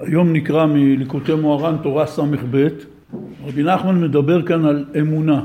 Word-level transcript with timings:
היום 0.00 0.32
נקרא 0.32 0.66
מליקוטי 0.66 1.34
מוהר"ן 1.34 1.76
תורה 1.82 2.06
ס"ב. 2.06 2.68
רבי 3.46 3.62
נחמן 3.62 4.00
מדבר 4.00 4.42
כאן 4.42 4.64
על 4.64 4.84
אמונה 5.00 5.44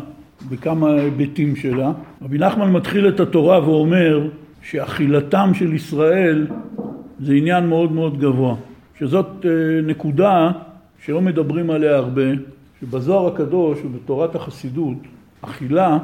בכמה 0.49 0.91
היבטים 0.91 1.55
שלה. 1.55 1.91
רבי 2.21 2.37
נחמן 2.37 2.71
מתחיל 2.71 3.07
את 3.07 3.19
התורה 3.19 3.69
ואומר 3.69 4.29
שאכילתם 4.61 5.51
של 5.53 5.73
ישראל 5.73 6.47
זה 7.19 7.33
עניין 7.33 7.67
מאוד 7.67 7.91
מאוד 7.91 8.19
גבוה, 8.19 8.55
שזאת 8.99 9.45
אה, 9.45 9.51
נקודה 9.83 10.51
שלא 11.05 11.21
מדברים 11.21 11.69
עליה 11.69 11.95
הרבה, 11.95 12.31
שבזוהר 12.81 13.27
הקדוש 13.27 13.79
ובתורת 13.85 14.35
החסידות 14.35 14.97
אכילה 15.41 15.97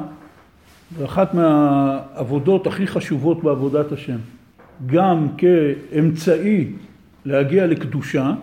זה 0.98 1.04
אחת 1.04 1.34
מהעבודות 1.34 2.66
הכי 2.66 2.86
חשובות 2.86 3.42
בעבודת 3.42 3.92
השם, 3.92 4.18
גם 4.86 5.26
כאמצעי 5.38 6.66
להגיע 7.24 7.66
לקדושה, 7.66 8.34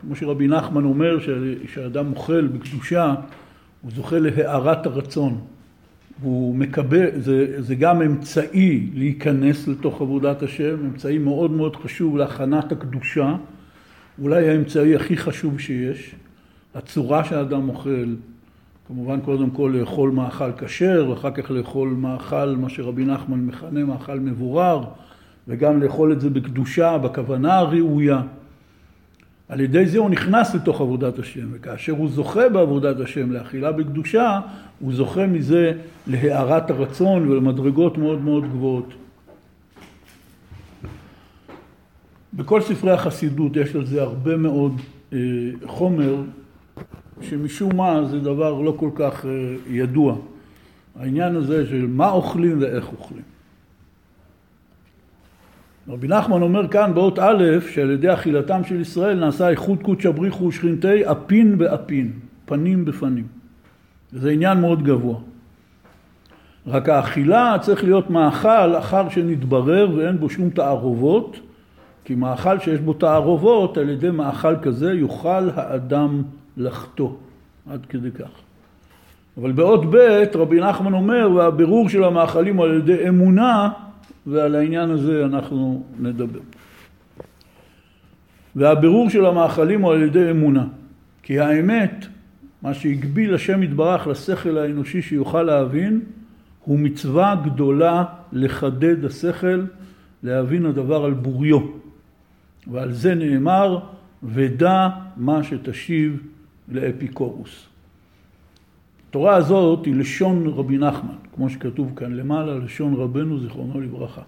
כמו 0.00 0.16
שרבי 0.16 0.48
נחמן 0.48 0.84
אומר, 0.84 1.18
כשאדם 1.66 2.12
אוכל 2.12 2.46
בקדושה, 2.46 3.14
הוא 3.82 3.90
זוכה 3.94 4.18
להארת 4.18 4.86
הרצון. 4.86 5.40
הוא 6.22 6.54
מקבל, 6.54 7.20
זה, 7.20 7.62
זה 7.62 7.74
גם 7.74 8.02
אמצעי 8.02 8.90
להיכנס 8.94 9.68
לתוך 9.68 10.00
עבודת 10.00 10.42
השם, 10.42 10.76
אמצעי 10.84 11.18
מאוד 11.18 11.50
מאוד 11.50 11.76
חשוב 11.76 12.16
להכנת 12.16 12.72
הקדושה, 12.72 13.36
אולי 14.22 14.48
האמצעי 14.50 14.96
הכי 14.96 15.16
חשוב 15.16 15.60
שיש. 15.60 16.14
הצורה 16.74 17.24
שהאדם 17.24 17.68
אוכל, 17.68 18.14
כמובן 18.88 19.20
קודם 19.20 19.50
כל 19.50 19.74
לאכול 19.74 20.10
מאכל 20.10 20.52
כשר, 20.52 21.06
ואחר 21.10 21.30
כך 21.30 21.50
לאכול 21.50 21.88
מאכל, 21.88 22.56
מה 22.58 22.68
שרבי 22.68 23.04
נחמן 23.04 23.40
מכנה 23.40 23.84
מאכל 23.84 24.20
מבורר, 24.20 24.84
וגם 25.48 25.82
לאכול 25.82 26.12
את 26.12 26.20
זה 26.20 26.30
בקדושה, 26.30 26.98
בכוונה 26.98 27.58
הראויה. 27.58 28.22
על 29.48 29.60
ידי 29.60 29.86
זה 29.86 29.98
הוא 29.98 30.10
נכנס 30.10 30.54
לתוך 30.54 30.80
עבודת 30.80 31.18
השם, 31.18 31.46
וכאשר 31.52 31.92
הוא 31.92 32.08
זוכה 32.08 32.48
בעבודת 32.48 33.00
השם 33.00 33.32
לאכילה 33.32 33.72
בקדושה, 33.72 34.40
הוא 34.80 34.92
זוכה 34.94 35.26
מזה 35.26 35.72
להארת 36.06 36.70
הרצון 36.70 37.28
ולמדרגות 37.28 37.98
מאוד 37.98 38.22
מאוד 38.22 38.44
גבוהות. 38.44 38.94
בכל 42.34 42.60
ספרי 42.60 42.92
החסידות 42.92 43.56
יש 43.56 43.74
לזה 43.76 44.02
הרבה 44.02 44.36
מאוד 44.36 44.80
אה, 45.12 45.18
חומר, 45.66 46.16
שמשום 47.20 47.76
מה 47.76 48.04
זה 48.04 48.20
דבר 48.20 48.60
לא 48.60 48.74
כל 48.76 48.90
כך 48.94 49.26
אה, 49.26 49.30
ידוע. 49.68 50.16
העניין 50.98 51.36
הזה 51.36 51.66
של 51.66 51.86
מה 51.86 52.10
אוכלים 52.10 52.60
ואיך 52.60 52.88
אוכלים. 52.92 53.33
רבי 55.88 56.08
נחמן 56.08 56.42
אומר 56.42 56.68
כאן 56.68 56.94
באות 56.94 57.18
א', 57.18 57.44
שעל 57.70 57.90
ידי 57.90 58.12
אכילתם 58.12 58.64
של 58.64 58.80
ישראל 58.80 59.20
נעשה 59.20 59.48
איחוד 59.48 59.82
קודשא 59.82 60.10
בריחו 60.10 60.44
ושכינתי 60.44 61.10
אפין 61.10 61.58
באפין, 61.58 62.12
פנים 62.44 62.84
בפנים. 62.84 63.26
זה 64.12 64.30
עניין 64.30 64.60
מאוד 64.60 64.82
גבוה. 64.82 65.16
רק 66.66 66.88
האכילה 66.88 67.56
צריך 67.60 67.84
להיות 67.84 68.10
מאכל 68.10 68.78
אחר 68.78 69.08
שנתברר 69.08 69.90
ואין 69.96 70.18
בו 70.18 70.30
שום 70.30 70.50
תערובות, 70.50 71.40
כי 72.04 72.14
מאכל 72.14 72.58
שיש 72.58 72.80
בו 72.80 72.92
תערובות, 72.92 73.78
על 73.78 73.88
ידי 73.88 74.10
מאכל 74.10 74.56
כזה 74.56 74.92
יוכל 74.92 75.50
האדם 75.54 76.22
לחטוא. 76.56 77.10
עד 77.70 77.86
כדי 77.88 78.10
כך. 78.10 78.30
אבל 79.40 79.52
באות 79.52 79.84
ב' 79.90 80.24
רבי 80.34 80.60
נחמן 80.60 80.92
אומר, 80.92 81.30
והבירור 81.34 81.88
של 81.88 82.04
המאכלים 82.04 82.60
על 82.60 82.74
ידי 82.74 83.08
אמונה, 83.08 83.68
ועל 84.26 84.54
העניין 84.54 84.90
הזה 84.90 85.24
אנחנו 85.24 85.84
נדבר. 86.00 86.40
והבירור 88.56 89.10
של 89.10 89.26
המאכלים 89.26 89.82
הוא 89.82 89.92
על 89.92 90.02
ידי 90.02 90.30
אמונה. 90.30 90.66
כי 91.22 91.40
האמת, 91.40 92.06
מה 92.62 92.74
שהגביל 92.74 93.34
השם 93.34 93.62
יתברך 93.62 94.06
לשכל 94.06 94.58
האנושי 94.58 95.02
שיוכל 95.02 95.42
להבין, 95.42 96.00
הוא 96.64 96.78
מצווה 96.78 97.42
גדולה 97.44 98.04
לחדד 98.32 99.04
השכל, 99.04 99.64
להבין 100.22 100.66
הדבר 100.66 101.04
על 101.04 101.12
בוריו. 101.12 101.60
ועל 102.66 102.92
זה 102.92 103.14
נאמר, 103.14 103.78
ודע 104.22 104.88
מה 105.16 105.44
שתשיב 105.44 106.22
לאפיקורוס. 106.68 107.73
התורה 109.14 109.36
הזאת 109.36 109.86
היא 109.86 109.94
לשון 109.94 110.46
רבי 110.46 110.78
נחמן, 110.78 111.14
כמו 111.34 111.50
שכתוב 111.50 111.92
כאן 111.96 112.12
למעלה, 112.12 112.58
לשון 112.58 112.94
רבנו 112.94 113.40
זיכרונו 113.40 113.80
לברכה. 113.80 114.22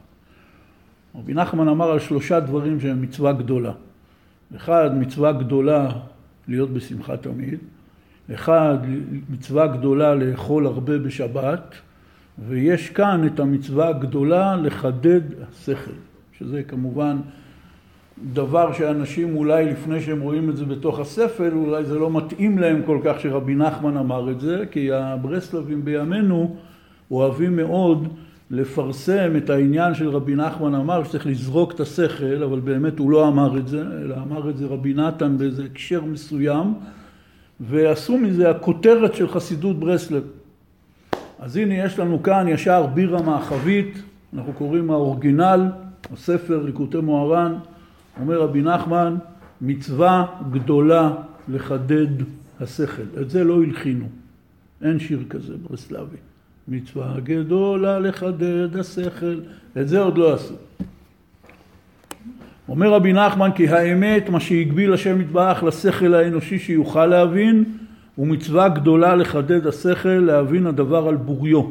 רבי 1.14 1.34
נחמן 1.34 1.68
אמר 1.68 1.90
על 1.90 1.98
שלושה 1.98 2.40
דברים 2.40 2.80
שהם 2.80 3.02
מצווה 3.02 3.32
גדולה. 3.32 3.72
אחד, 4.56 4.90
מצווה 4.98 5.32
גדולה 5.32 5.88
להיות 6.48 6.70
בשמחה 6.70 7.16
תמיד. 7.16 7.58
אחד, 8.34 8.78
מצווה 9.30 9.66
גדולה 9.66 10.14
לאכול 10.14 10.66
הרבה 10.66 10.98
בשבת. 10.98 11.74
ויש 12.48 12.90
כאן 12.90 13.26
את 13.26 13.40
המצווה 13.40 13.88
הגדולה 13.88 14.56
לחדד 14.56 15.20
השכל, 15.42 15.98
שזה 16.38 16.62
כמובן 16.62 17.16
דבר 18.32 18.72
שאנשים 18.72 19.36
אולי 19.36 19.64
לפני 19.64 20.00
שהם 20.00 20.20
רואים 20.20 20.50
את 20.50 20.56
זה 20.56 20.64
בתוך 20.64 21.00
הספר, 21.00 21.52
אולי 21.54 21.84
זה 21.84 21.98
לא 21.98 22.10
מתאים 22.10 22.58
להם 22.58 22.82
כל 22.86 22.98
כך 23.04 23.20
שרבי 23.20 23.54
נחמן 23.54 23.96
אמר 23.96 24.30
את 24.30 24.40
זה, 24.40 24.64
כי 24.70 24.92
הברסלבים 24.92 25.84
בימינו 25.84 26.56
אוהבים 27.10 27.56
מאוד 27.56 28.08
לפרסם 28.50 29.32
את 29.36 29.50
העניין 29.50 29.94
של 29.94 30.08
רבי 30.08 30.34
נחמן 30.34 30.74
אמר 30.74 31.04
שצריך 31.04 31.26
לזרוק 31.26 31.72
את 31.72 31.80
השכל, 31.80 32.42
אבל 32.42 32.60
באמת 32.60 32.98
הוא 32.98 33.10
לא 33.10 33.28
אמר 33.28 33.58
את 33.58 33.68
זה, 33.68 33.80
אלא 33.80 34.14
אמר 34.14 34.50
את 34.50 34.56
זה 34.56 34.66
רבי 34.66 34.94
נתן 34.94 35.38
באיזה 35.38 35.64
הקשר 35.64 36.04
מסוים, 36.04 36.74
ועשו 37.60 38.18
מזה 38.18 38.50
הכותרת 38.50 39.14
של 39.14 39.28
חסידות 39.28 39.80
ברסלב. 39.80 40.22
אז 41.38 41.56
הנה 41.56 41.74
יש 41.74 41.98
לנו 41.98 42.22
כאן 42.22 42.48
ישר 42.48 42.86
בירה 42.86 43.22
מאחבית, 43.22 44.02
אנחנו 44.34 44.52
קוראים 44.52 44.90
האורגינל, 44.90 45.60
הספר 46.12 46.62
ליקוטי 46.62 46.98
מוהר"ן, 46.98 47.54
אומר 48.20 48.40
רבי 48.40 48.62
נחמן, 48.62 49.16
מצווה 49.60 50.26
גדולה 50.50 51.10
לחדד 51.48 52.06
השכל. 52.60 53.20
את 53.20 53.30
זה 53.30 53.44
לא 53.44 53.62
הלחינו. 53.62 54.06
אין 54.82 54.98
שיר 54.98 55.20
כזה 55.30 55.54
ברסלבי. 55.68 56.16
מצווה 56.68 57.20
גדולה 57.22 57.98
לחדד 57.98 58.76
השכל. 58.76 59.40
את 59.80 59.88
זה 59.88 60.00
עוד 60.00 60.18
לא 60.18 60.34
עשו. 60.34 60.54
אומר 62.68 62.92
רבי 62.92 63.12
נחמן 63.12 63.50
כי 63.54 63.68
האמת, 63.68 64.28
מה 64.28 64.40
שהגביל 64.40 64.92
השם 64.92 65.20
יתברך 65.20 65.62
לשכל 65.62 66.14
האנושי 66.14 66.58
שיוכל 66.58 67.06
להבין, 67.06 67.64
הוא 68.14 68.26
מצווה 68.26 68.68
גדולה 68.68 69.14
לחדד 69.14 69.66
השכל, 69.66 70.08
להבין 70.08 70.66
הדבר 70.66 71.08
על 71.08 71.16
בוריו. 71.16 71.62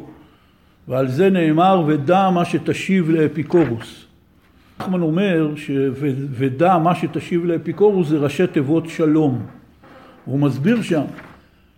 ועל 0.88 1.08
זה 1.08 1.30
נאמר 1.30 1.84
ודע 1.86 2.30
מה 2.30 2.44
שתשיב 2.44 3.10
לאפיקורוס. 3.10 4.05
נחמן 4.80 5.02
אומר 5.02 5.52
שוודע 5.56 6.78
מה 6.78 6.94
שתשיב 6.94 7.44
לאפיקורוס 7.44 8.08
זה 8.08 8.18
ראשי 8.18 8.46
תיבות 8.46 8.88
שלום. 8.88 9.46
הוא 10.24 10.38
מסביר 10.38 10.82
שם 10.82 11.04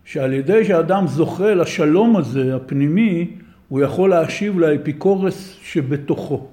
שעל 0.05 0.33
ידי 0.33 0.65
שאדם 0.65 1.07
זוכה 1.07 1.55
לשלום 1.55 2.17
הזה 2.17 2.57
הפנימי 2.57 3.31
הוא 3.69 3.81
יכול 3.81 4.11
להשיב 4.11 4.59
לאפיקורס 4.59 5.59
שבתוכו. 5.63 6.47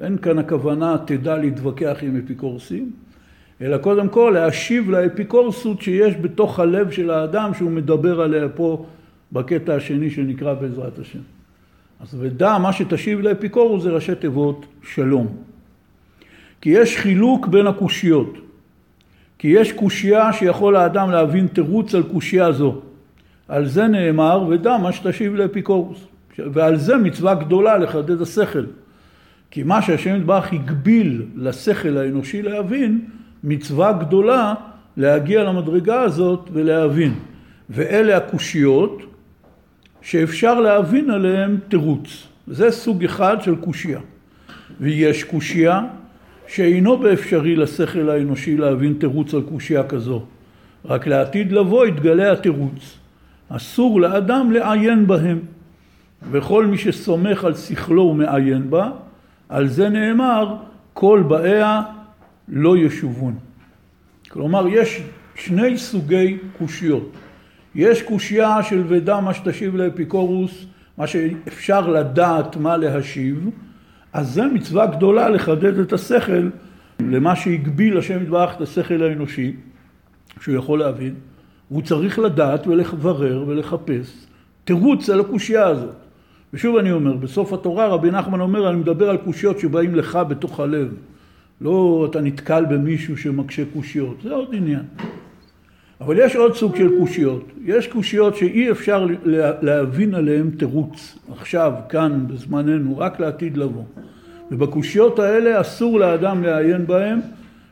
אין 0.00 0.18
כאן 0.18 0.38
הכוונה 0.38 0.96
תדע 1.06 1.38
להתווכח 1.38 1.96
עם 2.02 2.20
אפיקורסים, 2.24 2.90
אלא 3.60 3.78
קודם 3.78 4.08
כל 4.08 4.32
להשיב 4.34 4.90
לאפיקורסות 4.90 5.82
שיש 5.82 6.14
בתוך 6.20 6.60
הלב 6.60 6.90
של 6.90 7.10
האדם 7.10 7.54
שהוא 7.54 7.70
מדבר 7.70 8.20
עליה 8.20 8.48
פה 8.48 8.86
בקטע 9.32 9.74
השני 9.74 10.10
שנקרא 10.10 10.54
בעזרת 10.54 10.98
השם. 10.98 11.35
אז 12.00 12.16
ודע 12.20 12.58
מה 12.58 12.72
שתשיב 12.72 13.20
לאפיקורוס 13.20 13.82
זה 13.82 13.90
ראשי 13.90 14.14
תיבות 14.14 14.66
שלום. 14.82 15.26
כי 16.60 16.70
יש 16.70 16.96
חילוק 16.96 17.46
בין 17.46 17.66
הקושיות. 17.66 18.38
כי 19.38 19.48
יש 19.48 19.72
קושייה 19.72 20.32
שיכול 20.32 20.76
האדם 20.76 21.10
להבין 21.10 21.46
תירוץ 21.46 21.94
על 21.94 22.02
קושייה 22.02 22.52
זו. 22.52 22.80
על 23.48 23.66
זה 23.66 23.86
נאמר 23.86 24.46
ודע 24.48 24.76
מה 24.76 24.92
שתשיב 24.92 25.34
לאפיקורוס. 25.34 25.98
ועל 26.38 26.76
זה 26.76 26.96
מצווה 26.96 27.34
גדולה 27.34 27.78
לחדד 27.78 28.22
השכל. 28.22 28.64
כי 29.50 29.62
מה 29.62 29.82
שהשם 29.82 30.16
יתברך 30.16 30.52
הגביל 30.52 31.22
לשכל 31.36 31.96
האנושי 31.96 32.42
להבין, 32.42 33.00
מצווה 33.44 33.92
גדולה 33.92 34.54
להגיע 34.96 35.44
למדרגה 35.44 36.00
הזאת 36.00 36.48
ולהבין. 36.52 37.14
ואלה 37.70 38.16
הקושיות 38.16 39.02
שאפשר 40.06 40.60
להבין 40.60 41.10
עליהם 41.10 41.58
תירוץ. 41.68 42.26
זה 42.46 42.70
סוג 42.70 43.04
אחד 43.04 43.36
של 43.42 43.56
קושייה. 43.56 44.00
ויש 44.80 45.24
קושייה 45.24 45.80
שאינו 46.46 46.98
באפשרי 46.98 47.56
לשכל 47.56 48.10
האנושי 48.10 48.56
להבין 48.56 48.94
תירוץ 48.98 49.34
על 49.34 49.42
קושייה 49.42 49.84
כזו. 49.84 50.22
רק 50.84 51.06
לעתיד 51.06 51.52
לבוא 51.52 51.86
יתגלה 51.86 52.32
התירוץ. 52.32 52.98
אסור 53.48 54.00
לאדם 54.00 54.52
לעיין 54.52 55.06
בהם. 55.06 55.38
וכל 56.30 56.66
מי 56.66 56.78
שסומך 56.78 57.44
על 57.44 57.54
שכלו 57.54 58.02
ומעיין 58.02 58.70
בה, 58.70 58.90
על 59.48 59.68
זה 59.68 59.88
נאמר 59.88 60.56
כל 60.92 61.22
באיה 61.28 61.82
לא 62.48 62.76
ישובון. 62.76 63.34
כלומר, 64.28 64.68
יש 64.68 65.02
שני 65.34 65.78
סוגי 65.78 66.36
קושיות. 66.58 67.10
יש 67.76 68.02
קושייה 68.02 68.62
של 68.62 68.82
ודע 68.88 69.20
מה 69.20 69.34
שתשיב 69.34 69.76
לאפיקורוס, 69.76 70.66
מה 70.98 71.06
שאפשר 71.06 71.88
לדעת 71.88 72.56
מה 72.56 72.76
להשיב, 72.76 73.50
אז 74.12 74.30
זה 74.34 74.46
מצווה 74.46 74.86
גדולה 74.86 75.28
לחדד 75.28 75.78
את 75.78 75.92
השכל 75.92 76.48
למה 77.00 77.36
שהגביל 77.36 77.98
השם 77.98 78.22
יתברך 78.22 78.56
את 78.56 78.60
השכל 78.60 79.02
האנושי, 79.02 79.52
שהוא 80.40 80.54
יכול 80.54 80.78
להבין, 80.78 81.14
והוא 81.70 81.82
צריך 81.82 82.18
לדעת 82.18 82.66
ולברר 82.66 83.44
ולחפש 83.46 84.26
תירוץ 84.64 85.10
על 85.10 85.20
הקושייה 85.20 85.66
הזאת. 85.66 85.94
ושוב 86.54 86.76
אני 86.76 86.92
אומר, 86.92 87.16
בסוף 87.16 87.52
התורה 87.52 87.86
רבי 87.86 88.10
נחמן 88.10 88.40
אומר, 88.40 88.70
אני 88.70 88.76
מדבר 88.76 89.10
על 89.10 89.16
קושיות 89.16 89.58
שבאים 89.58 89.94
לך 89.94 90.18
בתוך 90.28 90.60
הלב. 90.60 90.94
לא 91.60 92.06
אתה 92.10 92.20
נתקל 92.20 92.64
במישהו 92.64 93.16
שמקשה 93.16 93.62
קושיות, 93.72 94.16
זה 94.22 94.34
עוד 94.34 94.48
עניין. 94.52 94.82
אבל 96.00 96.18
יש 96.18 96.36
עוד 96.36 96.54
סוג 96.54 96.76
של 96.76 96.88
קושיות. 96.98 97.44
יש 97.64 97.86
קושיות 97.86 98.36
שאי 98.36 98.70
אפשר 98.70 99.06
להבין 99.62 100.14
עליהן 100.14 100.50
תירוץ, 100.50 101.18
עכשיו, 101.38 101.72
כאן, 101.88 102.24
בזמננו, 102.28 102.98
רק 102.98 103.20
לעתיד 103.20 103.56
לבוא. 103.56 103.84
ובקושיות 104.50 105.18
האלה 105.18 105.60
אסור 105.60 106.00
לאדם 106.00 106.42
לעיין 106.42 106.86
בהם, 106.86 107.20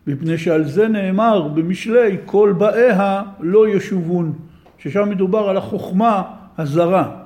מפני 0.07 0.39
שעל 0.39 0.65
זה 0.65 0.89
נאמר 0.89 1.49
במשלי, 1.49 2.17
כל 2.27 2.55
באיה 2.59 3.23
לא 3.41 3.69
ישובון, 3.69 4.33
ששם 4.79 5.11
מדובר 5.11 5.49
על 5.49 5.57
החוכמה 5.57 6.23
הזרה. 6.59 7.17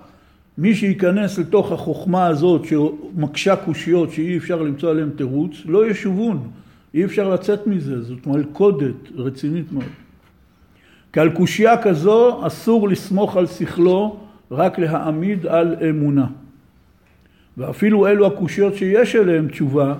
מי 0.59 0.75
שייכנס 0.75 1.39
לתוך 1.39 1.73
החוכמה 1.73 2.27
הזאת 2.27 2.65
שמקשה 2.65 3.56
קושיות 3.56 4.12
שאי 4.12 4.37
אפשר 4.37 4.62
למצוא 4.62 4.91
עליהן 4.91 5.11
תירוץ, 5.17 5.53
לא 5.65 5.91
ישובון, 5.91 6.50
אי 6.95 7.05
אפשר 7.05 7.29
לצאת 7.29 7.67
מזה, 7.67 8.03
זאת 8.03 8.27
מלכודת 8.27 8.95
רצינית 9.17 9.73
מאוד. 9.73 10.07
כי 11.12 11.20
על 11.20 11.31
קושייה 11.31 11.82
כזו 11.82 12.46
אסור 12.46 12.88
לסמוך 12.88 13.37
על 13.37 13.46
שכלו, 13.46 14.16
רק 14.50 14.78
להעמיד 14.78 15.46
על 15.46 15.76
אמונה. 15.90 16.26
ואפילו 17.56 18.06
אלו 18.06 18.26
הקושיות 18.26 18.75
שיש 18.75 19.16
אליהם 19.16 19.49
תשובה, 19.49 19.94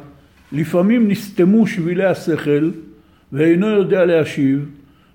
לפעמים 0.53 1.09
נסתמו 1.09 1.67
שבילי 1.67 2.05
השכל, 2.05 2.71
ואינו 3.33 3.67
יודע 3.67 4.05
להשיב, 4.05 4.69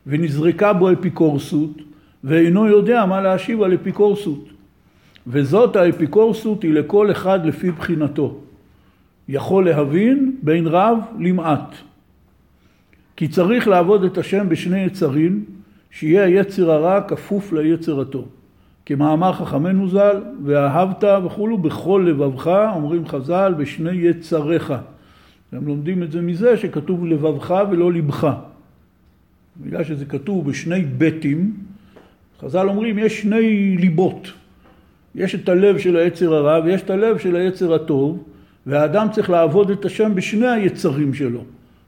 ונזרקה 0.07 0.73
בו 0.73 0.91
אפיקורסות, 0.91 1.81
ואינו 2.23 2.67
יודע 2.67 3.05
מה 3.05 3.21
להשיב 3.21 3.61
על 3.61 3.73
אפיקורסות. 3.73 4.49
וזאת 5.27 5.75
האפיקורסות 5.75 6.63
היא 6.63 6.73
לכל 6.73 7.11
אחד 7.11 7.45
לפי 7.45 7.71
בחינתו. 7.71 8.39
יכול 9.29 9.65
להבין 9.65 10.35
בין 10.41 10.67
רב 10.67 10.97
למעט. 11.19 11.75
כי 13.15 13.27
צריך 13.27 13.67
לעבוד 13.67 14.03
את 14.03 14.17
השם 14.17 14.49
בשני 14.49 14.83
יצרים, 14.83 15.45
שיהיה 15.93 16.23
היצר 16.23 16.71
הרע 16.71 17.01
כפוף 17.01 17.53
ליצר 17.53 18.01
הטוב. 18.01 18.27
כמאמר 18.85 19.33
חכמינו 19.33 19.89
ז"ל, 19.89 20.21
ואהבת 20.43 21.03
וכולו 21.25 21.57
בכל 21.57 22.05
לבבך, 22.07 22.47
אומרים 22.75 23.07
חז"ל, 23.07 23.53
בשני 23.57 23.91
יצריך. 23.91 24.73
הם 25.51 25.67
לומדים 25.67 26.03
את 26.03 26.11
זה 26.11 26.21
מזה 26.21 26.57
שכתוב 26.57 27.05
לבבך 27.05 27.63
ולא 27.71 27.93
לבך. 27.93 28.33
בגלל 29.57 29.83
שזה 29.83 30.05
כתוב 30.05 30.49
בשני 30.49 30.85
בתים, 30.97 31.53
חז"ל 32.41 32.69
אומרים 32.69 32.99
יש 32.99 33.21
שני 33.21 33.77
ליבות. 33.77 34.31
יש 35.15 35.35
את 35.35 35.49
הלב 35.49 35.77
של 35.77 35.95
היצר 35.95 36.33
הרע 36.33 36.59
ויש 36.65 36.81
את 36.81 36.89
הלב 36.89 37.17
של 37.17 37.35
היצר 37.35 37.73
הטוב, 37.73 38.23
והאדם 38.65 39.07
צריך 39.11 39.29
לעבוד 39.29 39.69
את 39.69 39.85
השם 39.85 40.15
בשני 40.15 40.47
היצרים 40.47 41.13
שלו. 41.13 41.43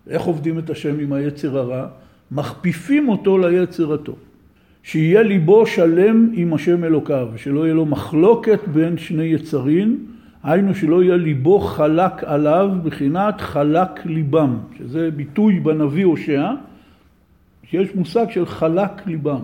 איך 0.09 0.21
עובדים 0.21 0.59
את 0.59 0.69
השם 0.69 0.99
עם 0.99 1.13
היצר 1.13 1.57
הרע? 1.57 1.87
מכפיפים 2.31 3.09
אותו 3.09 3.37
ליצר 3.37 3.93
הטוב. 3.93 4.15
שיהיה 4.83 5.23
ליבו 5.23 5.65
שלם 5.65 6.29
עם 6.33 6.53
השם 6.53 6.83
אלוקיו, 6.83 7.27
שלא 7.35 7.63
יהיה 7.63 7.73
לו 7.73 7.85
מחלוקת 7.85 8.59
בין 8.67 8.97
שני 8.97 9.23
יצרים, 9.23 10.05
היינו 10.43 10.75
שלא 10.75 11.03
יהיה 11.03 11.17
ליבו 11.17 11.59
חלק 11.59 12.23
עליו, 12.23 12.69
בחינת 12.83 13.41
חלק 13.41 14.05
ליבם, 14.05 14.57
שזה 14.77 15.09
ביטוי 15.11 15.59
בנביא 15.59 16.05
הושע, 16.05 16.51
שיש 17.69 17.95
מושג 17.95 18.25
של 18.29 18.45
חלק 18.45 19.07
ליבם, 19.07 19.41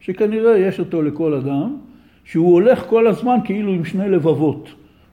שכנראה 0.00 0.58
יש 0.58 0.80
אותו 0.80 1.02
לכל 1.02 1.34
אדם, 1.34 1.76
שהוא 2.24 2.52
הולך 2.52 2.84
כל 2.88 3.06
הזמן 3.06 3.36
כאילו 3.44 3.72
עם 3.72 3.84
שני 3.84 4.08
לבבות. 4.08 4.68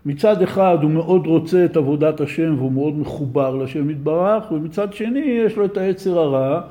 מצד 0.06 0.42
אחד 0.42 0.78
הוא 0.82 0.92
מאוד 0.92 1.28
רוצה 1.28 1.66
את 1.66 1.78
עבודת 1.78 2.22
השם 2.22 2.56
והוא 2.58 2.72
מאוד 2.72 3.00
מחובר 3.00 3.56
לשם 3.56 3.90
יתברך, 3.90 4.52
ומצד 4.52 4.94
שני 4.94 5.20
יש 5.20 5.56
לו 5.56 5.66
את 5.66 5.78
היצר 5.78 6.20
הרע 6.20 6.62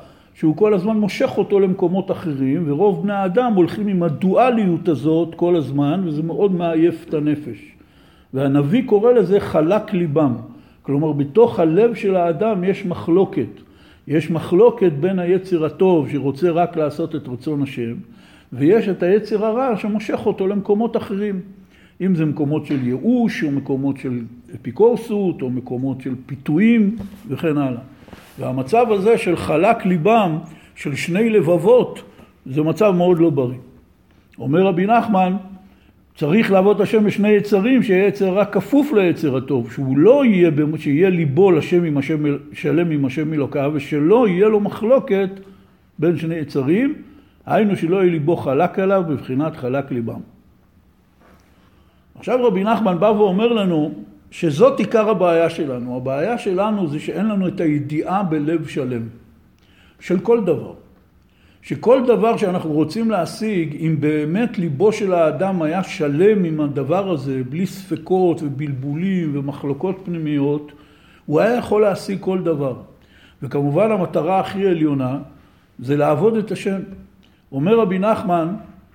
שהוא 0.41 0.57
כל 0.57 0.75
הזמן 0.75 0.97
מושך 0.97 1.31
אותו 1.39 1.61
למקומות 1.61 2.11
אחרים, 2.11 2.63
ורוב 2.67 3.03
בני 3.03 3.13
האדם 3.13 3.53
הולכים 3.55 3.89
עם 3.89 4.03
הדואליות 4.03 4.89
הזאת 4.89 5.35
כל 5.35 5.57
הזמן, 5.57 6.03
וזה 6.05 6.23
מאוד 6.23 6.53
מעייף 6.53 7.05
את 7.09 7.15
הנפש. 7.15 7.73
והנביא 8.35 8.83
קורא 8.87 9.13
לזה 9.13 9.41
חלק 9.41 9.93
ליבם. 9.93 10.35
כלומר, 10.83 11.13
בתוך 11.13 11.61
הלב 11.61 11.95
של 11.95 12.17
האדם 12.17 12.65
יש 12.65 12.87
מחלוקת. 12.87 13.49
יש 14.09 14.31
מחלוקת 14.31 14.93
בין 15.01 15.19
היצר 15.19 15.65
הטוב 15.65 16.09
שרוצה 16.09 16.51
רק 16.51 16.77
לעשות 16.77 17.17
את 17.17 17.29
רצון 17.29 17.63
השם, 17.63 17.95
ויש 18.53 18.89
את 18.89 19.03
היצר 19.03 19.47
הרע 19.47 19.77
שמושך 19.77 20.27
אותו 20.27 20.47
למקומות 20.47 20.97
אחרים. 20.97 21.41
אם 22.01 22.15
זה 22.15 22.25
מקומות 22.25 22.67
של 22.67 22.87
ייאוש, 22.87 23.45
או 23.45 23.51
מקומות 23.51 23.97
של 23.97 24.21
אפיקורסות, 24.55 25.43
או 25.43 25.51
מקומות 25.51 26.01
של 26.01 26.15
פיתויים, 26.27 26.97
וכן 27.29 27.57
הלאה. 27.59 27.81
והמצב 28.39 28.87
הזה 28.91 29.19
של 29.19 29.37
חלק 29.37 29.87
ליבם, 29.87 30.39
של 30.75 30.95
שני 30.95 31.31
לבבות, 31.31 32.03
זה 32.47 32.63
מצב 32.63 32.91
מאוד 32.91 33.19
לא 33.19 33.31
בריא. 33.31 33.59
אומר 34.39 34.67
רבי 34.67 34.87
נחמן, 34.87 35.37
צריך 36.17 36.53
לעבוד 36.53 36.81
השם 36.81 37.05
בשני 37.05 37.29
יצרים, 37.29 37.83
שיהיה 37.83 38.07
יצר 38.07 38.39
רק 38.39 38.55
כפוף 38.55 38.93
ליצר 38.93 39.37
הטוב, 39.37 39.73
שהוא 39.73 39.99
לא 39.99 40.25
יהיה, 40.25 40.51
שיהיה 40.79 41.11
ליבו 41.11 41.51
לשם 41.51 41.85
עם 41.85 41.99
השם, 41.99 42.23
שלם 42.53 42.91
עם 42.91 43.05
השם 43.05 43.33
אלוקיו, 43.33 43.71
ושלא 43.75 44.29
יהיה 44.29 44.49
לו 44.49 44.61
מחלוקת 44.61 45.31
בין 45.99 46.17
שני 46.17 46.35
יצרים, 46.35 46.95
היינו 47.47 47.77
שלא 47.77 47.97
יהיה 47.97 48.13
ליבו 48.13 48.37
חלק 48.37 48.79
עליו 48.79 49.05
בבחינת 49.09 49.57
חלק 49.57 49.91
ליבם. 49.91 50.21
עכשיו 52.19 52.47
רבי 52.47 52.65
נחמן 52.65 53.01
בא 53.01 53.07
ואומר 53.07 53.53
לנו 53.53 53.95
שזאת 54.31 54.79
עיקר 54.79 55.11
הבעיה 55.11 55.51
שלנו. 55.51 55.97
הבעיה 55.97 56.39
שלנו 56.39 56.89
זה 56.89 57.01
שאין 57.01 57.27
לנו 57.27 57.49
את 57.49 57.61
הידיעה 57.61 58.23
בלב 58.23 58.67
שלם 58.67 59.03
של 60.01 60.21
כל 60.21 60.45
דבר. 60.45 60.73
שכל 61.63 62.07
דבר 62.07 62.37
שאנחנו 62.37 62.73
רוצים 62.73 63.11
להשיג, 63.11 63.77
אם 63.81 63.97
באמת 64.01 64.59
ליבו 64.59 64.93
של 64.93 65.13
האדם 65.13 65.63
היה 65.63 65.83
שלם 65.83 66.45
עם 66.45 66.61
הדבר 66.61 67.11
הזה, 67.11 67.43
בלי 67.49 67.67
ספקות 67.67 68.43
ובלבולים 68.43 69.39
ומחלוקות 69.39 70.01
פנימיות, 70.05 70.73
הוא 71.27 71.41
היה 71.41 71.57
יכול 71.57 71.83
להשיג 71.83 72.19
כל 72.21 72.43
דבר. 72.43 72.75
וכמובן 73.43 73.91
המטרה 73.91 74.41
הכי 74.41 74.67
עליונה 74.67 75.19
זה 75.79 75.97
לעבוד 75.97 76.37
את 76.37 76.53
השם. 76.53 76.81
אומר 77.53 77.79
רבי 77.81 77.99
נחמן, 77.99 78.55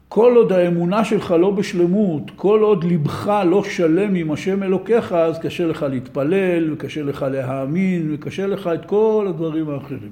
כל 0.09 0.33
עוד 0.35 0.51
האמונה 0.51 1.05
שלך 1.05 1.31
לא 1.31 1.51
בשלמות, 1.51 2.31
כל 2.35 2.59
עוד 2.61 2.83
ליבך 2.83 3.43
לא 3.45 3.63
שלם 3.63 4.15
עם 4.15 4.31
השם 4.31 4.63
אלוקיך, 4.63 5.13
אז 5.13 5.39
קשה 5.39 5.67
לך 5.67 5.85
להתפלל, 5.89 6.73
וקשה 6.73 7.03
לך 7.03 7.25
להאמין, 7.31 8.09
וקשה 8.13 8.47
לך 8.47 8.69
את 8.73 8.85
כל 8.85 9.25
הדברים 9.29 9.69
האחרים. 9.69 10.11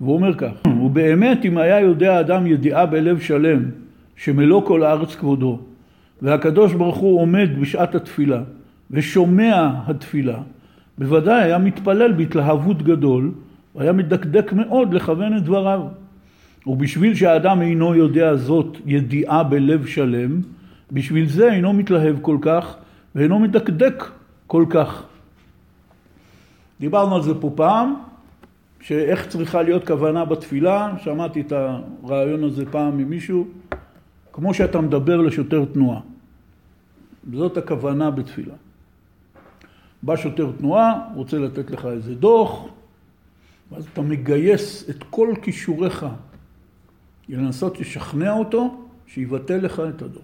והוא 0.00 0.14
אומר 0.14 0.34
כך, 0.34 0.50
ובאמת 0.82 1.44
אם 1.44 1.58
היה 1.58 1.80
יודע 1.80 2.20
אדם 2.20 2.46
ידיעה 2.46 2.86
בלב 2.86 3.20
שלם, 3.20 3.62
שמלוא 4.16 4.66
כל 4.66 4.82
הארץ 4.82 5.14
כבודו, 5.14 5.58
והקדוש 6.22 6.72
ברוך 6.72 6.96
הוא 6.96 7.20
עומד 7.20 7.48
בשעת 7.60 7.94
התפילה, 7.94 8.40
ושומע 8.90 9.70
התפילה, 9.86 10.38
בוודאי 10.98 11.42
היה 11.42 11.58
מתפלל 11.58 12.12
בהתלהבות 12.12 12.82
גדול, 12.82 13.30
והיה 13.74 13.92
מדקדק 13.92 14.52
מאוד 14.52 14.94
לכוון 14.94 15.36
את 15.36 15.42
דבריו. 15.42 15.80
ובשביל 16.66 17.14
שהאדם 17.14 17.62
אינו 17.62 17.94
יודע 17.94 18.36
זאת 18.36 18.76
ידיעה 18.86 19.44
בלב 19.44 19.86
שלם, 19.86 20.40
בשביל 20.92 21.28
זה 21.28 21.52
אינו 21.52 21.72
מתלהב 21.72 22.16
כל 22.22 22.38
כך 22.40 22.76
ואינו 23.14 23.38
מדקדק 23.38 24.04
כל 24.46 24.64
כך. 24.70 25.02
דיברנו 26.80 27.16
על 27.16 27.22
זה 27.22 27.34
פה 27.40 27.52
פעם, 27.54 27.94
שאיך 28.80 29.28
צריכה 29.28 29.62
להיות 29.62 29.86
כוונה 29.86 30.24
בתפילה, 30.24 30.94
שמעתי 31.02 31.40
את 31.40 31.52
הרעיון 31.52 32.44
הזה 32.44 32.64
פעם 32.70 32.98
ממישהו, 32.98 33.46
כמו 34.32 34.54
שאתה 34.54 34.80
מדבר 34.80 35.16
לשוטר 35.20 35.64
תנועה. 35.72 36.00
זאת 37.32 37.56
הכוונה 37.56 38.10
בתפילה. 38.10 38.54
בא 40.02 40.16
שוטר 40.16 40.50
תנועה, 40.58 41.00
רוצה 41.14 41.38
לתת 41.38 41.70
לך 41.70 41.86
איזה 41.86 42.14
דוח, 42.14 42.64
ואז 43.72 43.86
אתה 43.92 44.02
מגייס 44.02 44.90
את 44.90 45.04
כל 45.10 45.34
כישוריך 45.42 46.06
לנסות 47.28 47.80
לשכנע 47.80 48.32
אותו 48.32 48.76
שיבטל 49.06 49.56
לך 49.56 49.82
את 49.88 50.02
הדור. 50.02 50.22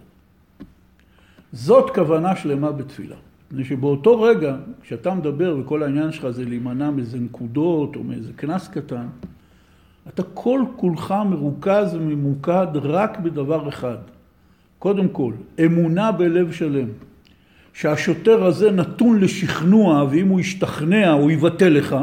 זאת 1.52 1.90
כוונה 1.94 2.36
שלמה 2.36 2.72
בתפילה. 2.72 3.16
מפני 3.50 3.64
שבאותו 3.64 4.22
רגע, 4.22 4.56
כשאתה 4.82 5.14
מדבר 5.14 5.56
וכל 5.60 5.82
העניין 5.82 6.12
שלך 6.12 6.30
זה 6.30 6.44
להימנע 6.44 6.90
מאיזה 6.90 7.18
נקודות 7.18 7.96
או 7.96 8.04
מאיזה 8.04 8.32
קנס 8.36 8.68
קטן, 8.68 9.06
אתה 10.08 10.22
כל 10.34 10.64
כולך 10.76 11.14
מרוכז 11.30 11.94
וממוקד 11.94 12.66
רק 12.74 13.18
בדבר 13.18 13.68
אחד. 13.68 13.96
קודם 14.78 15.08
כל, 15.08 15.32
אמונה 15.64 16.12
בלב 16.12 16.52
שלם. 16.52 16.88
שהשוטר 17.72 18.44
הזה 18.44 18.70
נתון 18.70 19.20
לשכנוע, 19.20 20.04
ואם 20.10 20.28
הוא 20.28 20.40
ישתכנע 20.40 21.10
הוא 21.10 21.30
יבטל 21.30 21.68
לך. 21.68 21.96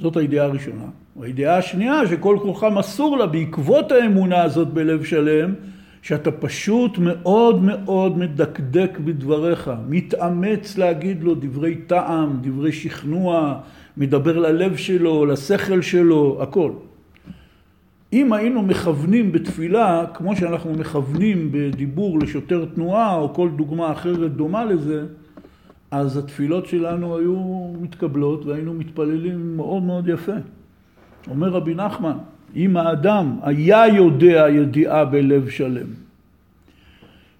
זאת 0.00 0.16
הידיעה 0.16 0.46
הראשונה. 0.46 0.84
הידיעה 1.22 1.56
השנייה 1.56 2.06
שכל 2.06 2.38
כולך 2.42 2.66
מסור 2.76 3.16
לה 3.16 3.26
בעקבות 3.26 3.92
האמונה 3.92 4.42
הזאת 4.42 4.68
בלב 4.68 5.04
שלם, 5.04 5.54
שאתה 6.02 6.30
פשוט 6.30 6.98
מאוד 6.98 7.62
מאוד 7.62 8.18
מדקדק 8.18 8.98
בדבריך, 9.04 9.70
מתאמץ 9.88 10.78
להגיד 10.78 11.22
לו 11.22 11.34
דברי 11.34 11.74
טעם, 11.74 12.38
דברי 12.42 12.72
שכנוע, 12.72 13.58
מדבר 13.96 14.38
ללב 14.38 14.76
שלו, 14.76 15.26
לשכל 15.26 15.82
שלו, 15.82 16.38
הכל. 16.42 16.70
אם 18.12 18.32
היינו 18.32 18.62
מכוונים 18.62 19.32
בתפילה, 19.32 20.04
כמו 20.14 20.36
שאנחנו 20.36 20.72
מכוונים 20.72 21.48
בדיבור 21.52 22.18
לשוטר 22.18 22.64
תנועה 22.74 23.14
או 23.14 23.34
כל 23.34 23.48
דוגמה 23.56 23.92
אחרת 23.92 24.32
דומה 24.32 24.64
לזה, 24.64 25.04
אז 25.90 26.16
התפילות 26.16 26.66
שלנו 26.66 27.18
היו 27.18 27.72
מתקבלות 27.80 28.46
והיינו 28.46 28.74
מתפללים 28.74 29.56
מאוד 29.56 29.82
מאוד 29.82 30.08
יפה. 30.08 30.36
אומר 31.30 31.48
רבי 31.48 31.74
נחמן, 31.74 32.16
אם 32.56 32.76
האדם 32.76 33.38
היה 33.42 33.88
יודע 33.88 34.46
ידיעה 34.50 35.04
בלב 35.04 35.48
שלם, 35.48 35.86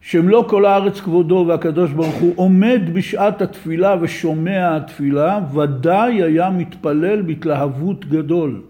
שמלוא 0.01 0.49
כל 0.49 0.65
הארץ 0.65 1.01
כבודו 1.01 1.45
והקדוש 1.49 1.93
ברוך 1.93 2.15
הוא 2.15 2.33
עומד 2.37 2.81
בשעת 2.93 3.43
התפילה 3.43 3.97
ושומע 4.01 4.77
התפילה, 4.77 5.41
ודאי 5.55 6.23
היה 6.23 6.51
מתפלל 6.51 7.23
בהתלהבות 7.23 8.05
גדול. 8.05 8.63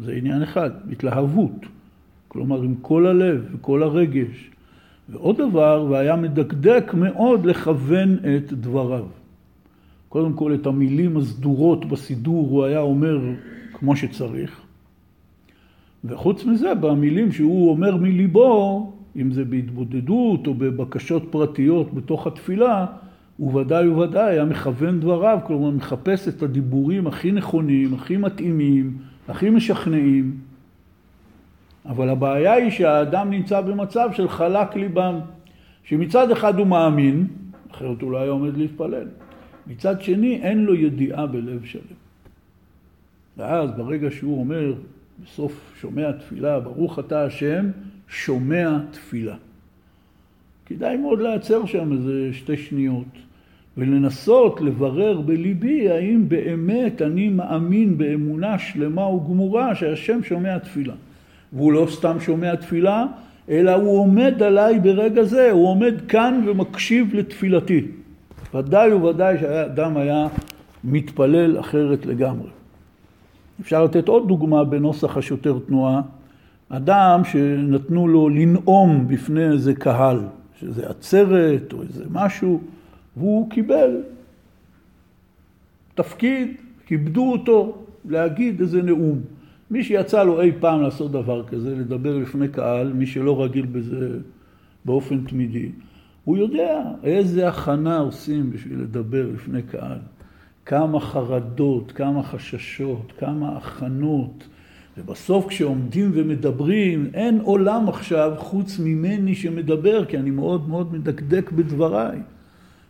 זה 0.00 0.12
עניין 0.12 0.42
אחד, 0.42 0.70
התלהבות. 0.92 1.66
כלומר, 2.28 2.62
עם 2.62 2.74
כל 2.82 3.06
הלב 3.06 3.48
וכל 3.52 3.82
הרגש. 3.82 4.50
ועוד 5.08 5.36
דבר, 5.36 5.86
והיה 5.90 6.16
מדקדק 6.16 6.94
מאוד 6.94 7.46
לכוון 7.46 8.16
את 8.36 8.52
דבריו. 8.52 9.04
קודם 10.08 10.32
כל, 10.32 10.54
את 10.54 10.66
המילים 10.66 11.16
הסדורות 11.16 11.84
בסידור 11.84 12.48
הוא 12.50 12.64
היה 12.64 12.80
אומר 12.80 13.18
כמו 13.72 13.96
שצריך. 13.96 14.60
וחוץ 16.04 16.44
מזה, 16.44 16.74
במילים 16.74 17.32
שהוא 17.32 17.70
אומר 17.70 17.96
מליבו, 17.96 18.92
אם 19.16 19.32
זה 19.32 19.44
בהתבודדות 19.44 20.46
או 20.46 20.54
בבקשות 20.54 21.22
פרטיות 21.30 21.94
בתוך 21.94 22.26
התפילה, 22.26 22.86
הוא 23.36 23.60
ודאי 23.60 23.88
וודאי 23.88 24.32
היה 24.32 24.44
מכוון 24.44 25.00
דבריו, 25.00 25.38
כלומר 25.46 25.70
מחפש 25.70 26.28
את 26.28 26.42
הדיבורים 26.42 27.06
הכי 27.06 27.32
נכונים, 27.32 27.94
הכי 27.94 28.16
מתאימים, 28.16 28.98
הכי 29.28 29.50
משכנעים. 29.50 30.36
אבל 31.88 32.08
הבעיה 32.08 32.52
היא 32.52 32.70
שהאדם 32.70 33.30
נמצא 33.30 33.60
במצב 33.60 34.08
של 34.12 34.28
חלק 34.28 34.76
ליבם, 34.76 35.20
שמצד 35.84 36.30
אחד 36.30 36.58
הוא 36.58 36.66
מאמין, 36.66 37.26
אחרת 37.70 38.02
הוא 38.02 38.12
לא 38.12 38.18
היה 38.18 38.30
עומד 38.30 38.56
להתפלל. 38.56 39.08
מצד 39.66 40.02
שני 40.02 40.40
אין 40.42 40.64
לו 40.64 40.74
ידיעה 40.74 41.26
בלב 41.26 41.64
שלם. 41.64 41.96
ואז 43.36 43.70
ברגע 43.76 44.10
שהוא 44.10 44.40
אומר, 44.40 44.74
בסוף 45.24 45.74
שומע 45.80 46.12
תפילה, 46.12 46.60
ברוך 46.60 46.98
אתה 46.98 47.24
השם, 47.24 47.70
שומע 48.08 48.78
תפילה. 48.90 49.36
כדאי 50.66 50.96
מאוד 50.96 51.20
לעצר 51.20 51.66
שם 51.66 51.92
איזה 51.92 52.28
שתי 52.32 52.56
שניות 52.56 53.06
ולנסות 53.76 54.60
לברר 54.60 55.20
בליבי 55.20 55.90
האם 55.90 56.28
באמת 56.28 57.02
אני 57.02 57.28
מאמין 57.28 57.98
באמונה 57.98 58.58
שלמה 58.58 59.08
וגמורה 59.08 59.74
שהשם 59.74 60.22
שומע 60.22 60.58
תפילה. 60.58 60.94
והוא 61.52 61.72
לא 61.72 61.86
סתם 61.90 62.20
שומע 62.20 62.54
תפילה, 62.54 63.06
אלא 63.48 63.74
הוא 63.74 63.98
עומד 63.98 64.42
עליי 64.42 64.78
ברגע 64.78 65.22
זה, 65.22 65.50
הוא 65.50 65.68
עומד 65.68 65.94
כאן 66.08 66.44
ומקשיב 66.46 67.14
לתפילתי. 67.14 67.86
ודאי 68.54 68.92
וודאי 68.92 69.38
שהאדם 69.40 69.96
היה 69.96 70.26
מתפלל 70.84 71.60
אחרת 71.60 72.06
לגמרי. 72.06 72.48
אפשר 73.60 73.84
לתת 73.84 74.08
עוד 74.08 74.28
דוגמה 74.28 74.64
בנוסח 74.64 75.16
השוטר 75.16 75.58
תנועה, 75.66 76.00
אדם 76.68 77.24
שנתנו 77.24 78.08
לו 78.08 78.28
לנאום 78.28 79.08
בפני 79.08 79.44
איזה 79.44 79.74
קהל, 79.74 80.20
שזה 80.60 80.88
עצרת 80.88 81.72
או 81.72 81.82
איזה 81.82 82.04
משהו, 82.10 82.60
והוא 83.16 83.50
קיבל 83.50 84.02
תפקיד, 85.94 86.48
כיבדו 86.86 87.32
אותו 87.32 87.78
להגיד 88.08 88.60
איזה 88.60 88.82
נאום. 88.82 89.20
מי 89.70 89.84
שיצא 89.84 90.22
לו 90.22 90.40
אי 90.40 90.52
פעם 90.60 90.82
לעשות 90.82 91.12
דבר 91.12 91.44
כזה, 91.46 91.74
לדבר 91.76 92.18
לפני 92.18 92.48
קהל, 92.48 92.92
מי 92.92 93.06
שלא 93.06 93.44
רגיל 93.44 93.66
בזה 93.66 94.18
באופן 94.84 95.24
תמידי, 95.24 95.70
הוא 96.24 96.36
יודע 96.36 96.82
איזה 97.02 97.48
הכנה 97.48 97.98
עושים 97.98 98.50
בשביל 98.50 98.80
לדבר 98.80 99.26
לפני 99.34 99.62
קהל. 99.62 99.98
כמה 100.66 101.00
חרדות, 101.00 101.92
כמה 101.92 102.22
חששות, 102.22 103.12
כמה 103.18 103.56
הכנות. 103.56 104.48
ובסוף 104.98 105.46
כשעומדים 105.46 106.10
ומדברים, 106.14 107.10
אין 107.14 107.40
עולם 107.42 107.88
עכשיו 107.88 108.32
חוץ 108.38 108.78
ממני 108.78 109.34
שמדבר, 109.34 110.04
כי 110.04 110.18
אני 110.18 110.30
מאוד 110.30 110.68
מאוד 110.68 110.94
מדקדק 110.94 111.52
בדבריי. 111.52 112.18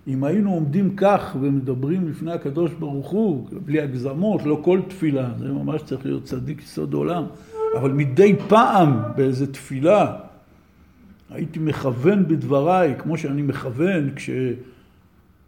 אם 0.07 0.25
היינו 0.25 0.53
עומדים 0.53 0.97
כך 0.97 1.37
ומדברים 1.41 2.09
לפני 2.09 2.33
הקדוש 2.33 2.73
ברוך 2.73 3.09
הוא, 3.09 3.49
בלי 3.65 3.81
הגזמות, 3.81 4.43
לא 4.43 4.61
כל 4.65 4.81
תפילה, 4.89 5.31
זה 5.39 5.53
ממש 5.53 5.83
צריך 5.83 6.07
להיות 6.07 6.25
צדיק 6.25 6.63
יסוד 6.63 6.95
עולם, 6.95 7.25
אבל 7.79 7.93
מדי 7.93 8.37
פעם 8.49 9.03
באיזה 9.17 9.53
תפילה 9.53 10.17
הייתי 11.31 11.59
מכוון 11.59 12.29
בדבריי, 12.29 12.95
כמו 12.99 13.19
שאני 13.19 13.43
מכוון 13.43 14.11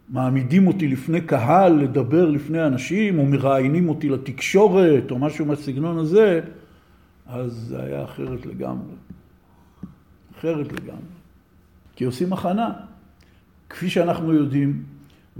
כשמעמידים 0.09 0.67
אותי 0.67 0.87
לפני 0.87 1.21
קהל 1.21 1.73
לדבר 1.73 2.29
לפני 2.29 2.65
אנשים, 2.65 3.19
או 3.19 3.25
מראיינים 3.25 3.89
אותי 3.89 4.09
לתקשורת, 4.09 5.11
או 5.11 5.19
משהו 5.19 5.45
מהסגנון 5.45 5.97
הזה, 5.97 6.41
אז 7.27 7.51
זה 7.51 7.83
היה 7.83 8.03
אחרת 8.03 8.45
לגמרי. 8.45 8.93
אחרת 10.39 10.73
לגמרי. 10.73 11.01
כי 11.95 12.03
עושים 12.03 12.33
הכנה. 12.33 12.88
כפי 13.69 13.89
שאנחנו 13.89 14.33
יודעים, 14.33 14.83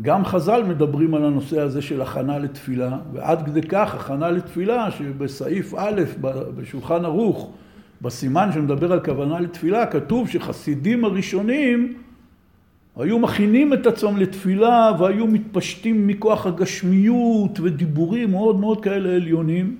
גם 0.01 0.25
חז"ל 0.25 0.63
מדברים 0.63 1.15
על 1.15 1.25
הנושא 1.25 1.59
הזה 1.59 1.81
של 1.81 2.01
הכנה 2.01 2.39
לתפילה, 2.39 2.98
ועד 3.13 3.45
כדי 3.45 3.62
כך 3.62 3.95
הכנה 3.95 4.31
לתפילה 4.31 4.91
שבסעיף 4.91 5.74
א' 5.77 6.01
בשולחן 6.55 7.05
ערוך, 7.05 7.51
בסימן 8.01 8.51
שמדבר 8.51 8.91
על 8.93 9.00
כוונה 9.00 9.39
לתפילה, 9.39 9.86
כתוב 9.86 10.29
שחסידים 10.29 11.05
הראשונים 11.05 11.93
היו 12.95 13.19
מכינים 13.19 13.74
את 13.74 13.88
עצמם 13.88 14.17
לתפילה 14.17 14.91
והיו 15.00 15.27
מתפשטים 15.27 16.07
מכוח 16.07 16.45
הגשמיות 16.45 17.59
ודיבורים 17.59 18.31
מאוד 18.31 18.59
מאוד 18.59 18.83
כאלה 18.83 19.15
עליונים. 19.15 19.75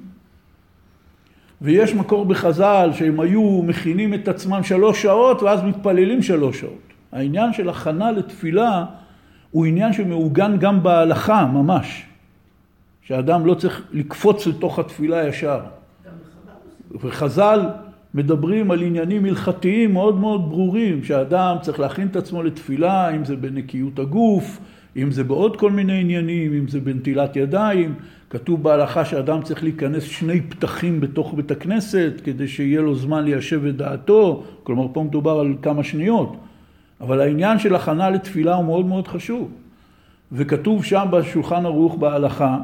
ויש 1.62 1.96
מקור 1.96 2.26
בחז"ל 2.26 2.90
שהם 2.94 3.20
היו 3.20 3.62
מכינים 3.64 4.14
את 4.14 4.28
עצמם 4.28 4.64
שלוש 4.64 5.02
שעות 5.02 5.44
ואז 5.44 5.64
מתפללים 5.64 6.22
שלוש 6.22 6.60
שעות. 6.60 6.89
העניין 7.12 7.54
של 7.54 7.70
הכנה 7.70 8.12
לתפילה 8.12 8.86
הוא 9.52 9.66
עניין 9.66 9.94
שמעוגן 9.94 10.58
גם 10.60 10.84
בהלכה 10.84 11.46
ממש, 11.46 12.06
שאדם 13.02 13.46
לא 13.46 13.54
צריך 13.54 13.84
לקפוץ 13.92 14.48
לתוך 14.48 14.80
התפילה 14.80 15.28
ישר. 15.28 15.60
וחז"ל 17.02 17.60
מדברים 18.14 18.72
על 18.72 18.82
עניינים 18.82 19.26
הלכתיים 19.26 19.94
מאוד 19.94 20.20
מאוד 20.20 20.50
ברורים, 20.50 21.04
שאדם 21.04 21.56
צריך 21.62 21.80
להכין 21.80 22.08
את 22.08 22.16
עצמו 22.16 22.44
לתפילה, 22.44 23.16
אם 23.16 23.26
זה 23.26 23.36
בנקיות 23.36 24.00
הגוף, 24.00 24.60
אם 24.98 25.12
זה 25.12 25.24
בעוד 25.24 25.58
כל 25.58 25.72
מיני 25.72 26.02
עניינים, 26.02 26.54
אם 26.54 26.68
זה 26.68 26.80
בנטילת 26.80 27.36
ידיים. 27.36 27.96
כתוב 28.30 28.64
בהלכה 28.64 29.06
שאדם 29.06 29.42
צריך 29.42 29.64
להיכנס 29.64 30.04
שני 30.04 30.42
פתחים 30.42 31.02
בתוך 31.02 31.34
בית 31.34 31.52
הכנסת 31.52 32.14
כדי 32.24 32.48
שיהיה 32.48 32.82
לו 32.82 32.96
זמן 32.96 33.24
ליישב 33.24 33.66
את 33.66 33.76
דעתו, 33.76 34.44
כלומר 34.64 34.88
פה 34.94 35.04
מדובר 35.04 35.40
על 35.40 35.56
כמה 35.62 35.84
שניות. 35.84 36.38
אבל 37.02 37.22
העניין 37.22 37.60
של 37.60 37.76
הכנה 37.76 38.10
לתפילה 38.10 38.56
הוא 38.56 38.66
מאוד 38.66 38.86
מאוד 38.86 39.08
חשוב. 39.08 39.52
וכתוב 40.32 40.86
שם 40.86 41.08
בשולחן 41.12 41.66
ערוך 41.66 41.96
בהלכה, 41.96 42.58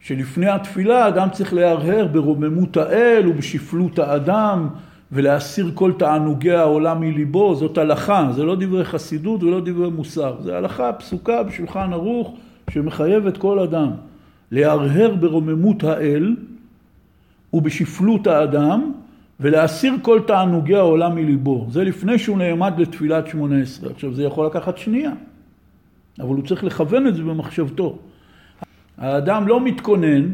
שלפני 0.00 0.48
התפילה 0.48 1.08
אדם 1.08 1.28
צריך 1.32 1.54
להרהר 1.54 2.06
ברוממות 2.06 2.76
האל 2.76 3.28
ובשפלות 3.28 3.98
האדם 3.98 4.68
ולהסיר 5.12 5.70
כל 5.74 5.92
תענוגי 5.98 6.52
העולם 6.52 7.00
מליבו, 7.00 7.54
זאת 7.54 7.78
הלכה, 7.78 8.28
זה 8.32 8.44
לא 8.44 8.56
דברי 8.60 8.84
חסידות 8.84 9.42
ולא 9.42 9.60
דברי 9.60 9.90
מוסר, 9.90 10.36
זה 10.42 10.56
הלכה 10.56 10.92
פסוקה 10.92 11.42
בשולחן 11.42 11.92
ערוך 11.92 12.34
שמחייבת 12.70 13.36
כל 13.36 13.58
אדם 13.58 13.90
להרהר 14.50 15.14
ברוממות 15.14 15.84
האל 15.84 16.36
ובשפלות 17.52 18.26
האדם 18.26 18.92
ולהסיר 19.40 19.94
כל 20.02 20.20
תענוגי 20.26 20.74
העולם 20.74 21.14
מליבו. 21.14 21.66
זה 21.70 21.84
לפני 21.84 22.18
שהוא 22.18 22.38
נעמד 22.38 22.72
לתפילת 22.78 23.26
שמונה 23.26 23.62
עשרה. 23.62 23.90
עכשיו 23.90 24.14
זה 24.14 24.22
יכול 24.22 24.46
לקחת 24.46 24.78
שנייה, 24.78 25.12
אבל 26.20 26.28
הוא 26.28 26.46
צריך 26.46 26.64
לכוון 26.64 27.06
את 27.06 27.16
זה 27.16 27.22
במחשבתו. 27.22 27.98
האדם 28.98 29.48
לא 29.48 29.64
מתכונן 29.64 30.32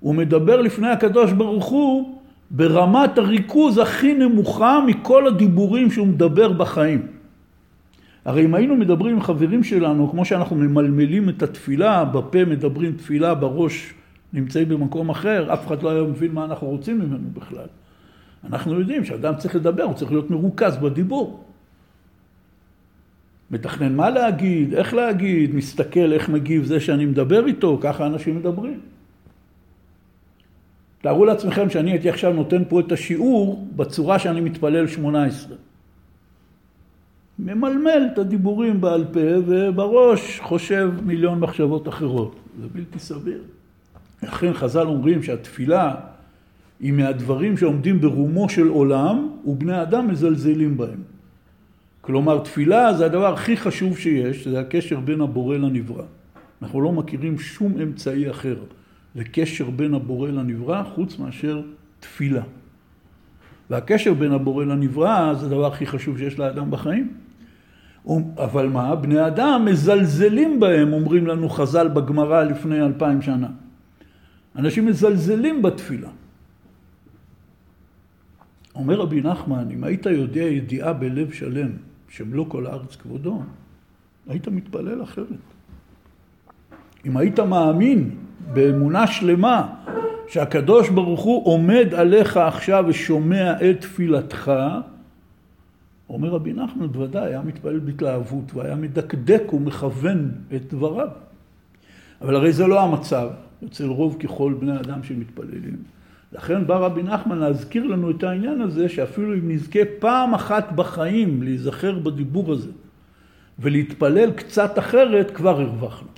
הוא 0.00 0.14
מדבר 0.14 0.60
לפני 0.60 0.88
הקדוש 0.88 1.32
ברוך 1.32 1.64
הוא 1.64 2.18
ברמת 2.50 3.18
הריכוז 3.18 3.78
הכי 3.78 4.14
נמוכה 4.14 4.80
מכל 4.86 5.26
הדיבורים 5.26 5.90
שהוא 5.90 6.06
מדבר 6.06 6.52
בחיים. 6.52 7.06
הרי 8.24 8.44
אם 8.44 8.54
היינו 8.54 8.76
מדברים 8.76 9.14
עם 9.14 9.22
חברים 9.22 9.64
שלנו, 9.64 10.10
כמו 10.10 10.24
שאנחנו 10.24 10.56
ממלמלים 10.56 11.28
את 11.28 11.42
התפילה, 11.42 12.04
בפה 12.04 12.44
מדברים 12.44 12.92
תפילה, 12.92 13.34
בראש 13.34 13.94
נמצאים 14.32 14.68
במקום 14.68 15.10
אחר, 15.10 15.52
אף 15.52 15.66
אחד 15.66 15.82
לא 15.82 15.90
היה 15.90 16.02
מבין 16.02 16.32
מה 16.32 16.44
אנחנו 16.44 16.66
רוצים 16.66 16.98
ממנו 16.98 17.28
בכלל. 17.32 17.66
אנחנו 18.46 18.80
יודעים 18.80 19.04
שאדם 19.04 19.34
צריך 19.36 19.56
לדבר, 19.56 19.82
הוא 19.82 19.94
צריך 19.94 20.10
להיות 20.10 20.30
מרוכז 20.30 20.76
בדיבור. 20.76 21.44
מתכנן 23.50 23.96
מה 23.96 24.10
להגיד, 24.10 24.74
איך 24.74 24.94
להגיד, 24.94 25.54
מסתכל 25.54 26.12
איך 26.12 26.28
מגיב 26.28 26.64
זה 26.64 26.80
שאני 26.80 27.06
מדבר 27.06 27.46
איתו, 27.46 27.78
ככה 27.80 28.06
אנשים 28.06 28.36
מדברים. 28.36 28.80
תארו 31.00 31.24
לעצמכם 31.24 31.70
שאני 31.70 31.90
הייתי 31.90 32.08
עכשיו 32.08 32.32
נותן 32.32 32.62
פה 32.68 32.80
את 32.80 32.92
השיעור 32.92 33.68
בצורה 33.76 34.18
שאני 34.18 34.40
מתפלל 34.40 34.86
שמונה 34.86 35.24
עשרה. 35.24 35.56
ממלמל 37.38 38.08
את 38.12 38.18
הדיבורים 38.18 38.80
בעל 38.80 39.04
פה 39.12 39.20
ובראש 39.46 40.40
חושב 40.40 40.90
מיליון 41.04 41.40
מחשבות 41.40 41.88
אחרות. 41.88 42.36
זה 42.60 42.66
בלתי 42.72 42.98
סביר. 42.98 43.42
לכן 44.22 44.52
חז"ל 44.52 44.86
אומרים 44.86 45.22
שהתפילה 45.22 45.94
היא 46.80 46.92
מהדברים 46.92 47.56
שעומדים 47.56 48.00
ברומו 48.00 48.48
של 48.48 48.68
עולם 48.68 49.30
ובני 49.44 49.82
אדם 49.82 50.08
מזלזלים 50.08 50.76
בהם. 50.76 51.02
כלומר 52.00 52.38
תפילה 52.38 52.94
זה 52.94 53.06
הדבר 53.06 53.32
הכי 53.32 53.56
חשוב 53.56 53.98
שיש, 53.98 54.48
זה 54.48 54.60
הקשר 54.60 55.00
בין 55.00 55.20
הבורא 55.20 55.56
לנברא. 55.56 56.04
אנחנו 56.62 56.80
לא 56.80 56.92
מכירים 56.92 57.38
שום 57.38 57.80
אמצעי 57.82 58.30
אחר 58.30 58.56
לקשר 59.14 59.70
בין 59.70 59.94
הבורא 59.94 60.28
לנברא 60.28 60.82
חוץ 60.94 61.18
מאשר 61.18 61.62
תפילה. 62.00 62.42
והקשר 63.70 64.14
בין 64.14 64.32
הבורא 64.32 64.64
לנברא 64.64 65.34
זה 65.34 65.46
הדבר 65.46 65.66
הכי 65.66 65.86
חשוב 65.86 66.18
שיש 66.18 66.38
לאדם 66.38 66.70
בחיים. 66.70 67.12
אבל 68.36 68.68
מה? 68.68 68.94
בני 68.94 69.26
אדם 69.26 69.64
מזלזלים 69.64 70.60
בהם, 70.60 70.92
אומרים 70.92 71.26
לנו 71.26 71.48
חז"ל 71.48 71.88
בגמרא 71.88 72.44
לפני 72.44 72.82
אלפיים 72.82 73.22
שנה. 73.22 73.48
אנשים 74.56 74.86
מזלזלים 74.86 75.62
בתפילה. 75.62 76.08
אומר 78.74 78.94
רבי 78.94 79.20
נחמן, 79.20 79.70
אם 79.70 79.84
היית 79.84 80.06
יודע 80.06 80.42
ידיעה 80.42 80.92
בלב 80.92 81.32
שלם, 81.32 81.70
שמלוא 82.08 82.44
כל 82.48 82.66
הארץ 82.66 82.96
כבודו, 82.96 83.42
היית 84.28 84.48
מתפלל 84.48 85.02
אחרת. 85.02 85.26
אם 87.06 87.16
היית 87.16 87.40
מאמין 87.40 88.10
באמונה 88.52 89.06
שלמה 89.06 89.74
שהקדוש 90.28 90.88
ברוך 90.88 91.20
הוא 91.20 91.46
עומד 91.46 91.94
עליך 91.94 92.36
עכשיו 92.36 92.84
ושומע 92.88 93.70
את 93.70 93.80
תפילתך, 93.80 94.52
אומר 96.08 96.28
רבי 96.28 96.52
נחמן, 96.52 96.86
בוודאי, 96.92 97.26
היה 97.26 97.42
מתפלל 97.42 97.78
בהתלהבות 97.78 98.54
והיה 98.54 98.76
מדקדק 98.76 99.52
ומכוון 99.52 100.30
את 100.54 100.74
דבריו. 100.74 101.08
אבל 102.20 102.36
הרי 102.36 102.52
זה 102.52 102.66
לא 102.66 102.80
המצב 102.80 103.28
אצל 103.64 103.86
רוב 103.86 104.16
ככל 104.20 104.54
בני 104.60 104.76
אדם 104.76 105.02
שמתפללים. 105.02 105.76
לכן 106.34 106.66
בא 106.66 106.76
רבי 106.76 107.02
נחמן 107.02 107.38
להזכיר 107.38 107.86
לנו 107.86 108.10
את 108.10 108.22
העניין 108.22 108.60
הזה, 108.60 108.88
שאפילו 108.88 109.34
אם 109.34 109.50
נזכה 109.50 109.78
פעם 109.98 110.34
אחת 110.34 110.72
בחיים 110.72 111.42
להיזכר 111.42 111.98
בדיבור 111.98 112.52
הזה 112.52 112.70
ולהתפלל 113.58 114.30
קצת 114.30 114.78
אחרת, 114.78 115.30
כבר 115.30 115.60
הרווחנו. 115.60 116.08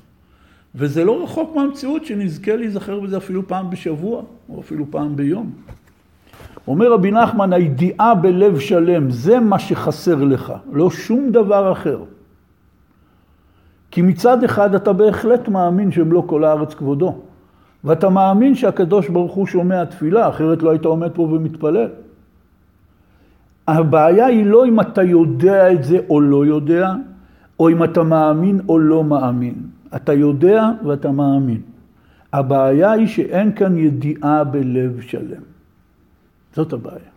וזה 0.75 1.05
לא 1.05 1.25
רחוק 1.25 1.57
מהמציאות 1.57 2.05
שנזכה 2.05 2.57
להיזכר 2.57 3.01
בזה 3.01 3.17
אפילו 3.17 3.49
פעם 3.49 3.71
בשבוע, 3.71 4.23
או 4.49 4.61
אפילו 4.61 4.85
פעם 4.91 5.17
ביום. 5.17 5.53
אומר 6.69 6.93
רבי 6.93 7.11
נחמן, 7.11 7.52
הידיעה 7.52 8.15
בלב 8.15 8.59
שלם, 8.59 9.11
זה 9.11 9.41
מה 9.41 9.59
שחסר 9.59 10.25
לך, 10.25 10.52
לא 10.73 10.91
שום 10.91 11.31
דבר 11.31 11.73
אחר. 11.73 12.05
כי 13.91 14.02
מצד 14.02 14.45
אחד 14.45 14.75
אתה 14.75 14.93
בהחלט 14.93 15.49
מאמין 15.49 15.93
שמלוא 15.93 16.23
כל 16.26 16.45
הארץ 16.45 16.75
כבודו, 16.75 17.21
ואתה 17.87 18.09
מאמין 18.09 18.55
שהקדוש 18.55 19.09
ברוך 19.09 19.33
הוא 19.33 19.47
שומע 19.47 19.85
תפילה, 19.85 20.29
אחרת 20.29 20.63
לא 20.63 20.71
היית 20.71 20.85
עומד 20.85 21.11
פה 21.15 21.23
ומתפלל. 21.23 21.89
הבעיה 23.69 24.27
היא 24.27 24.47
לא 24.47 24.67
אם 24.67 24.81
אתה 24.81 25.03
יודע 25.03 25.73
את 25.73 25.85
זה 25.85 25.99
או 26.11 26.21
לא 26.21 26.47
יודע, 26.47 26.95
או 27.61 27.69
אם 27.69 27.85
אתה 27.85 28.03
מאמין 28.03 28.61
או 28.69 28.79
לא 28.79 29.05
מאמין. 29.05 29.55
אתה 29.97 30.13
יודע 30.13 30.71
ואתה 30.85 31.11
מאמין. 31.11 31.61
הבעיה 32.33 32.93
היא 32.93 33.07
שאין 33.07 33.53
כאן 33.53 33.79
ידיעה 33.79 34.45
בלב 34.45 35.01
שלם. 35.01 35.43
זאת 36.55 36.73
הבעיה. 36.73 37.11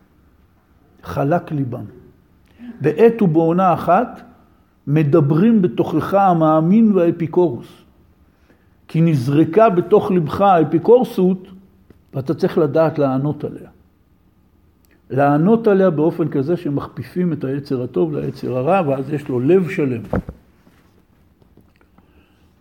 חלק 1.04 1.52
ליבם. 1.52 1.86
בעת 2.82 3.22
ובעונה 3.22 3.74
אחת 3.74 4.22
מדברים 4.88 5.62
בתוכך 5.62 6.14
המאמין 6.14 6.92
והאפיקורוס. 6.92 7.79
כי 8.90 9.02
נזרקה 9.02 9.70
בתוך 9.70 10.12
לבך 10.12 10.42
האפיקורסות, 10.42 11.48
ואתה 12.14 12.34
צריך 12.34 12.58
לדעת 12.58 13.00
לענות 13.00 13.44
עליה. 13.44 13.70
לענות 15.10 15.68
עליה 15.68 15.90
באופן 15.90 16.28
כזה 16.28 16.58
שמכפיפים 16.58 17.34
את 17.34 17.44
היצר 17.44 17.84
הטוב 17.84 18.14
ליצר 18.14 18.58
הרע, 18.58 18.82
ואז 18.88 19.14
יש 19.14 19.28
לו 19.28 19.40
לב 19.40 19.70
שלם. 19.70 20.02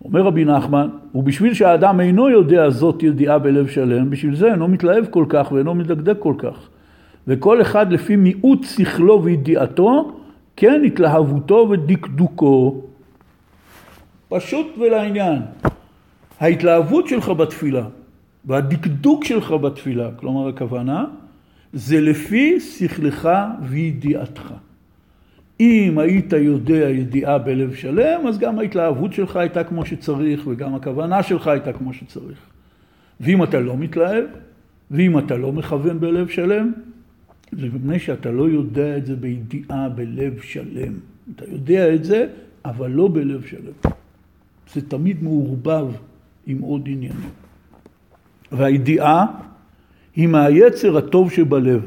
אומר 0.04 0.22
רבי 0.22 0.44
נחמן, 0.44 0.88
ובשביל 1.14 1.54
שהאדם 1.54 2.00
אינו 2.00 2.30
יודע 2.30 2.70
זאת 2.70 3.02
ידיעה 3.02 3.38
בלב 3.38 3.68
שלם, 3.68 4.10
בשביל 4.10 4.36
זה 4.36 4.52
אינו 4.52 4.68
מתלהב 4.68 5.04
כל 5.10 5.24
כך 5.28 5.52
ואינו 5.52 5.74
מדקדק 5.74 6.16
כל 6.18 6.34
כך. 6.38 6.68
וכל 7.26 7.62
אחד 7.62 7.92
לפי 7.92 8.16
מיעוט 8.16 8.64
שכלו 8.64 9.22
וידיעתו, 9.24 10.12
כן 10.56 10.82
התלהבותו 10.86 11.68
ודקדוקו. 11.70 12.80
פשוט 14.28 14.66
ולעניין. 14.80 15.42
ההתלהבות 16.40 17.08
שלך 17.08 17.28
בתפילה 17.28 17.86
והדקדוק 18.44 19.24
שלך 19.24 19.50
בתפילה, 19.52 20.10
כלומר 20.16 20.48
הכוונה, 20.48 21.04
זה 21.72 22.00
לפי 22.00 22.60
שכלך 22.60 23.28
וידיעתך. 23.62 24.54
אם 25.60 25.98
היית 25.98 26.32
יודע 26.32 26.90
ידיעה 26.90 27.38
בלב 27.38 27.74
שלם, 27.74 28.26
אז 28.26 28.38
גם 28.38 28.58
ההתלהבות 28.58 29.12
שלך 29.12 29.36
הייתה 29.36 29.64
כמו 29.64 29.86
שצריך, 29.86 30.46
וגם 30.46 30.74
הכוונה 30.74 31.22
שלך 31.22 31.46
הייתה 31.46 31.72
כמו 31.72 31.92
שצריך. 31.92 32.38
ואם 33.20 33.42
אתה 33.42 33.60
לא 33.60 33.76
מתלהב, 33.76 34.24
ואם 34.90 35.18
אתה 35.18 35.36
לא 35.36 35.52
מכוון 35.52 36.00
בלב 36.00 36.28
שלם, 36.28 36.72
זה 37.52 37.66
מפני 37.66 37.98
שאתה 37.98 38.30
לא 38.30 38.48
יודע 38.48 38.96
את 38.96 39.06
זה 39.06 39.16
בידיעה 39.16 39.88
בלב 39.88 40.40
שלם. 40.42 40.92
אתה 41.36 41.44
יודע 41.52 41.94
את 41.94 42.04
זה, 42.04 42.26
אבל 42.64 42.90
לא 42.90 43.08
בלב 43.12 43.44
שלם. 43.46 43.92
זה 44.74 44.88
תמיד 44.88 45.22
מעורבב 45.22 45.86
עם 46.48 46.60
עוד 46.60 46.82
עניינים. 46.86 47.30
והידיעה 48.52 49.26
היא 50.16 50.28
מהיצר 50.28 50.96
הטוב 50.96 51.32
שבלב. 51.32 51.86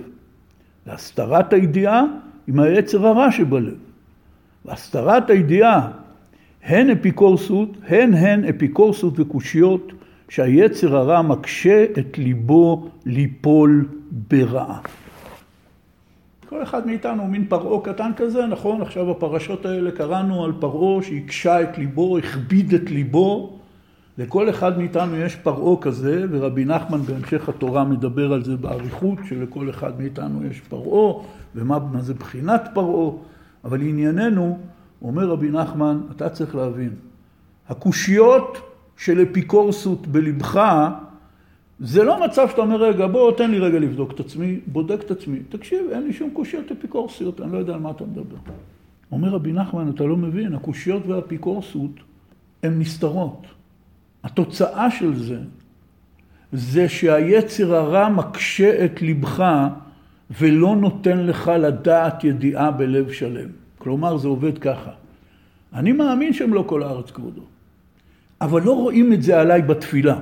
והסתרת 0.88 1.54
הידיעה 1.54 2.04
עם 2.48 2.60
היצר 2.60 3.08
הרע 3.08 3.32
שבלב. 3.32 3.76
והסתרת 4.66 5.30
הידיעה, 5.30 5.92
הן 6.64 6.90
אפיקורסות, 6.90 7.70
הן 7.88 8.14
הן 8.14 8.46
אפיקורסות 8.46 9.20
וקושיות, 9.20 9.92
שהיצר 10.30 10.96
הרע 10.96 11.22
מקשה 11.22 11.86
את 12.00 12.18
ליבו 12.18 12.90
ליפול 13.06 13.88
ברעה. 14.12 14.80
כל 16.50 16.64
אחד 16.64 16.88
מאיתנו 16.88 17.22
הוא 17.22 17.30
מין 17.30 17.46
פרעה 17.50 17.82
קטן 17.82 18.12
כזה, 18.18 18.46
נכון? 18.46 18.82
עכשיו 18.82 19.14
בפרשות 19.14 19.66
האלה 19.66 19.92
קראנו 19.92 20.46
על 20.46 20.54
פרעה 20.60 21.04
שהקשה 21.04 21.62
את 21.62 21.78
ליבו, 21.78 22.18
הכביד 22.18 22.74
את 22.74 22.90
ליבו. 22.90 23.61
לכל 24.22 24.50
אחד 24.50 24.78
מאיתנו 24.78 25.16
יש 25.16 25.36
פרעה 25.36 25.82
כזה, 25.82 26.26
ורבי 26.30 26.66
נחמן 26.66 27.02
בהמשך 27.02 27.50
התורה 27.50 27.84
מדבר 27.84 28.34
על 28.34 28.44
זה 28.44 28.58
באריכות, 28.58 29.20
שלכל 29.30 29.70
אחד 29.70 30.00
מאיתנו 30.00 30.46
יש 30.46 30.60
פרעה, 30.60 31.24
ומה 31.56 31.80
זה 32.00 32.14
בחינת 32.14 32.62
פרעה, 32.74 33.12
אבל 33.64 33.82
ענייננו, 33.82 34.60
אומר 35.02 35.30
רבי 35.30 35.52
נחמן, 35.52 36.02
אתה 36.16 36.30
צריך 36.30 36.56
להבין, 36.56 36.90
הקושיות 37.70 38.58
של 38.98 39.24
אפיקורסות 39.24 40.08
בלבך, 40.08 40.62
זה 41.80 42.04
לא 42.04 42.26
מצב 42.26 42.48
שאתה 42.50 42.62
אומר, 42.62 42.84
רגע, 42.84 43.08
בוא, 43.08 43.32
תן 43.32 43.52
לי 43.52 43.60
רגע 43.60 43.80
לבדוק 43.80 44.12
את 44.12 44.20
עצמי, 44.20 44.60
בודק 44.68 45.02
את 45.06 45.12
עצמי. 45.12 45.40
תקשיב, 45.50 45.86
אין 45.92 46.04
לי 46.04 46.14
שום 46.14 46.30
קושיות 46.34 46.72
אפיקורסיות, 46.72 47.42
אני 47.42 47.52
לא 47.52 47.58
יודע 47.58 47.74
על 47.74 47.80
מה 47.80 47.92
אתה 47.92 48.04
מדבר. 48.04 48.38
אומר 49.12 49.30
רבי 49.30 49.54
נחמן, 49.54 49.90
אתה 49.90 50.04
לא 50.04 50.18
מבין, 50.18 50.54
הקושיות 50.54 51.08
והאפיקורסות 51.08 51.92
הן 52.64 52.80
נסתרות. 52.80 53.61
התוצאה 54.24 54.92
של 54.92 55.16
זה, 55.16 55.40
זה 56.54 56.90
שהיצר 56.90 57.76
הרע 57.76 58.10
מקשה 58.10 58.86
את 58.86 59.02
לבך 59.02 59.44
ולא 60.40 60.76
נותן 60.76 61.18
לך 61.18 61.52
לדעת 61.60 62.24
ידיעה 62.24 62.72
בלב 62.72 63.12
שלם. 63.12 63.50
כלומר, 63.78 64.18
זה 64.18 64.28
עובד 64.28 64.58
ככה. 64.58 64.92
אני 65.74 65.92
מאמין 65.92 66.34
שהם 66.34 66.54
לא 66.54 66.64
כל 66.68 66.84
הארץ 66.84 67.12
כבודו, 67.12 67.42
אבל 68.42 68.62
לא 68.62 68.76
רואים 68.76 69.14
את 69.14 69.24
זה 69.24 69.42
עליי 69.42 69.62
בתפילה. 69.62 70.20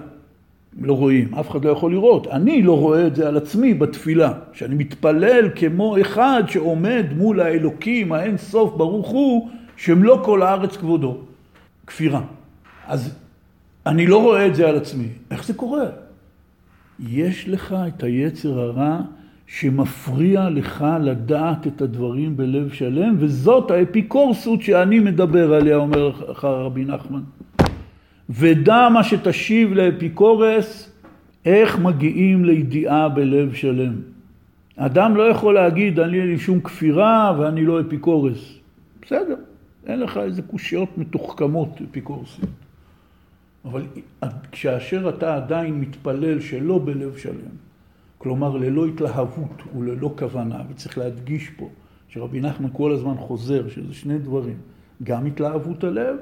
לא 0.81 0.93
רואים, 0.93 1.35
אף 1.35 1.49
אחד 1.49 1.65
לא 1.65 1.69
יכול 1.69 1.91
לראות. 1.91 2.27
אני 2.27 2.61
לא 2.61 2.79
רואה 2.79 3.07
את 3.07 3.15
זה 3.15 3.27
על 3.27 3.37
עצמי 3.37 3.73
בתפילה, 3.73 4.33
שאני 4.53 4.75
מתפלל 4.75 5.49
כמו 5.55 6.01
אחד 6.01 6.43
שעומד 6.47 7.05
מול 7.17 7.41
האלוקים, 7.41 8.11
האין 8.11 8.37
סוף 8.37 8.73
ברוך 8.77 9.07
הוא, 9.07 9.49
שמלוא 9.77 10.23
כל 10.23 10.41
הארץ 10.41 10.77
כבודו. 10.77 11.17
כפירה. 11.87 12.21
אז 12.87 13.15
אני 13.89 14.07
לא 14.07 14.21
רואה 14.21 14.47
את 14.47 14.55
זה 14.55 14.69
על 14.69 14.75
עצמי. 14.75 15.07
איך 15.31 15.45
זה 15.45 15.53
קורה? 15.53 15.85
יש 16.99 17.49
לך 17.49 17.75
את 17.87 18.03
היצר 18.03 18.59
הרע 18.59 19.01
שמפריע 19.47 20.49
לך 20.49 20.85
לדעת 21.01 21.67
את 21.67 21.81
הדברים 21.81 22.37
בלב 22.37 22.73
שלם, 22.73 23.15
וזאת 23.19 23.71
האפיקורסות 23.71 24.61
שאני 24.61 24.99
מדבר 24.99 25.53
עליה, 25.53 25.75
אומר 25.75 26.07
לך 26.07 26.45
רבי 26.45 26.85
נחמן. 26.85 27.21
ודע 28.29 28.87
מה 28.93 29.03
שתשיב 29.03 29.73
לאפיקורס, 29.73 30.91
איך 31.45 31.79
מגיעים 31.79 32.45
לידיעה 32.45 33.09
בלב 33.09 33.53
שלם. 33.53 33.93
אדם 34.75 35.15
לא 35.15 35.23
יכול 35.23 35.53
להגיד, 35.53 35.99
אני 35.99 36.19
אין 36.19 36.27
לי 36.27 36.37
שום 36.39 36.59
כפירה 36.59 37.35
ואני 37.39 37.65
לא 37.65 37.81
אפיקורס. 37.81 38.53
בסדר, 39.01 39.35
אין 39.87 39.99
לך 39.99 40.17
איזה 40.17 40.41
קושיות 40.41 40.97
מתוחכמות 40.97 41.81
אפיקורסיות. 41.89 42.68
אבל 43.65 43.83
כאשר 44.51 45.09
אתה 45.09 45.35
עדיין 45.35 45.79
מתפלל 45.79 46.39
שלא 46.39 46.81
בלב 46.85 47.17
שלם, 47.17 47.55
כלומר 48.17 48.57
ללא 48.57 48.85
התלהבות 48.85 49.61
וללא 49.77 50.13
כוונה, 50.17 50.61
וצריך 50.69 50.97
להדגיש 50.97 51.49
פה 51.49 51.69
שרבי 52.09 52.41
נחמן 52.41 52.69
כל 52.73 52.91
הזמן 52.91 53.15
חוזר 53.17 53.69
שזה 53.69 53.93
שני 53.93 54.17
דברים, 54.19 54.57
גם 55.03 55.25
התלהבות 55.25 55.83
הלב 55.83 56.15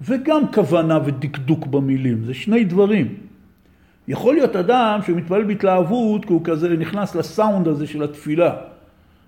וגם 0.00 0.52
כוונה 0.54 0.98
ודקדוק 1.04 1.66
במילים, 1.66 2.24
זה 2.24 2.34
שני 2.34 2.64
דברים. 2.64 3.14
יכול 4.08 4.34
להיות 4.34 4.56
אדם 4.56 5.00
שמתפלל 5.06 5.44
בהתלהבות 5.44 6.24
כי 6.24 6.32
הוא 6.32 6.40
כזה 6.44 6.76
נכנס 6.76 7.14
לסאונד 7.14 7.68
הזה 7.68 7.86
של 7.86 8.02
התפילה, 8.02 8.56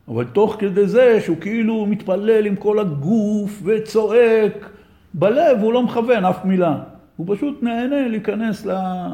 אבל 0.09 0.25
תוך 0.25 0.57
כדי 0.59 0.87
זה 0.87 1.21
שהוא 1.21 1.37
כאילו 1.41 1.87
מתפלל 1.87 2.47
עם 2.47 2.57
כל 2.57 2.79
הגוף 2.79 3.63
וצועק, 3.65 4.71
בלב 5.15 5.59
הוא 5.61 5.73
לא 5.73 5.83
מכוון 5.83 6.25
אף 6.25 6.45
מילה, 6.45 6.79
הוא 7.17 7.37
פשוט 7.37 7.63
נהנה 7.63 8.09
להיכנס 8.09 8.67
לה... 8.67 9.09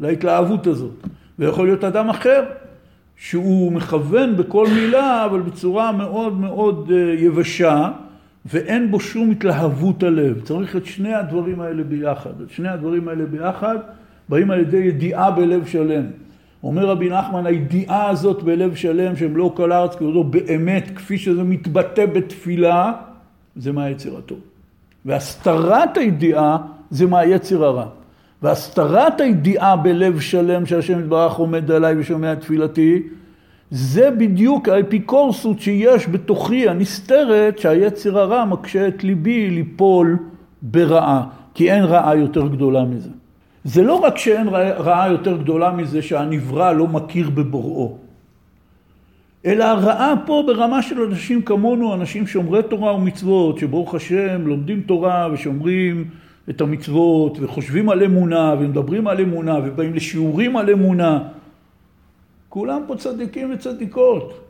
להתלהבות 0.00 0.66
הזאת. 0.66 1.06
ויכול 1.38 1.66
להיות 1.66 1.84
אדם 1.84 2.08
אחר 2.08 2.44
שהוא 3.16 3.72
מכוון 3.72 4.36
בכל 4.36 4.66
מילה 4.74 5.24
אבל 5.24 5.40
בצורה 5.40 5.92
מאוד 5.92 6.40
מאוד 6.40 6.90
אה, 6.94 7.14
יבשה 7.18 7.90
ואין 8.46 8.90
בו 8.90 9.00
שום 9.00 9.30
התלהבות 9.30 10.02
הלב. 10.02 10.40
צריך 10.40 10.76
את 10.76 10.86
שני 10.86 11.14
הדברים 11.14 11.60
האלה 11.60 11.82
ביחד. 11.82 12.40
את 12.40 12.50
שני 12.50 12.68
הדברים 12.68 13.08
האלה 13.08 13.26
ביחד 13.26 13.76
באים 14.28 14.50
על 14.50 14.60
ידי 14.60 14.76
ידיעה 14.76 15.30
בלב 15.30 15.66
שלם. 15.66 16.04
אומר 16.62 16.86
רבי 16.86 17.10
נחמן, 17.10 17.46
הידיעה 17.46 18.10
הזאת 18.10 18.42
בלב 18.42 18.74
שלם 18.74 19.16
שהם 19.16 19.36
לא 19.36 19.52
כל 19.56 19.72
הארץ 19.72 19.94
כבודו 19.94 20.24
באמת 20.24 20.90
כפי 20.94 21.18
שזה 21.18 21.42
מתבטא 21.42 22.06
בתפילה, 22.06 22.92
זה 23.56 23.72
מהיצר 23.72 24.18
הטוב. 24.18 24.38
והסתרת 25.04 25.96
הידיעה 25.96 26.58
זה 26.92 27.06
מהיצר 27.06 27.64
הרע. 27.64 27.86
והסתרת 28.42 29.20
הידיעה 29.20 29.76
בלב 29.76 30.20
שלם 30.20 30.66
שהשם 30.66 31.00
יתברך 31.00 31.34
עומד 31.34 31.70
עליי 31.70 31.94
ושומע 31.98 32.34
תפילתי, 32.34 33.02
זה 33.70 34.10
בדיוק 34.10 34.68
האפיקורסות 34.68 35.60
שיש 35.60 36.08
בתוכי 36.08 36.68
הנסתרת 36.68 37.58
שהיצר 37.58 38.18
הרע 38.18 38.44
מקשה 38.44 38.88
את 38.88 39.04
ליבי 39.04 39.50
ליפול 39.50 40.18
ברעה, 40.62 41.24
כי 41.54 41.72
אין 41.72 41.84
רעה 41.84 42.16
יותר 42.16 42.46
גדולה 42.46 42.84
מזה. 42.84 43.10
זה 43.64 43.82
לא 43.82 43.94
רק 43.94 44.18
שאין 44.18 44.48
רעה 44.78 45.10
יותר 45.10 45.36
גדולה 45.36 45.70
מזה 45.70 46.02
שהנברא 46.02 46.72
לא 46.72 46.86
מכיר 46.86 47.30
בבוראו, 47.30 47.96
אלא 49.46 49.64
הרעה 49.64 50.14
פה 50.26 50.44
ברמה 50.46 50.82
של 50.82 51.00
אנשים 51.00 51.42
כמונו, 51.42 51.94
אנשים 51.94 52.26
שומרי 52.26 52.62
תורה 52.62 52.94
ומצוות, 52.94 53.58
שברוך 53.58 53.94
השם 53.94 54.46
לומדים 54.46 54.80
תורה 54.80 55.28
ושומרים 55.32 56.04
את 56.50 56.60
המצוות 56.60 57.38
וחושבים 57.40 57.88
על 57.88 58.02
אמונה 58.02 58.54
ומדברים 58.58 59.08
על 59.08 59.20
אמונה 59.20 59.58
ובאים 59.64 59.94
לשיעורים 59.94 60.56
על 60.56 60.70
אמונה. 60.70 61.28
כולם 62.48 62.82
פה 62.86 62.96
צדיקים 62.96 63.54
וצדיקות. 63.54 64.40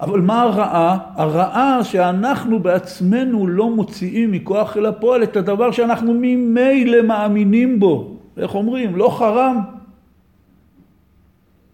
אבל 0.00 0.20
מה 0.20 0.42
הרעה? 0.42 0.98
הרעה 1.14 1.84
שאנחנו 1.84 2.58
בעצמנו 2.58 3.46
לא 3.46 3.70
מוציאים 3.70 4.32
מכוח 4.32 4.76
אל 4.76 4.86
הפועל 4.86 5.22
את 5.22 5.36
הדבר 5.36 5.70
שאנחנו 5.70 6.14
ממילא 6.14 7.02
מאמינים 7.02 7.80
בו. 7.80 8.16
איך 8.36 8.54
אומרים? 8.54 8.96
לא 8.96 9.08
חרם. 9.18 9.60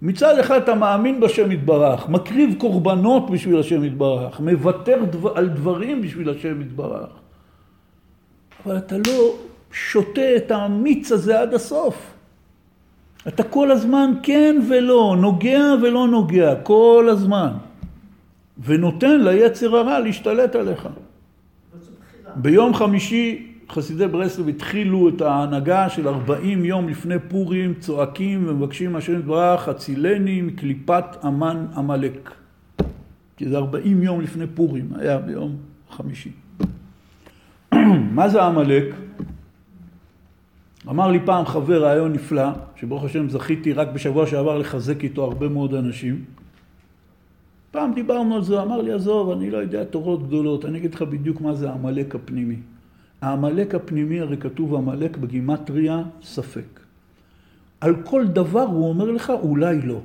מצד 0.02 0.38
אחד 0.38 0.62
אתה 0.62 0.74
מאמין 0.74 1.20
בשם 1.20 1.52
יתברך, 1.52 2.08
מקריב 2.08 2.54
קורבנות 2.58 3.30
בשביל 3.30 3.58
השם 3.58 3.84
יתברך, 3.84 4.40
מוותר 4.40 5.04
דבר, 5.10 5.38
על 5.38 5.48
דברים 5.48 6.02
בשביל 6.02 6.30
השם 6.30 6.62
יתברך. 6.62 7.19
אבל 8.66 8.78
אתה 8.78 8.96
לא 9.06 9.34
שותה 9.72 10.36
את 10.36 10.50
המיץ 10.50 11.12
הזה 11.12 11.40
עד 11.40 11.54
הסוף. 11.54 12.14
אתה 13.28 13.42
כל 13.42 13.70
הזמן 13.70 14.12
כן 14.22 14.56
ולא, 14.70 15.16
נוגע 15.20 15.74
ולא 15.82 16.08
נוגע, 16.08 16.54
כל 16.62 17.08
הזמן. 17.10 17.52
ונותן 18.64 19.20
ליצר 19.20 19.76
הרע 19.76 19.98
להשתלט 19.98 20.56
עליך. 20.56 20.88
ביום 22.36 22.74
חמישי 22.74 23.46
חסידי 23.70 24.08
ברסלב 24.08 24.48
התחילו 24.48 25.08
את 25.08 25.20
ההנהגה 25.20 25.88
של 25.88 26.08
40 26.08 26.64
יום 26.64 26.88
לפני 26.88 27.18
פורים, 27.28 27.74
צועקים 27.74 28.48
ומבקשים 28.48 28.92
מהשם 28.92 29.18
יתברך, 29.18 29.68
הצילני 29.68 30.42
מקליפת 30.42 31.04
אמן 31.24 31.66
עמלק. 31.76 32.30
כי 33.36 33.48
זה 33.48 33.56
40 33.56 34.02
יום 34.02 34.20
לפני 34.20 34.46
פורים, 34.54 34.88
היה 34.98 35.18
ביום 35.18 35.56
חמישי. 35.90 36.30
מה 38.18 38.28
זה 38.28 38.42
עמלק? 38.42 38.84
אמר 40.88 41.10
לי 41.10 41.18
פעם 41.24 41.46
חבר 41.46 41.84
רעיון 41.84 42.12
נפלא, 42.12 42.48
שברוך 42.76 43.04
השם 43.04 43.28
זכיתי 43.28 43.72
רק 43.72 43.88
בשבוע 43.88 44.26
שעבר 44.26 44.58
לחזק 44.58 45.04
איתו 45.04 45.24
הרבה 45.24 45.48
מאוד 45.48 45.74
אנשים. 45.74 46.24
פעם 47.70 47.94
דיברנו 47.94 48.36
על 48.36 48.42
זה, 48.42 48.62
אמר 48.62 48.82
לי, 48.82 48.92
עזוב, 48.92 49.30
אני 49.30 49.50
לא 49.50 49.58
יודע 49.58 49.84
תורות 49.84 50.26
גדולות, 50.26 50.64
אני 50.64 50.78
אגיד 50.78 50.94
לך 50.94 51.02
בדיוק 51.02 51.40
מה 51.40 51.54
זה 51.54 51.70
העמלק 51.70 52.14
הפנימי. 52.14 52.56
העמלק 53.20 53.74
הפנימי, 53.74 54.20
הרי 54.20 54.36
כתוב 54.36 54.74
עמלק 54.74 55.16
בגימטריה, 55.16 56.02
ספק. 56.22 56.80
על 57.80 57.94
כל 58.04 58.26
דבר 58.26 58.62
הוא 58.62 58.88
אומר 58.88 59.10
לך, 59.10 59.30
אולי 59.42 59.80
לא. 59.82 60.00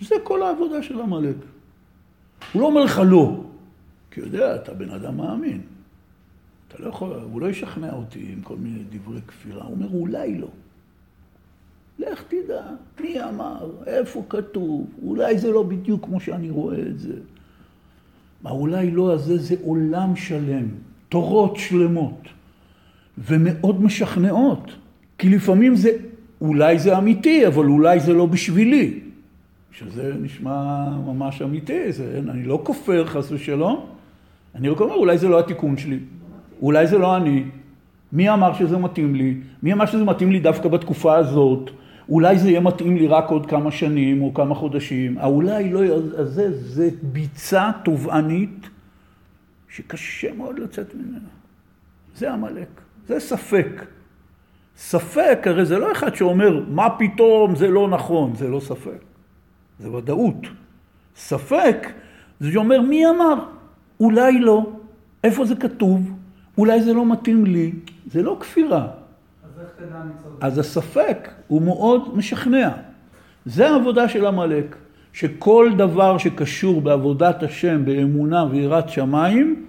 זה 0.00 0.14
כל 0.22 0.42
העבודה 0.42 0.82
של 0.82 1.00
עמלק. 1.00 1.36
הוא 2.52 2.62
לא 2.62 2.66
אומר 2.66 2.84
לך 2.84 3.02
לא, 3.06 3.40
כי 4.10 4.20
יודע, 4.20 4.56
אתה 4.56 4.74
בן 4.74 4.90
אדם 4.90 5.16
מאמין. 5.16 5.60
אתה 6.68 6.82
לא 6.82 6.88
יכול, 6.88 7.20
הוא 7.32 7.40
לא 7.40 7.46
ישכנע 7.46 7.92
אותי 7.92 8.32
עם 8.32 8.42
כל 8.42 8.56
מיני 8.56 8.78
דברי 8.90 9.20
כפירה, 9.26 9.64
הוא 9.64 9.74
אומר 9.74 9.88
אולי 9.92 10.38
לא. 10.38 10.48
לך 11.98 12.22
תדע, 12.28 12.62
מי 13.00 13.24
אמר, 13.24 13.70
איפה 13.86 14.24
כתוב, 14.28 14.86
אולי 15.02 15.38
זה 15.38 15.50
לא 15.50 15.62
בדיוק 15.62 16.04
כמו 16.04 16.20
שאני 16.20 16.50
רואה 16.50 16.80
את 16.80 16.98
זה. 16.98 17.14
מה 18.42 18.50
אולי 18.50 18.90
לא 18.90 19.12
הזה 19.12 19.38
זה 19.38 19.54
עולם 19.62 20.16
שלם, 20.16 20.66
תורות 21.08 21.56
שלמות, 21.56 22.28
ומאוד 23.18 23.82
משכנעות, 23.82 24.70
כי 25.18 25.28
לפעמים 25.28 25.76
זה, 25.76 25.90
אולי 26.40 26.78
זה 26.78 26.98
אמיתי, 26.98 27.46
אבל 27.46 27.66
אולי 27.66 28.00
זה 28.00 28.12
לא 28.12 28.26
בשבילי. 28.26 29.00
שזה 29.72 30.14
נשמע 30.20 30.88
ממש 31.06 31.42
אמיתי, 31.42 31.92
זה, 31.92 32.20
אני 32.28 32.42
לא 32.42 32.60
כופר 32.64 33.06
חס 33.06 33.32
ושלום, 33.32 33.86
אני 34.54 34.68
רק 34.68 34.80
אומר, 34.80 34.94
אולי 34.94 35.18
זה 35.18 35.28
לא 35.28 35.38
התיקון 35.38 35.76
שלי. 35.76 35.98
אולי 36.62 36.86
זה 36.86 36.98
לא 36.98 37.16
אני. 37.16 37.44
מי 38.12 38.30
אמר 38.30 38.54
שזה 38.54 38.78
מתאים 38.78 39.14
לי? 39.14 39.36
מי 39.62 39.72
אמר 39.72 39.86
שזה 39.86 40.04
מתאים 40.04 40.32
לי 40.32 40.40
דווקא 40.40 40.68
בתקופה 40.68 41.16
הזאת? 41.16 41.70
אולי 42.08 42.38
זה 42.38 42.48
יהיה 42.50 42.60
מתאים 42.60 42.96
לי 42.96 43.06
רק 43.06 43.30
עוד 43.30 43.46
כמה 43.46 43.70
שנים 43.70 44.22
או 44.22 44.34
כמה 44.34 44.54
חודשים. 44.54 45.18
האולי 45.18 45.70
לא, 45.70 45.84
אז 46.16 46.28
זה, 46.28 46.52
זה 46.52 46.88
ביצה 47.02 47.70
תובענית 47.84 48.68
שקשה 49.68 50.32
מאוד 50.32 50.58
לצאת 50.58 50.94
ממנה. 50.94 51.28
זה 52.14 52.32
עמלק, 52.32 52.68
זה 53.06 53.20
ספק. 53.20 53.84
ספק, 54.76 55.38
הרי 55.44 55.64
זה 55.64 55.78
לא 55.78 55.92
אחד 55.92 56.14
שאומר, 56.14 56.64
מה 56.68 56.90
פתאום, 56.98 57.56
זה 57.56 57.68
לא 57.68 57.88
נכון, 57.88 58.34
זה 58.34 58.48
לא 58.48 58.60
ספק. 58.60 58.98
זה 59.78 59.90
ודאות. 59.90 60.46
ספק, 61.16 61.92
זה 62.40 62.52
שאומר, 62.52 62.80
מי 62.80 63.06
אמר? 63.06 63.44
אולי 64.00 64.40
לא. 64.40 64.66
איפה 65.24 65.44
זה 65.44 65.56
כתוב? 65.56 66.12
אולי 66.58 66.82
זה 66.82 66.92
לא 66.92 67.12
מתאים 67.12 67.46
לי, 67.46 67.72
זה 68.10 68.22
לא 68.22 68.36
כפירה. 68.40 68.86
אז 69.44 69.60
איך 69.60 69.68
תדע 69.76 70.02
אז 70.40 70.58
הספק 70.58 71.28
הוא 71.48 71.62
מאוד 71.62 72.16
משכנע. 72.16 72.70
זה 73.46 73.70
העבודה 73.70 74.08
של 74.08 74.26
עמלק, 74.26 74.76
שכל 75.12 75.70
דבר 75.78 76.18
שקשור 76.18 76.80
בעבודת 76.80 77.42
השם, 77.42 77.84
באמונה 77.84 78.44
ויראת 78.50 78.88
שמיים, 78.88 79.66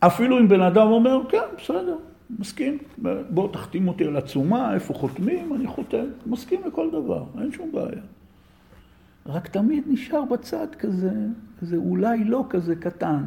אפילו 0.00 0.38
אם 0.38 0.48
בן 0.48 0.60
אדם 0.60 0.86
אומר, 0.86 1.20
כן, 1.28 1.42
בסדר, 1.58 1.96
מסכים, 2.38 2.78
בוא 3.30 3.52
תחתים 3.52 3.88
אותי 3.88 4.04
על 4.04 4.16
עצומה, 4.16 4.74
איפה 4.74 4.94
חותמים, 4.94 5.54
אני 5.54 5.66
חותם, 5.66 6.04
מסכים 6.26 6.60
לכל 6.66 6.90
דבר, 6.90 7.24
אין 7.40 7.52
שום 7.52 7.72
בעיה. 7.72 8.02
רק 9.26 9.48
תמיד 9.48 9.84
נשאר 9.86 10.24
בצד 10.24 10.66
כזה, 10.78 11.12
כזה 11.60 11.76
אולי 11.76 12.24
לא 12.24 12.44
כזה 12.50 12.76
קטן, 12.76 13.22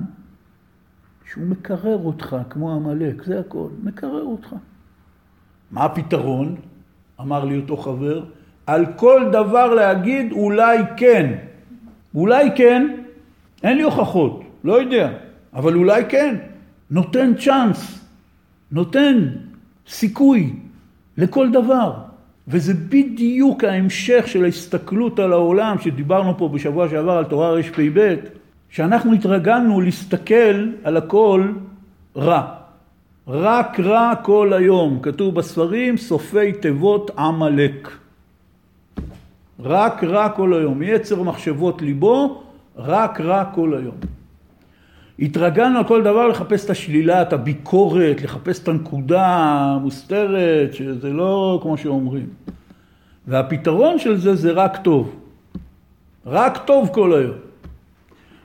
שהוא 1.31 1.43
מקרר 1.47 1.97
אותך 2.05 2.35
כמו 2.49 2.75
עמלק, 2.75 3.23
זה 3.23 3.39
הכל, 3.39 3.67
מקרר 3.83 4.23
אותך. 4.23 4.55
מה 5.71 5.83
הפתרון? 5.83 6.55
אמר 7.21 7.45
לי 7.45 7.57
אותו 7.57 7.77
חבר, 7.77 8.23
על 8.67 8.85
כל 8.95 9.21
דבר 9.31 9.73
להגיד 9.73 10.31
אולי 10.31 10.77
כן. 10.97 11.33
אולי 12.15 12.49
כן, 12.55 12.97
אין 13.63 13.77
לי 13.77 13.83
הוכחות, 13.83 14.43
לא 14.63 14.81
יודע, 14.81 15.11
אבל 15.53 15.75
אולי 15.75 16.03
כן. 16.09 16.35
נותן 16.91 17.33
צ'אנס, 17.35 18.05
נותן 18.71 19.27
סיכוי 19.87 20.53
לכל 21.17 21.51
דבר. 21.51 21.93
וזה 22.47 22.73
בדיוק 22.73 23.63
ההמשך 23.63 24.23
של 24.27 24.43
ההסתכלות 24.43 25.19
על 25.19 25.33
העולם 25.33 25.79
שדיברנו 25.79 26.37
פה 26.37 26.49
בשבוע 26.49 26.89
שעבר 26.89 27.11
על 27.11 27.25
תורה 27.25 27.51
רפ"ב, 27.51 28.15
שאנחנו 28.71 29.13
התרגלנו 29.13 29.81
להסתכל 29.81 30.69
על 30.83 30.97
הכל 30.97 31.51
רע. 32.15 32.41
רק 33.27 33.79
רע 33.79 34.13
כל 34.23 34.53
היום, 34.53 34.99
כתוב 35.01 35.35
בספרים, 35.35 35.97
סופי 35.97 36.53
תיבות 36.53 37.11
עמלק. 37.17 37.91
רק 39.59 40.03
רע 40.03 40.29
כל 40.29 40.53
היום, 40.53 40.81
יצר 40.83 41.23
מחשבות 41.23 41.81
ליבו, 41.81 42.43
רק 42.77 43.21
רע 43.21 43.45
כל 43.45 43.77
היום. 43.77 43.95
התרגלנו 45.19 45.77
על 45.77 45.83
כל 45.83 46.03
דבר 46.03 46.27
לחפש 46.27 46.65
את 46.65 46.69
השלילה, 46.69 47.21
את 47.21 47.33
הביקורת, 47.33 48.21
לחפש 48.21 48.63
את 48.63 48.67
הנקודה 48.67 49.25
המוסתרת, 49.27 50.73
שזה 50.73 51.09
לא 51.13 51.59
כמו 51.61 51.77
שאומרים. 51.77 52.27
והפתרון 53.27 53.99
של 53.99 54.17
זה 54.17 54.35
זה 54.35 54.51
רק 54.51 54.77
טוב. 54.77 55.15
רק 56.25 56.57
טוב 56.65 56.89
כל 56.93 57.13
היום. 57.13 57.50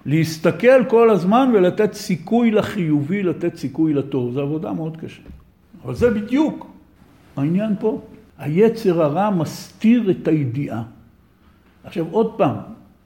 להסתכל 0.07 0.85
כל 0.89 1.11
הזמן 1.11 1.51
ולתת 1.55 1.93
סיכוי 1.93 2.51
לחיובי, 2.51 3.23
לתת 3.23 3.57
סיכוי 3.57 3.95
לטוב. 3.95 4.33
זו 4.33 4.41
עבודה 4.41 4.73
מאוד 4.73 4.97
קשה. 4.97 5.23
אבל 5.85 5.95
זה 5.95 6.11
בדיוק 6.11 6.67
העניין 7.37 7.75
פה. 7.81 8.01
היצר 8.39 9.03
הרע 9.03 9.31
מסתיר 9.31 10.11
את 10.11 10.29
הידיעה. 10.29 10.83
עכשיו 11.85 12.07
עוד 12.11 12.35
פעם, 12.37 12.57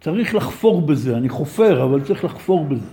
צריך 0.01 0.35
לחפור 0.35 0.83
בזה, 0.83 1.17
אני 1.17 1.29
חופר, 1.29 1.85
אבל 1.85 2.01
צריך 2.01 2.25
לחפור 2.25 2.65
בזה. 2.65 2.87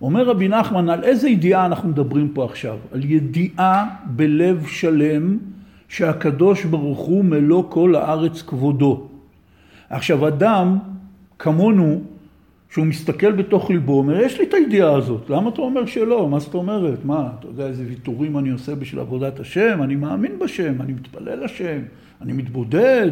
אומר 0.00 0.28
רבי 0.28 0.48
נחמן, 0.48 0.88
על 0.88 1.04
איזה 1.04 1.28
ידיעה 1.28 1.66
אנחנו 1.66 1.88
מדברים 1.88 2.28
פה 2.28 2.44
עכשיו? 2.44 2.78
על 2.92 3.04
ידיעה 3.04 3.84
בלב 4.06 4.66
שלם 4.66 5.38
שהקדוש 5.88 6.64
ברוך 6.64 6.98
הוא 6.98 7.24
מלוא 7.24 7.64
כל 7.68 7.94
הארץ 7.94 8.42
כבודו. 8.42 9.08
עכשיו 9.90 10.28
אדם 10.28 10.78
כמונו, 11.38 12.00
שהוא 12.70 12.86
מסתכל 12.86 13.32
בתוך 13.32 13.70
ליבו, 13.70 13.98
אומר, 13.98 14.20
יש 14.20 14.38
לי 14.38 14.44
את 14.44 14.54
הידיעה 14.54 14.94
הזאת, 14.94 15.30
למה 15.30 15.48
אתה 15.48 15.60
אומר 15.62 15.86
שלא? 15.86 16.28
מה 16.28 16.38
זאת 16.38 16.54
אומרת? 16.54 17.04
מה, 17.04 17.28
אתה 17.38 17.46
יודע 17.46 17.66
איזה 17.66 17.84
ויתורים 17.88 18.38
אני 18.38 18.50
עושה 18.50 18.74
בשביל 18.74 19.00
עבודת 19.00 19.40
השם? 19.40 19.82
אני 19.82 19.96
מאמין 19.96 20.38
בשם, 20.38 20.82
אני 20.82 20.92
מתפלל 20.92 21.44
לשם, 21.44 21.78
אני 22.22 22.32
מתבודד. 22.32 23.10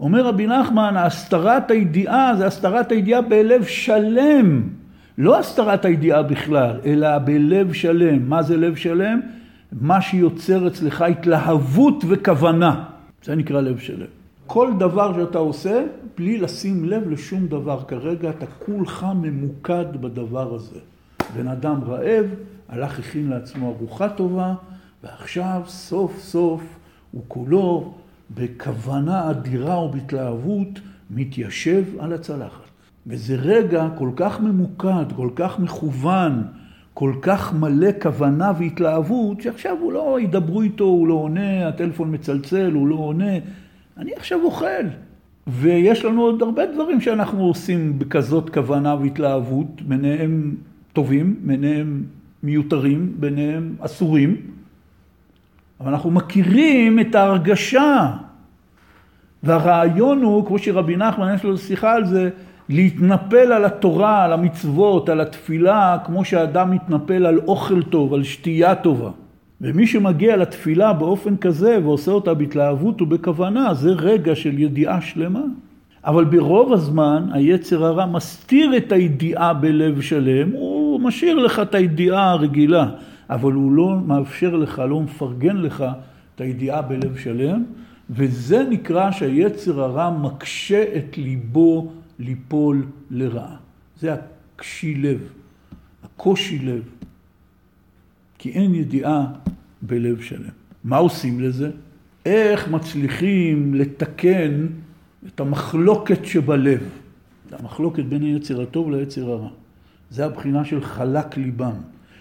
אומר 0.00 0.26
רבי 0.26 0.46
נחמן, 0.46 0.94
הסתרת 0.96 1.70
הידיעה 1.70 2.36
זה 2.38 2.46
הסתרת 2.46 2.92
הידיעה 2.92 3.20
בלב 3.20 3.64
שלם. 3.64 4.62
לא 5.18 5.38
הסתרת 5.38 5.84
הידיעה 5.84 6.22
בכלל, 6.22 6.80
אלא 6.84 7.18
בלב 7.18 7.72
שלם. 7.72 8.28
מה 8.28 8.42
זה 8.42 8.56
לב 8.56 8.74
שלם? 8.74 9.20
מה 9.72 10.00
שיוצר 10.00 10.66
אצלך 10.66 11.02
התלהבות 11.02 12.04
וכוונה. 12.08 12.84
זה 13.24 13.34
נקרא 13.34 13.60
לב 13.60 13.78
שלם. 13.78 14.23
כל 14.46 14.72
דבר 14.78 15.14
שאתה 15.14 15.38
עושה, 15.38 15.84
בלי 16.16 16.38
לשים 16.38 16.84
לב 16.84 17.08
לשום 17.08 17.46
דבר 17.46 17.82
כרגע, 17.88 18.30
אתה 18.30 18.46
כולך 18.46 19.06
ממוקד 19.14 19.96
בדבר 20.00 20.54
הזה. 20.54 20.78
בן 21.36 21.48
אדם 21.48 21.80
רעב, 21.86 22.26
הלך 22.68 22.98
הכין 22.98 23.28
לעצמו 23.28 23.74
ארוחה 23.78 24.08
טובה, 24.08 24.54
ועכשיו 25.04 25.62
סוף 25.66 26.18
סוף 26.18 26.62
הוא 27.12 27.22
כולו 27.28 27.94
בכוונה 28.34 29.30
אדירה 29.30 29.80
ובהתלהבות 29.80 30.80
מתיישב 31.10 31.84
על 31.98 32.12
הצלחת. 32.12 32.64
וזה 33.06 33.34
רגע 33.34 33.88
כל 33.98 34.10
כך 34.16 34.40
ממוקד, 34.40 35.12
כל 35.16 35.30
כך 35.36 35.58
מכוון, 35.58 36.42
כל 36.94 37.14
כך 37.22 37.54
מלא 37.54 37.88
כוונה 38.02 38.52
והתלהבות, 38.58 39.40
שעכשיו 39.40 39.76
הוא 39.80 39.92
לא, 39.92 40.18
ידברו 40.20 40.62
איתו, 40.62 40.84
הוא 40.84 41.08
לא 41.08 41.14
עונה, 41.14 41.68
הטלפון 41.68 42.14
מצלצל, 42.14 42.72
הוא 42.72 42.88
לא 42.88 42.94
עונה. 42.94 43.32
אני 43.98 44.12
עכשיו 44.16 44.40
אוכל. 44.44 44.84
ויש 45.46 46.04
לנו 46.04 46.22
עוד 46.22 46.42
הרבה 46.42 46.66
דברים 46.66 47.00
שאנחנו 47.00 47.44
עושים 47.44 47.98
בכזאת 47.98 48.50
כוונה 48.50 48.94
והתלהבות, 48.94 49.82
ביניהם 49.82 50.54
טובים, 50.92 51.36
ביניהם 51.42 52.02
מיותרים, 52.42 53.14
ביניהם 53.16 53.76
אסורים. 53.80 54.36
אבל 55.80 55.92
אנחנו 55.92 56.10
מכירים 56.10 57.00
את 57.00 57.14
ההרגשה. 57.14 58.16
והרעיון 59.42 60.22
הוא, 60.22 60.46
כמו 60.46 60.58
שרבי 60.58 60.96
נחמן, 60.96 61.34
יש 61.34 61.44
לו 61.44 61.58
שיחה 61.58 61.92
על 61.92 62.06
זה, 62.06 62.30
להתנפל 62.68 63.52
על 63.52 63.64
התורה, 63.64 64.24
על 64.24 64.32
המצוות, 64.32 65.08
על 65.08 65.20
התפילה, 65.20 65.98
כמו 66.04 66.24
שאדם 66.24 66.70
מתנפל 66.70 67.26
על 67.26 67.38
אוכל 67.38 67.82
טוב, 67.82 68.14
על 68.14 68.22
שתייה 68.22 68.74
טובה. 68.74 69.10
ומי 69.60 69.86
שמגיע 69.86 70.36
לתפילה 70.36 70.92
באופן 70.92 71.36
כזה 71.36 71.78
ועושה 71.82 72.10
אותה 72.10 72.34
בהתלהבות 72.34 73.02
ובכוונה, 73.02 73.74
זה 73.74 73.90
רגע 73.90 74.34
של 74.34 74.58
ידיעה 74.58 75.00
שלמה. 75.00 75.42
אבל 76.04 76.24
ברוב 76.24 76.72
הזמן 76.72 77.28
היצר 77.32 77.84
הרע 77.84 78.06
מסתיר 78.06 78.76
את 78.76 78.92
הידיעה 78.92 79.54
בלב 79.54 80.00
שלם, 80.00 80.50
הוא 80.52 81.00
משאיר 81.00 81.38
לך 81.38 81.58
את 81.58 81.74
הידיעה 81.74 82.30
הרגילה, 82.30 82.90
אבל 83.30 83.52
הוא 83.52 83.72
לא 83.72 83.96
מאפשר 84.06 84.56
לך, 84.56 84.82
לא 84.88 85.00
מפרגן 85.00 85.56
לך 85.56 85.84
את 86.34 86.40
הידיעה 86.40 86.82
בלב 86.82 87.16
שלם, 87.16 87.64
וזה 88.10 88.64
נקרא 88.70 89.10
שהיצר 89.10 89.80
הרע 89.80 90.10
מקשה 90.10 90.84
את 90.96 91.18
ליבו 91.18 91.92
ליפול 92.18 92.86
לרעה. 93.10 93.56
זה 94.00 94.14
הקשי 94.14 94.94
לב, 94.94 95.20
הקושי 96.04 96.58
לב, 96.58 96.82
כי 98.44 98.50
אין 98.50 98.74
ידיעה 98.74 99.26
בלב 99.82 100.20
שלם. 100.20 100.54
מה 100.84 100.96
עושים 100.96 101.40
לזה? 101.40 101.70
איך 102.26 102.68
מצליחים 102.68 103.74
לתקן 103.74 104.66
את 105.26 105.40
המחלוקת 105.40 106.24
שבלב, 106.24 106.80
המחלוקת 107.52 108.04
בין 108.04 108.22
היצר 108.22 108.62
הטוב 108.62 108.90
ליצר 108.90 109.30
הרע. 109.30 109.48
זה 110.10 110.24
הבחינה 110.24 110.64
של 110.64 110.80
חלק 110.80 111.36
ליבם, 111.36 111.74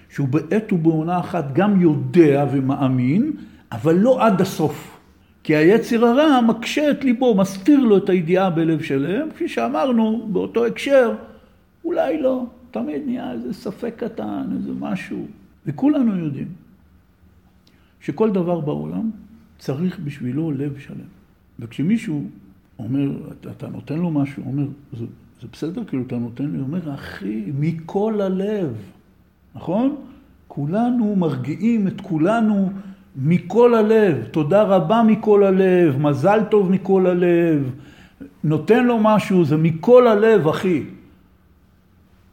שהוא 0.09 0.27
בעת 0.27 0.73
ובעונה 0.73 1.19
אחת 1.19 1.45
גם 1.53 1.81
יודע 1.81 2.45
ומאמין, 2.51 3.31
אבל 3.71 3.95
לא 3.95 4.25
עד 4.25 4.41
הסוף. 4.41 4.99
כי 5.43 5.55
היצר 5.55 6.05
הרע 6.05 6.41
מקשה 6.41 6.91
את 6.91 7.03
ליבו, 7.03 7.36
מסתיר 7.36 7.79
לו 7.79 7.97
את 7.97 8.09
הידיעה 8.09 8.49
בלב 8.49 8.81
שלם, 8.81 9.31
כפי 9.31 9.47
שאמרנו 9.47 10.27
באותו 10.31 10.65
הקשר, 10.65 11.13
אולי 11.86 12.21
לא, 12.21 12.45
תמיד 12.71 13.01
נהיה 13.05 13.31
איזה 13.31 13.53
ספק 13.53 13.93
קטן, 13.97 14.43
איזה 14.57 14.71
משהו. 14.79 15.27
וכולנו 15.65 16.17
יודעים 16.17 16.47
שכל 18.02 18.32
דבר 18.32 18.60
בעולם 18.60 19.12
צריך 19.60 19.99
בשבילו 19.99 20.52
לב 20.52 20.80
שלם. 20.80 20.97
וכשמישהו 21.60 22.23
אומר, 22.80 23.12
אתה 23.52 23.67
נותן 23.67 23.99
לו 23.99 24.12
משהו, 24.12 24.43
הוא 24.43 24.52
אומר, 24.52 24.67
זה, 24.93 25.06
זה 25.41 25.47
בסדר, 25.54 25.84
כאילו 25.86 26.04
אתה 26.08 26.17
נותן 26.17 26.52
לי, 26.52 26.58
הוא 26.58 26.67
אומר, 26.67 26.93
אחי, 26.93 27.52
מכל 27.60 28.21
הלב, 28.21 28.73
נכון? 29.56 29.95
כולנו 30.47 31.15
מרגיעים 31.15 31.88
את 31.88 32.02
כולנו 32.02 32.71
מכל 33.15 33.76
הלב, 33.76 34.23
תודה 34.32 34.63
רבה 34.63 35.04
מכל 35.08 35.43
הלב, 35.43 35.97
מזל 35.97 36.39
טוב 36.52 36.71
מכל 36.71 37.08
הלב, 37.08 37.71
נותן 38.43 38.86
לו 38.86 38.99
משהו, 39.02 39.45
זה 39.45 39.58
מכל 39.58 40.08
הלב, 40.08 40.47
אחי. 40.47 40.84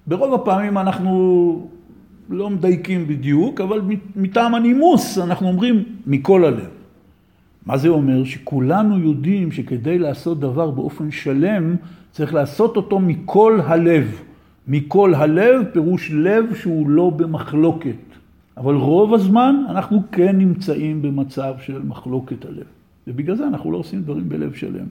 ברוב 0.06 0.34
הפעמים 0.34 0.78
אנחנו 0.78 1.68
לא 2.30 2.50
מדייקים 2.50 3.06
בדיוק, 3.06 3.60
אבל 3.60 3.80
מטעם 4.16 4.54
הנימוס 4.54 5.18
אנחנו 5.18 5.48
אומרים 5.48 5.84
מכל 6.06 6.44
הלב. 6.44 6.68
מה 7.66 7.76
זה 7.76 7.88
אומר? 7.88 8.24
שכולנו 8.24 8.98
יודעים 8.98 9.52
שכדי 9.52 9.98
לעשות 9.98 10.40
דבר 10.40 10.70
באופן 10.70 11.10
שלם, 11.10 11.76
צריך 12.10 12.34
לעשות 12.34 12.76
אותו 12.76 12.98
מכל 13.00 13.60
הלב. 13.64 14.20
מכל 14.68 15.14
הלב 15.14 15.64
פירוש 15.72 16.10
לב 16.10 16.54
שהוא 16.54 16.90
לא 16.90 17.10
במחלוקת. 17.10 17.96
אבל 18.56 18.74
רוב 18.74 19.14
הזמן 19.14 19.64
אנחנו 19.68 20.02
כן 20.12 20.38
נמצאים 20.38 21.02
במצב 21.02 21.54
של 21.62 21.82
מחלוקת 21.82 22.44
הלב. 22.44 22.66
ובגלל 23.06 23.36
זה 23.36 23.46
אנחנו 23.46 23.72
לא 23.72 23.78
עושים 23.78 24.02
דברים 24.02 24.28
בלב 24.28 24.54
שלם. 24.54 24.86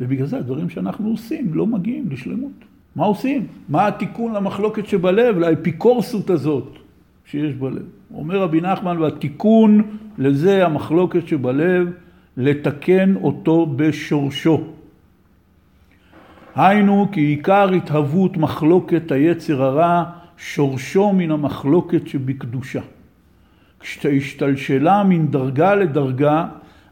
ובגלל 0.00 0.26
זה 0.26 0.38
הדברים 0.38 0.70
שאנחנו 0.70 1.10
עושים 1.10 1.54
לא 1.54 1.66
מגיעים 1.66 2.04
לשלמות. 2.10 2.52
מה 2.96 3.04
עושים? 3.04 3.46
מה 3.68 3.86
התיקון 3.86 4.32
למחלוקת 4.32 4.86
שבלב, 4.86 5.38
לאפיקורסות 5.38 6.30
הזאת? 6.30 6.81
שיש 7.24 7.54
בלב. 7.54 7.82
אומר 8.14 8.42
רבי 8.42 8.60
נחמן, 8.60 8.98
והתיקון 8.98 9.82
לזה 10.18 10.66
המחלוקת 10.66 11.28
שבלב, 11.28 11.90
לתקן 12.36 13.14
אותו 13.22 13.66
בשורשו. 13.76 14.60
היינו 16.54 17.08
כי 17.12 17.20
עיקר 17.20 17.72
התהוות 17.72 18.36
מחלוקת 18.36 19.12
היצר 19.12 19.62
הרע, 19.62 20.04
שורשו 20.36 21.12
מן 21.12 21.30
המחלוקת 21.30 22.06
שבקדושה. 22.06 22.80
כשהשתלשלה 23.80 25.04
מן 25.04 25.26
דרגה 25.26 25.74
לדרגה, 25.74 26.46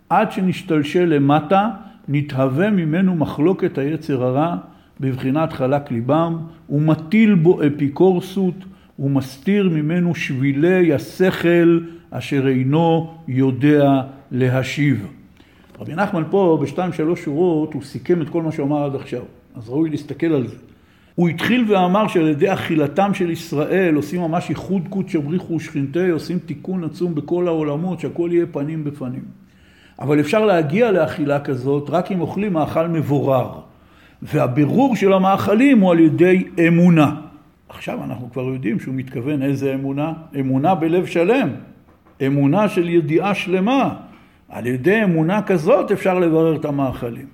עד 0.09 0.33
שנשתלשל 0.33 1.05
למטה, 1.05 1.71
נתהווה 2.09 2.71
ממנו 2.71 3.15
מחלוקת 3.15 3.79
היצר 3.79 4.25
הרע 4.25 4.57
בבחינת 5.01 5.53
חלק 5.53 5.91
ליבם, 5.91 6.39
ומטיל 6.71 7.35
בו 7.35 7.61
אפיקורסות, 7.67 8.55
ומסתיר 9.01 9.69
ממנו 9.69 10.15
שבילי 10.15 10.95
השכל 10.95 11.81
אשר 12.11 12.49
אינו 12.49 13.15
יודע 13.29 14.01
להשיב. 14.31 15.07
רבי 15.81 15.95
נחמן 15.95 16.23
פה 16.31 16.59
בשתיים 16.63 16.93
שלוש 16.93 17.25
שורות 17.25 17.75
הוא 17.75 17.83
סיכם 17.83 18.23
את 18.23 18.29
כל 18.29 18.43
מה 18.43 18.53
שהוא 18.53 18.85
עד 18.85 18.95
עכשיו, 18.95 19.23
אז 19.57 19.69
ראוי 19.69 19.91
להסתכל 19.91 20.27
על 20.27 20.47
זה. 20.47 20.57
הוא 21.15 21.29
התחיל 21.29 21.65
ואמר 21.69 22.09
שעל 22.09 22.29
ידי 22.29 22.53
אכילתם 22.53 23.15
של 23.15 23.31
ישראל 23.31 23.95
עושים 23.95 24.21
ממש 24.21 24.51
איחוד 24.51 24.83
קודש 24.89 25.17
בריחו 25.17 25.55
ושכינתה, 25.55 26.11
עושים 26.13 26.39
תיקון 26.39 26.85
עצום 26.85 27.15
בכל 27.15 27.49
העולמות, 27.49 28.01
שהכל 28.01 28.29
יהיה 28.33 28.47
פנים 28.47 28.85
בפנים. 28.85 29.23
אבל 29.99 30.21
אפשר 30.21 30.45
להגיע 30.45 30.91
לאכילה 30.91 31.41
כזאת 31.41 31.91
רק 31.91 32.13
אם 32.13 32.21
אוכלים 32.21 32.53
מאכל 32.53 32.89
מבורר. 32.89 33.51
והבירור 34.23 34.97
של 34.97 35.13
המאכלים 35.13 35.81
הוא 35.81 35.93
על 35.93 35.99
ידי 35.99 36.45
אמונה. 36.69 37.30
עכשיו 37.75 38.05
אנחנו 38.05 38.29
כבר 38.33 38.43
יודעים 38.43 38.81
שהוא 38.81 38.95
מתכוון 38.95 39.43
איזה 39.43 39.75
אמונה? 39.75 40.13
אמונה 40.41 40.75
בלב 40.75 41.07
שלם. 41.07 41.49
אמונה 42.27 42.69
של 42.69 42.89
ידיעה 42.89 43.35
שלמה. 43.35 43.95
על 44.49 44.67
ידי 44.67 45.05
אמונה 45.05 45.43
כזאת 45.43 45.93
אפשר 45.93 46.19
לברר 46.19 46.57
את 46.57 46.65
המאכלים. 46.65 47.27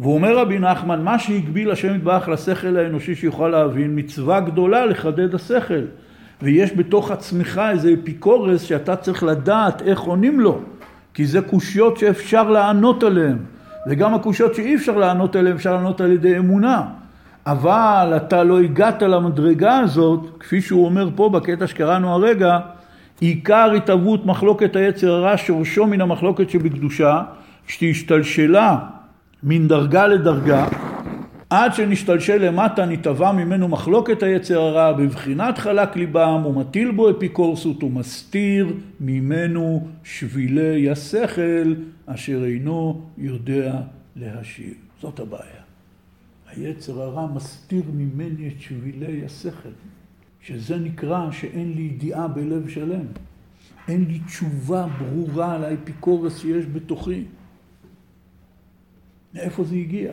והוא 0.00 0.14
אומר 0.14 0.38
רבי 0.38 0.58
נחמן, 0.58 1.02
מה 1.02 1.18
שהגביל 1.18 1.70
השם 1.70 1.94
יתברך 1.94 2.28
לשכל 2.28 2.76
האנושי 2.76 3.14
שיוכל 3.14 3.48
להבין, 3.48 3.98
מצווה 3.98 4.40
גדולה 4.40 4.86
לחדד 4.86 5.34
השכל. 5.34 5.84
ויש 6.42 6.76
בתוך 6.76 7.10
עצמך 7.10 7.60
איזה 7.70 7.94
אפיקורס 8.02 8.62
שאתה 8.62 8.96
צריך 8.96 9.22
לדעת 9.22 9.82
איך 9.82 10.00
עונים 10.00 10.40
לו. 10.40 10.60
כי 11.14 11.26
זה 11.26 11.40
קושיות 11.40 11.96
שאפשר 11.96 12.50
לענות 12.50 13.02
עליהן. 13.02 13.36
וגם 13.86 14.14
הקושיות 14.14 14.54
שאי 14.54 14.74
אפשר 14.74 14.96
לענות 14.96 15.36
עליהן, 15.36 15.56
אפשר 15.56 15.76
לענות 15.76 16.00
על 16.00 16.12
ידי 16.12 16.38
אמונה. 16.38 16.84
אבל 17.46 18.12
אתה 18.16 18.44
לא 18.44 18.60
הגעת 18.60 19.02
למדרגה 19.02 19.78
הזאת, 19.78 20.20
כפי 20.40 20.60
שהוא 20.60 20.84
אומר 20.84 21.08
פה 21.14 21.28
בקטע 21.28 21.66
שקראנו 21.66 22.12
הרגע, 22.12 22.58
עיקר 23.20 23.72
התהוות 23.76 24.26
מחלוקת 24.26 24.76
היצר 24.76 25.12
הרע, 25.12 25.36
שורשו 25.36 25.86
מן 25.86 26.00
המחלוקת 26.00 26.50
שבקדושה, 26.50 27.22
שתשתלשלה 27.66 28.78
מן 29.42 29.68
דרגה 29.68 30.06
לדרגה, 30.06 30.66
עד 31.50 31.74
שנשתלשל 31.74 32.46
למטה 32.46 32.86
נתבע 32.86 33.32
ממנו 33.32 33.68
מחלוקת 33.68 34.22
היצר 34.22 34.60
הרע 34.60 34.92
בבחינת 34.92 35.58
חלק 35.58 35.96
ליבם 35.96 36.46
ומטיל 36.46 36.90
בו 36.90 37.10
אפיקורסות 37.10 37.82
ומסתיר 37.82 38.72
ממנו 39.00 39.86
שבילי 40.04 40.90
השכל 40.90 41.74
אשר 42.06 42.44
אינו 42.44 43.00
יודע 43.18 43.74
להשיב. 44.16 44.74
זאת 45.00 45.20
הבעיה. 45.20 45.63
היצר 46.56 47.02
הרע 47.02 47.26
מסתיר 47.34 47.82
ממני 47.94 48.48
את 48.48 48.60
שבילי 48.60 49.24
השכל, 49.24 49.68
שזה 50.40 50.78
נקרא 50.78 51.30
שאין 51.30 51.72
לי 51.72 51.82
ידיעה 51.82 52.28
בלב 52.28 52.68
שלם. 52.68 53.06
אין 53.88 54.04
לי 54.04 54.18
תשובה 54.26 54.86
ברורה 54.98 55.54
על 55.54 55.64
האפיקורס 55.64 56.38
שיש 56.38 56.64
בתוכי. 56.66 57.24
מאיפה 59.34 59.64
זה 59.64 59.74
הגיע? 59.74 60.12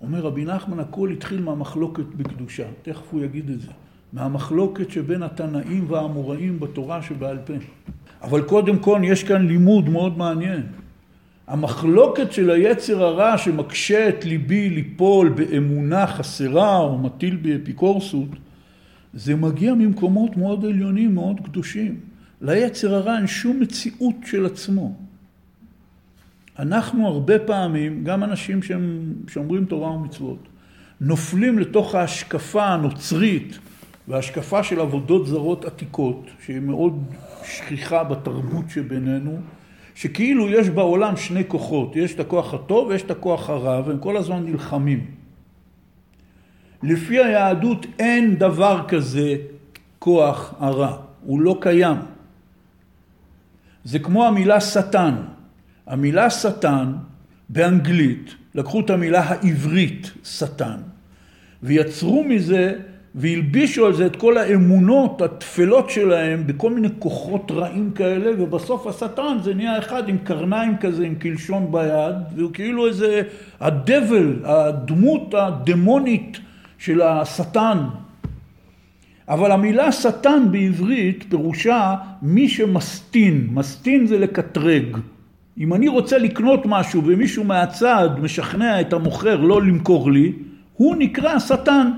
אומר 0.00 0.20
רבי 0.20 0.44
נחמן, 0.44 0.80
הכל 0.80 1.10
התחיל 1.10 1.42
מהמחלוקת 1.42 2.06
בקדושה. 2.16 2.66
תכף 2.82 3.12
הוא 3.12 3.24
יגיד 3.24 3.50
את 3.50 3.60
זה. 3.60 3.70
מהמחלוקת 4.12 4.90
שבין 4.90 5.22
התנאים 5.22 5.90
והאמוראים 5.90 6.60
בתורה 6.60 7.02
שבעל 7.02 7.38
פה. 7.44 7.54
אבל 8.22 8.42
קודם 8.42 8.78
כל 8.78 9.00
יש 9.04 9.24
כאן 9.24 9.46
לימוד 9.46 9.88
מאוד 9.88 10.18
מעניין. 10.18 10.62
המחלוקת 11.46 12.32
של 12.32 12.50
היצר 12.50 13.04
הרע 13.04 13.38
שמקשה 13.38 14.08
את 14.08 14.24
ליבי 14.24 14.70
ליפול 14.70 15.28
באמונה 15.28 16.06
חסרה 16.06 16.78
או 16.78 16.98
מטיל 16.98 17.36
בי 17.36 17.56
אפיקורסות, 17.56 18.28
זה 19.14 19.36
מגיע 19.36 19.74
ממקומות 19.74 20.36
מאוד 20.36 20.64
עליונים, 20.64 21.14
מאוד 21.14 21.40
קדושים. 21.44 22.00
ליצר 22.40 22.94
הרע 22.94 23.16
אין 23.16 23.26
שום 23.26 23.60
מציאות 23.60 24.14
של 24.24 24.46
עצמו. 24.46 24.94
אנחנו 26.58 27.06
הרבה 27.06 27.38
פעמים, 27.38 28.04
גם 28.04 28.24
אנשים 28.24 28.62
שהם 28.62 29.12
שומרים 29.28 29.64
תורה 29.64 29.90
ומצוות, 29.90 30.48
נופלים 31.00 31.58
לתוך 31.58 31.94
ההשקפה 31.94 32.66
הנוצרית 32.66 33.58
וההשקפה 34.08 34.62
של 34.62 34.80
עבודות 34.80 35.26
זרות 35.26 35.64
עתיקות, 35.64 36.26
שהיא 36.44 36.60
מאוד 36.60 37.04
שכיחה 37.44 38.04
בתרבות 38.04 38.64
שבינינו, 38.70 39.38
שכאילו 39.96 40.48
יש 40.48 40.68
בעולם 40.68 41.16
שני 41.16 41.42
כוחות, 41.48 41.96
יש 41.96 42.14
את 42.14 42.20
הכוח 42.20 42.54
הטוב 42.54 42.88
ויש 42.88 43.02
את 43.02 43.10
הכוח 43.10 43.50
הרע, 43.50 43.82
והם 43.86 43.98
כל 43.98 44.16
הזמן 44.16 44.44
נלחמים. 44.46 45.06
לפי 46.82 47.18
היהדות 47.24 47.86
אין 47.98 48.36
דבר 48.36 48.84
כזה 48.88 49.36
כוח 49.98 50.54
הרע, 50.58 50.96
הוא 51.22 51.40
לא 51.40 51.58
קיים. 51.60 51.96
זה 53.84 53.98
כמו 53.98 54.26
המילה 54.26 54.60
שטן. 54.60 55.14
המילה 55.86 56.30
שטן 56.30 56.92
באנגלית, 57.48 58.34
לקחו 58.54 58.80
את 58.80 58.90
המילה 58.90 59.20
העברית 59.20 60.10
שטן, 60.24 60.80
ויצרו 61.62 62.24
מזה 62.24 62.72
והלבישו 63.16 63.86
על 63.86 63.92
זה 63.92 64.06
את 64.06 64.16
כל 64.16 64.38
האמונות 64.38 65.22
הטפלות 65.22 65.90
שלהם 65.90 66.46
בכל 66.46 66.70
מיני 66.70 66.88
כוחות 66.98 67.52
רעים 67.54 67.90
כאלה, 67.90 68.42
ובסוף 68.42 68.86
השטן 68.86 69.36
זה 69.42 69.54
נהיה 69.54 69.78
אחד 69.78 70.08
עם 70.08 70.18
קרניים 70.18 70.76
כזה, 70.76 71.06
עם 71.06 71.14
קלשון 71.14 71.72
ביד, 71.72 72.14
והוא 72.36 72.50
כאילו 72.52 72.86
איזה 72.86 73.22
הדבל, 73.60 74.36
הדמות 74.44 75.34
הדמונית 75.34 76.38
של 76.78 77.02
השטן. 77.02 77.78
אבל 79.28 79.52
המילה 79.52 79.92
שטן 79.92 80.42
בעברית 80.50 81.24
פירושה 81.28 81.94
מי 82.22 82.48
שמסטין, 82.48 83.48
מסטין 83.50 84.06
זה 84.06 84.18
לקטרג. 84.18 84.96
אם 85.58 85.74
אני 85.74 85.88
רוצה 85.88 86.18
לקנות 86.18 86.60
משהו 86.64 87.02
ומישהו 87.06 87.44
מהצד 87.44 88.08
משכנע 88.22 88.80
את 88.80 88.92
המוכר 88.92 89.40
לא 89.40 89.62
למכור 89.62 90.10
לי, 90.10 90.32
הוא 90.74 90.96
נקרא 90.96 91.38
שטן. 91.38 91.90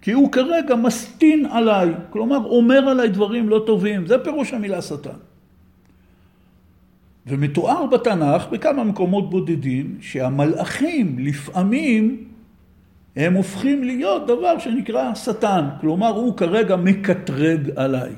כי 0.00 0.12
הוא 0.12 0.32
כרגע 0.32 0.76
מסטין 0.76 1.46
עליי, 1.46 1.88
כלומר 2.10 2.36
אומר 2.36 2.78
עליי 2.88 3.08
דברים 3.08 3.48
לא 3.48 3.62
טובים, 3.66 4.06
זה 4.06 4.18
פירוש 4.24 4.54
המילה 4.54 4.82
שטן. 4.82 5.18
ומתואר 7.26 7.86
בתנ"ך 7.86 8.48
בכמה 8.50 8.84
מקומות 8.84 9.30
בודדים 9.30 9.96
שהמלאכים 10.00 11.16
לפעמים 11.18 12.24
הם 13.16 13.34
הופכים 13.34 13.84
להיות 13.84 14.26
דבר 14.26 14.58
שנקרא 14.58 15.14
שטן, 15.14 15.64
כלומר 15.80 16.08
הוא 16.08 16.36
כרגע 16.36 16.76
מקטרג 16.76 17.70
עליי, 17.76 18.12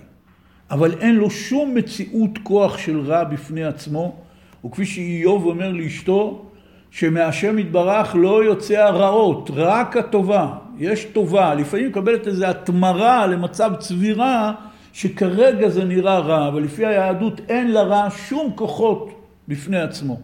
אבל 0.71 0.93
אין 1.01 1.15
לו 1.15 1.31
שום 1.31 1.75
מציאות 1.75 2.39
כוח 2.43 2.79
של 2.79 3.01
רע 3.01 3.25
בפני 3.25 3.65
עצמו, 3.65 4.17
וכפי 4.65 4.87
שאיוב 4.87 5.47
אומר 5.47 5.73
לאשתו, 5.73 6.47
שמהשם 6.91 7.59
יתברך 7.59 8.17
לא 8.19 8.45
יוצא 8.45 8.75
הרעות, 8.75 9.51
רק 9.55 9.97
הטובה. 9.97 10.55
יש 10.81 11.05
טובה, 11.05 11.55
לפעמים 11.55 11.89
מקבלת 11.89 12.27
איזו 12.27 12.47
התמרה 12.47 13.27
למצב 13.27 13.73
צבירה 13.79 14.53
שכרגע 14.93 15.69
זה 15.69 15.85
נראה 15.85 16.19
רע, 16.19 16.49
אבל 16.49 16.63
לפי 16.63 16.87
היהדות 16.87 17.41
אין 17.49 17.73
לרע 17.73 18.09
שום 18.29 18.53
כוחות 18.55 19.27
בפני 19.49 19.81
עצמו. 19.81 20.21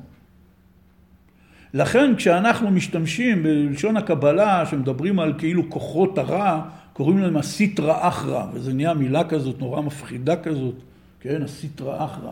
לכן 1.75 2.17
כשאנחנו 2.17 2.71
משתמשים 2.71 3.43
בלשון 3.43 3.97
הקבלה, 3.97 4.67
שמדברים 4.67 5.21
על 5.21 5.35
כאילו 5.39 5.71
כוחות 5.71 6.19
הרע, 6.19 6.63
קוראים 6.93 7.19
להם 7.19 7.37
הסיטרא 7.37 8.09
אחרא, 8.09 8.45
וזו 8.53 8.73
נהיה 8.73 8.95
מילה 8.95 9.25
כזאת 9.25 9.61
נורא 9.61 9.81
מפחידה 9.81 10.37
כזאת, 10.37 10.75
כן, 11.21 11.43
הסיטרא 11.43 12.05
אחרא. 12.05 12.31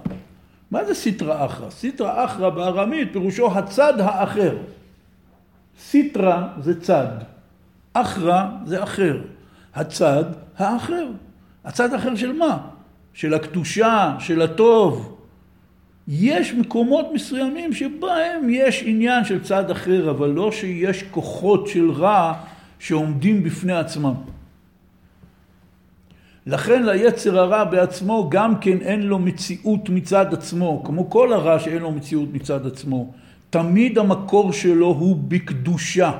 מה 0.71 0.85
זה 0.85 0.95
סיטרא 0.95 1.45
אחרא? 1.45 1.71
סיטרא 1.71 2.25
אחרא 2.25 2.51
בארמית 2.51 3.09
פירושו 3.13 3.59
הצד 3.59 4.01
האחר. 4.01 4.57
סיטרא 5.81 6.47
זה 6.61 6.81
צד, 6.81 7.34
אחרא 7.95 8.47
זה 8.65 8.83
אחר. 8.83 9.21
הצד 9.75 10.25
האחר. 10.59 11.07
הצד 11.65 11.93
האחר 11.93 12.15
של 12.17 12.33
מה? 12.33 12.59
של 13.15 13.35
הקדושה, 13.35 14.17
של 14.19 14.43
הטוב. 14.43 15.17
יש 16.09 16.53
מקומות 16.53 17.07
מסוימים 17.15 17.73
שבהם 17.73 18.51
יש 18.51 18.83
עניין 18.87 19.25
של 19.25 19.43
צד 19.43 19.71
אחר, 19.71 20.11
אבל 20.11 20.29
לא 20.29 20.53
שיש 20.53 21.03
כוחות 21.03 21.67
של 21.67 21.91
רע 21.91 22.35
שעומדים 22.79 23.43
בפני 23.43 23.73
עצמם. 23.73 24.15
לכן 26.47 26.87
ליצר 26.87 27.39
הרע 27.39 27.65
בעצמו 27.65 28.29
גם 28.31 28.61
כן 28.61 28.79
אין 28.81 29.03
לו 29.03 29.19
מציאות 29.19 29.89
מצד 29.89 30.35
עצמו, 30.35 30.83
כמו 30.85 31.11
כל 31.11 31.33
הרע 31.33 31.59
שאין 31.59 31.83
לו 31.83 31.91
מציאות 31.91 32.29
מצד 32.33 32.67
עצמו. 32.67 33.13
תמיד 33.51 33.99
המקור 33.99 34.53
שלו 34.53 34.87
הוא 34.87 35.17
בקדושה. 35.29 36.13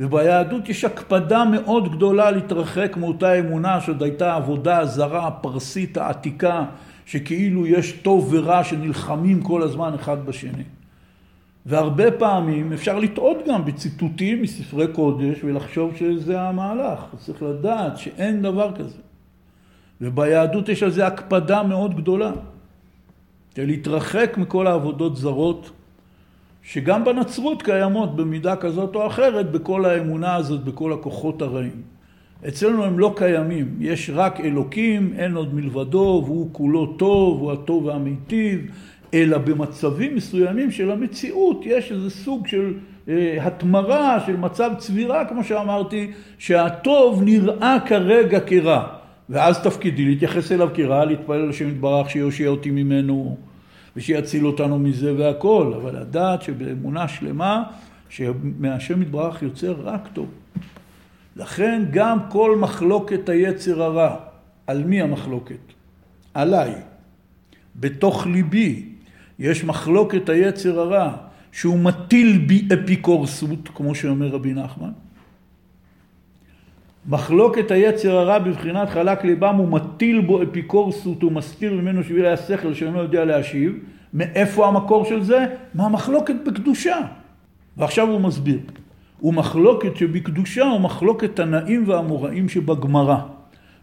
וביהדות 0.00 0.68
יש 0.68 0.84
הקפדה 0.84 1.44
מאוד 1.44 1.92
גדולה 1.92 2.30
להתרחק 2.30 2.96
מאותה 2.96 3.38
אמונה 3.38 3.80
שעוד 3.80 4.02
הייתה 4.02 4.34
עבודה 4.34 4.86
זרה, 4.86 5.30
פרסית 5.30 5.96
העתיקה, 5.96 6.64
שכאילו 7.06 7.66
יש 7.66 7.92
טוב 7.92 8.28
ורע 8.30 8.64
שנלחמים 8.64 9.42
כל 9.42 9.62
הזמן 9.62 9.94
אחד 9.94 10.26
בשני. 10.26 10.62
והרבה 11.66 12.10
פעמים 12.10 12.72
אפשר 12.72 12.98
לטעות 12.98 13.38
גם 13.48 13.64
בציטוטים 13.64 14.42
מספרי 14.42 14.88
קודש 14.92 15.44
ולחשוב 15.44 15.96
שזה 15.96 16.40
המהלך. 16.40 17.00
צריך 17.18 17.42
לדעת 17.42 17.98
שאין 17.98 18.42
דבר 18.42 18.72
כזה. 18.76 18.98
וביהדות 20.00 20.68
יש 20.68 20.82
על 20.82 20.90
זה 20.90 21.06
הקפדה 21.06 21.62
מאוד 21.62 21.96
גדולה. 21.96 22.32
להתרחק 23.58 24.34
מכל 24.38 24.66
העבודות 24.66 25.16
זרות 25.16 25.70
שגם 26.66 27.04
בנצרות 27.04 27.62
קיימות 27.62 28.16
במידה 28.16 28.56
כזאת 28.56 28.96
או 28.96 29.06
אחרת 29.06 29.50
בכל 29.50 29.84
האמונה 29.84 30.34
הזאת, 30.34 30.64
בכל 30.64 30.92
הכוחות 30.92 31.42
הרעים. 31.42 31.82
אצלנו 32.48 32.84
הם 32.84 32.98
לא 32.98 33.14
קיימים, 33.16 33.76
יש 33.80 34.10
רק 34.14 34.40
אלוקים, 34.40 35.12
אין 35.18 35.34
עוד 35.34 35.54
מלבדו, 35.54 36.22
והוא 36.26 36.48
כולו 36.52 36.86
טוב, 36.86 37.40
הוא 37.40 37.52
הטוב 37.52 37.84
והמיטיב, 37.84 38.60
אלא 39.14 39.38
במצבים 39.38 40.14
מסוימים 40.14 40.70
של 40.70 40.90
המציאות 40.90 41.60
יש 41.66 41.92
איזה 41.92 42.10
סוג 42.10 42.46
של 42.46 42.74
אה, 43.08 43.36
התמרה, 43.40 44.20
של 44.26 44.36
מצב 44.36 44.70
צבירה, 44.78 45.24
כמו 45.24 45.44
שאמרתי, 45.44 46.10
שהטוב 46.38 47.22
נראה 47.22 47.76
כרגע 47.86 48.40
כרע. 48.40 48.86
ואז 49.30 49.62
תפקידי 49.62 50.04
להתייחס 50.04 50.52
אליו 50.52 50.68
כרע, 50.74 51.04
להתפלל 51.04 51.48
לשם 51.48 51.68
יתברך 51.68 52.10
שיושיע 52.10 52.48
אותי 52.48 52.70
ממנו 52.70 53.36
ושיציל 53.96 54.46
אותנו 54.46 54.78
מזה 54.78 55.14
והכל, 55.18 55.72
אבל 55.82 56.00
לדעת 56.00 56.42
שבאמונה 56.42 57.08
שלמה 57.08 57.62
שמהשם 58.08 59.02
יתברך 59.02 59.42
יוצא 59.42 59.72
רק 59.82 60.08
טוב. 60.12 60.26
לכן 61.36 61.82
גם 61.90 62.18
כל 62.28 62.56
מחלוקת 62.60 63.28
היצר 63.28 63.82
הרע, 63.82 64.16
על 64.66 64.84
מי 64.84 65.02
המחלוקת? 65.02 65.72
עליי. 66.34 66.74
בתוך 67.76 68.26
ליבי 68.26 68.88
יש 69.38 69.64
מחלוקת 69.64 70.28
היצר 70.28 70.80
הרע, 70.80 71.16
שהוא 71.52 71.78
מטיל 71.78 72.38
בי 72.46 72.68
אפיקורסות, 72.74 73.68
כמו 73.74 73.94
שאומר 73.94 74.28
רבי 74.28 74.54
נחמן. 74.54 74.92
מחלוקת 77.08 77.70
היצר 77.70 78.16
הרע 78.16 78.38
בבחינת 78.38 78.88
חלק 78.88 79.24
ליבם, 79.24 79.54
הוא 79.54 79.68
מטיל 79.68 80.20
בו 80.20 80.42
אפיקורסות, 80.42 81.22
הוא 81.22 81.32
מסתיר 81.32 81.72
ממנו 81.72 82.04
שבילי 82.04 82.28
השכל 82.28 82.74
שאינו 82.74 82.98
יודע 82.98 83.24
להשיב. 83.24 83.78
מאיפה 84.14 84.68
המקור 84.68 85.04
של 85.04 85.22
זה? 85.22 85.46
מהמחלוקת 85.74 86.34
בקדושה. 86.46 86.96
ועכשיו 87.76 88.08
הוא 88.08 88.20
מסביר. 88.20 88.58
ומחלוקת 89.22 89.96
שבקדושה 89.96 90.64
הוא 90.64 90.80
מחלוקת 90.80 91.36
תנאים 91.36 91.84
והאמוראים 91.86 92.48
שבגמרא, 92.48 93.16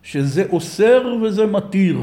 שזה 0.04 0.44
אוסר 0.50 1.16
וזה 1.24 1.46
מתיר, 1.46 2.00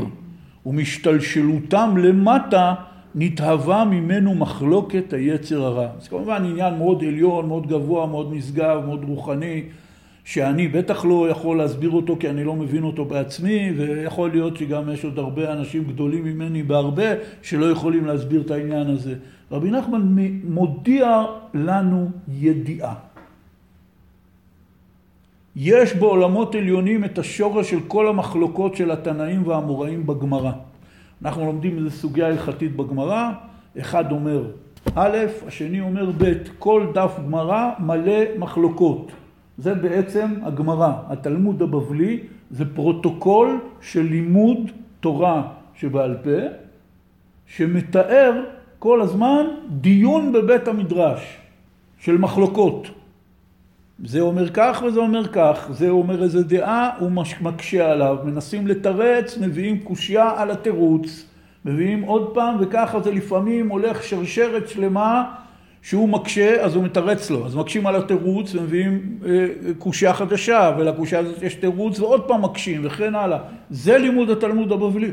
ומשתלשלותם 0.67 1.95
למטה 1.97 2.75
נתהווה 3.15 3.85
ממנו 3.85 4.35
מחלוקת 4.35 5.13
היצר 5.13 5.65
הרע. 5.65 5.89
זה 6.01 6.09
כמובן 6.09 6.45
עניין 6.45 6.75
מאוד 6.75 7.05
עליון, 7.05 7.49
מאוד 7.49 7.67
גבוה, 7.67 8.07
מאוד 8.07 8.33
נשגב, 8.33 8.83
מאוד 8.87 9.05
רוחני, 9.05 9.63
שאני 10.31 10.69
בטח 10.69 11.05
לא 11.05 11.29
יכול 11.31 11.59
להסביר 11.59 11.91
אותו 11.91 12.17
כי 12.21 12.31
אני 12.31 12.45
לא 12.45 12.57
מבין 12.57 12.83
אותו 12.83 13.05
בעצמי, 13.05 13.73
ויכול 13.77 14.31
להיות 14.31 14.57
שגם 14.57 14.91
יש 14.93 15.05
עוד 15.05 15.19
הרבה 15.19 15.53
אנשים 15.53 15.85
גדולים 15.85 16.25
ממני 16.25 16.63
בהרבה 16.63 17.05
שלא 17.43 17.71
יכולים 17.71 18.07
להסביר 18.07 18.41
את 18.41 18.51
העניין 18.51 18.91
הזה. 18.91 19.15
רבי 19.51 19.71
נחמן 19.71 20.17
מודיע 20.45 21.25
לנו 21.55 22.11
ידיעה. 22.29 22.95
יש 25.57 25.95
בעולמות 25.95 26.55
עליונים 26.55 27.05
את 27.05 27.19
השורש 27.19 27.71
של 27.71 27.81
כל 27.89 28.09
המחלוקות 28.09 28.77
של 28.77 28.91
התנאים 28.91 29.47
והאמוראים 29.47 30.07
בגמרא. 30.07 30.53
אנחנו 31.23 31.45
לומדים 31.45 31.77
איזו 31.79 31.91
סוגיה 31.91 32.27
הלכתית 32.27 32.77
בגמרא, 32.77 33.31
אחד 33.81 34.13
אומר 34.13 34.45
א', 34.95 35.17
השני 35.47 35.81
אומר 35.81 36.11
ב', 36.19 36.33
כל 36.59 36.87
דף 36.95 37.13
גמרא 37.27 37.71
מלא 37.79 38.39
מחלוקות. 38.39 39.13
זה 39.61 39.75
בעצם 39.75 40.35
הגמרא, 40.43 40.93
התלמוד 41.09 41.63
הבבלי, 41.63 42.21
זה 42.51 42.65
פרוטוקול 42.75 43.61
של 43.81 44.03
לימוד 44.03 44.71
תורה 45.01 45.43
שבעל 45.75 46.17
פה, 46.23 46.41
שמתאר 47.47 48.45
כל 48.79 49.01
הזמן 49.01 49.47
דיון 49.69 50.33
בבית 50.33 50.69
המדרש 50.69 51.37
של 51.99 52.19
מחלוקות. 52.19 52.89
זה 54.05 54.21
אומר 54.21 54.49
כך 54.49 54.83
וזה 54.87 55.01
אומר 55.01 55.27
כך, 55.29 55.69
זה 55.71 55.89
אומר 55.89 56.23
איזה 56.23 56.43
דעה, 56.43 56.91
הוא 56.99 57.11
מקשה 57.41 57.93
עליו, 57.93 58.17
מנסים 58.25 58.67
לתרץ, 58.67 59.39
מביאים 59.39 59.79
קושייה 59.79 60.33
על 60.37 60.51
התירוץ, 60.51 61.27
מביאים 61.65 62.03
עוד 62.03 62.35
פעם, 62.35 62.57
וככה 62.61 63.01
זה 63.01 63.13
לפעמים 63.13 63.69
הולך 63.69 64.03
שרשרת 64.03 64.69
שלמה 64.69 65.35
שהוא 65.83 66.09
מקשה, 66.09 66.65
אז 66.65 66.75
הוא 66.75 66.85
מתרץ 66.85 67.31
לו. 67.31 67.47
אז 67.47 67.57
מקשים 67.57 67.87
על 67.87 67.97
התירוץ 67.97 68.55
ומביאים 68.55 69.19
אה, 69.27 69.47
קושייה 69.79 70.15
חדשה, 70.15 70.75
ולקושייה 70.79 71.21
הזאת 71.21 71.43
יש 71.43 71.55
תירוץ 71.55 72.01
ועוד 72.01 72.29
פעם 72.29 72.43
מקשים 72.43 72.81
וכן 72.85 73.15
הלאה. 73.15 73.39
זה 73.71 73.99
לימוד 73.99 74.31
התלמוד 74.31 74.73
הבבלי. 74.73 75.11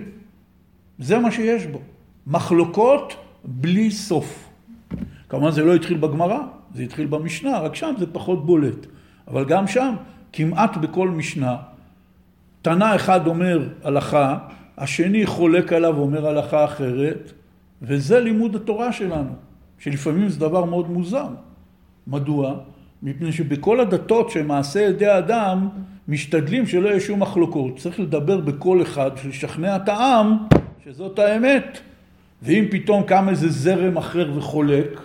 זה 0.99 1.19
מה 1.19 1.31
שיש 1.31 1.65
בו. 1.65 1.79
מחלוקות 2.27 3.15
בלי 3.45 3.91
סוף. 3.91 4.49
כמובן 5.29 5.51
זה 5.51 5.63
לא 5.63 5.75
התחיל 5.75 5.97
בגמרא, 5.97 6.39
זה 6.75 6.83
התחיל 6.83 7.05
במשנה, 7.05 7.59
רק 7.59 7.75
שם 7.75 7.93
זה 7.97 8.05
פחות 8.11 8.45
בולט. 8.45 8.85
אבל 9.27 9.45
גם 9.45 9.67
שם, 9.67 9.95
כמעט 10.33 10.77
בכל 10.77 11.09
משנה, 11.09 11.55
תנא 12.61 12.95
אחד 12.95 13.27
אומר 13.27 13.69
הלכה, 13.83 14.37
השני 14.77 15.25
חולק 15.25 15.73
עליו 15.73 15.93
ואומר 15.95 16.27
הלכה 16.27 16.65
אחרת, 16.65 17.31
וזה 17.81 18.19
לימוד 18.19 18.55
התורה 18.55 18.91
שלנו, 18.91 19.29
שלפעמים 19.79 20.29
זה 20.29 20.39
דבר 20.39 20.65
מאוד 20.65 20.89
מוזר. 20.89 21.27
מדוע? 22.07 22.55
מפני 23.03 23.31
שבכל 23.31 23.79
הדתות 23.79 24.29
שהם 24.29 24.47
מעשה 24.47 24.79
ידי 24.81 25.05
האדם, 25.05 25.69
משתדלים 26.07 26.67
שלא 26.67 26.89
יהיו 26.89 27.01
שום 27.01 27.19
מחלוקות. 27.19 27.77
צריך 27.77 27.99
לדבר 27.99 28.37
בקול 28.37 28.81
אחד 28.81 29.11
לשכנע 29.27 29.75
את 29.75 29.89
העם 29.89 30.37
שזאת 30.85 31.19
האמת. 31.19 31.79
ואם 32.41 32.65
פתאום 32.71 33.03
קם 33.03 33.29
איזה 33.29 33.49
זרם 33.49 33.97
אחר 33.97 34.31
וחולק, 34.37 35.01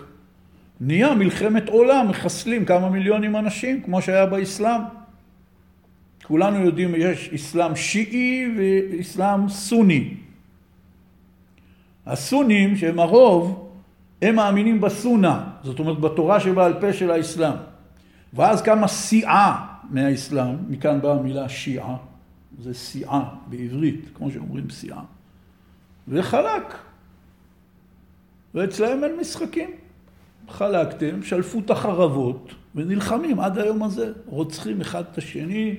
נהיה 0.81 1.15
מלחמת 1.15 1.69
עולם, 1.69 2.07
מחסלים 2.09 2.65
כמה 2.65 2.89
מיליונים 2.89 3.35
אנשים, 3.35 3.81
כמו 3.81 4.01
שהיה 4.01 4.25
באסלאם. 4.25 4.81
כולנו 6.23 6.65
יודעים, 6.65 6.95
יש 6.97 7.29
אסלאם 7.35 7.75
שיעי 7.75 8.45
ואסלאם 8.57 9.49
סוני. 9.49 10.13
הסונים, 12.05 12.75
שהם 12.75 12.99
הרוב, 12.99 13.62
הם 14.23 14.35
מאמינים 14.35 14.81
בסונה, 14.81 15.43
זאת 15.63 15.79
אומרת 15.79 15.99
בתורה 15.99 16.39
שבעל 16.39 16.73
פה 16.81 16.93
של 16.93 17.11
האסלאם. 17.11 17.55
ואז 18.33 18.61
קמה 18.61 18.87
סיעה 18.87 19.67
מהאסלאם, 19.89 20.55
מכאן 20.69 21.01
באה 21.01 21.13
המילה 21.13 21.49
שיעה, 21.49 21.95
זה 22.59 22.73
סיעה 22.73 23.23
בעברית, 23.47 24.09
כמו 24.13 24.31
שאומרים 24.31 24.69
סיעה, 24.69 25.01
וחלק. 26.07 26.77
ואצלהם 28.55 29.03
אין 29.03 29.11
משחקים. 29.21 29.69
חלקתם, 30.49 31.23
שלפו 31.23 31.59
את 31.59 31.69
החרבות 31.69 32.53
ונלחמים 32.75 33.39
עד 33.39 33.59
היום 33.59 33.83
הזה. 33.83 34.11
רוצחים 34.25 34.81
אחד 34.81 35.03
את 35.11 35.17
השני. 35.17 35.75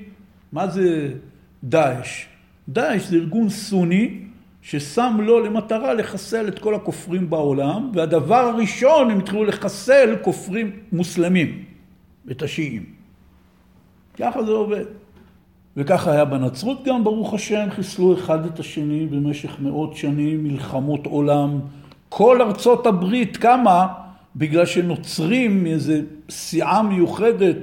מה 0.53 0.69
זה 0.69 1.15
דאעש? 1.65 2.27
דאעש 2.69 3.03
זה 3.07 3.17
ארגון 3.17 3.49
סוני 3.49 4.24
ששם 4.65 5.17
לו 5.21 5.41
למטרה 5.41 5.95
לחסל 5.95 6.49
את 6.49 6.59
כל 6.59 6.75
הכופרים 6.75 7.31
בעולם, 7.31 7.91
והדבר 7.95 8.35
הראשון 8.35 9.11
הם 9.11 9.19
התחילו 9.19 9.45
לחסל 9.45 10.17
כופרים 10.23 10.71
מוסלמים, 10.93 11.65
את 12.31 12.43
השיעים. 12.43 12.85
ככה 14.17 14.45
זה 14.45 14.53
עובד. 14.53 14.85
וככה 15.77 16.13
היה 16.13 16.25
בנצרות 16.25 16.85
גם, 16.85 17.05
ברוך 17.05 17.35
השם, 17.35 17.67
חיסלו 17.71 18.15
אחד 18.15 18.47
את 18.47 18.59
השני 18.59 19.07
במשך 19.07 19.57
מאות 19.61 19.97
שנים, 19.97 20.45
מלחמות 20.45 21.07
עולם. 21.07 21.61
כל 22.09 22.43
ארצות 22.43 22.87
הברית 22.87 23.37
קמה 23.37 23.87
בגלל 24.37 24.67
שנוצרים 24.67 25.65
מאיזה 25.65 26.01
סיעה 26.31 26.83
מיוחדת 26.83 27.57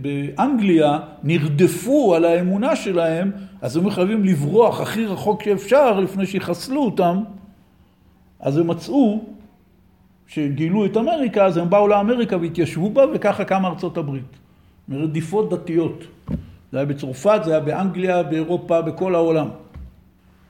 באנגליה 0.00 0.98
נרדפו 1.22 2.14
על 2.14 2.24
האמונה 2.24 2.76
שלהם, 2.76 3.30
אז 3.62 3.76
הם 3.76 3.90
חייבים 3.90 4.24
לברוח 4.24 4.80
הכי 4.80 5.06
רחוק 5.06 5.42
שאפשר 5.42 6.00
לפני 6.00 6.26
שיחסלו 6.26 6.84
אותם. 6.84 7.22
אז 8.40 8.56
הם 8.58 8.66
מצאו, 8.66 9.24
שגילו 10.26 10.86
את 10.86 10.96
אמריקה, 10.96 11.44
אז 11.46 11.56
הם 11.56 11.70
באו 11.70 11.88
לאמריקה 11.88 12.36
והתיישבו 12.36 12.90
בה, 12.90 13.04
וככה 13.14 13.44
קמה 13.44 13.68
ארצות 13.68 13.98
הברית. 13.98 14.36
מרדיפות 14.88 15.50
דתיות. 15.50 16.04
זה 16.72 16.78
היה 16.78 16.86
בצרפת, 16.86 17.40
זה 17.44 17.50
היה 17.50 17.60
באנגליה, 17.60 18.22
באירופה, 18.22 18.82
בכל 18.82 19.14
העולם. 19.14 19.48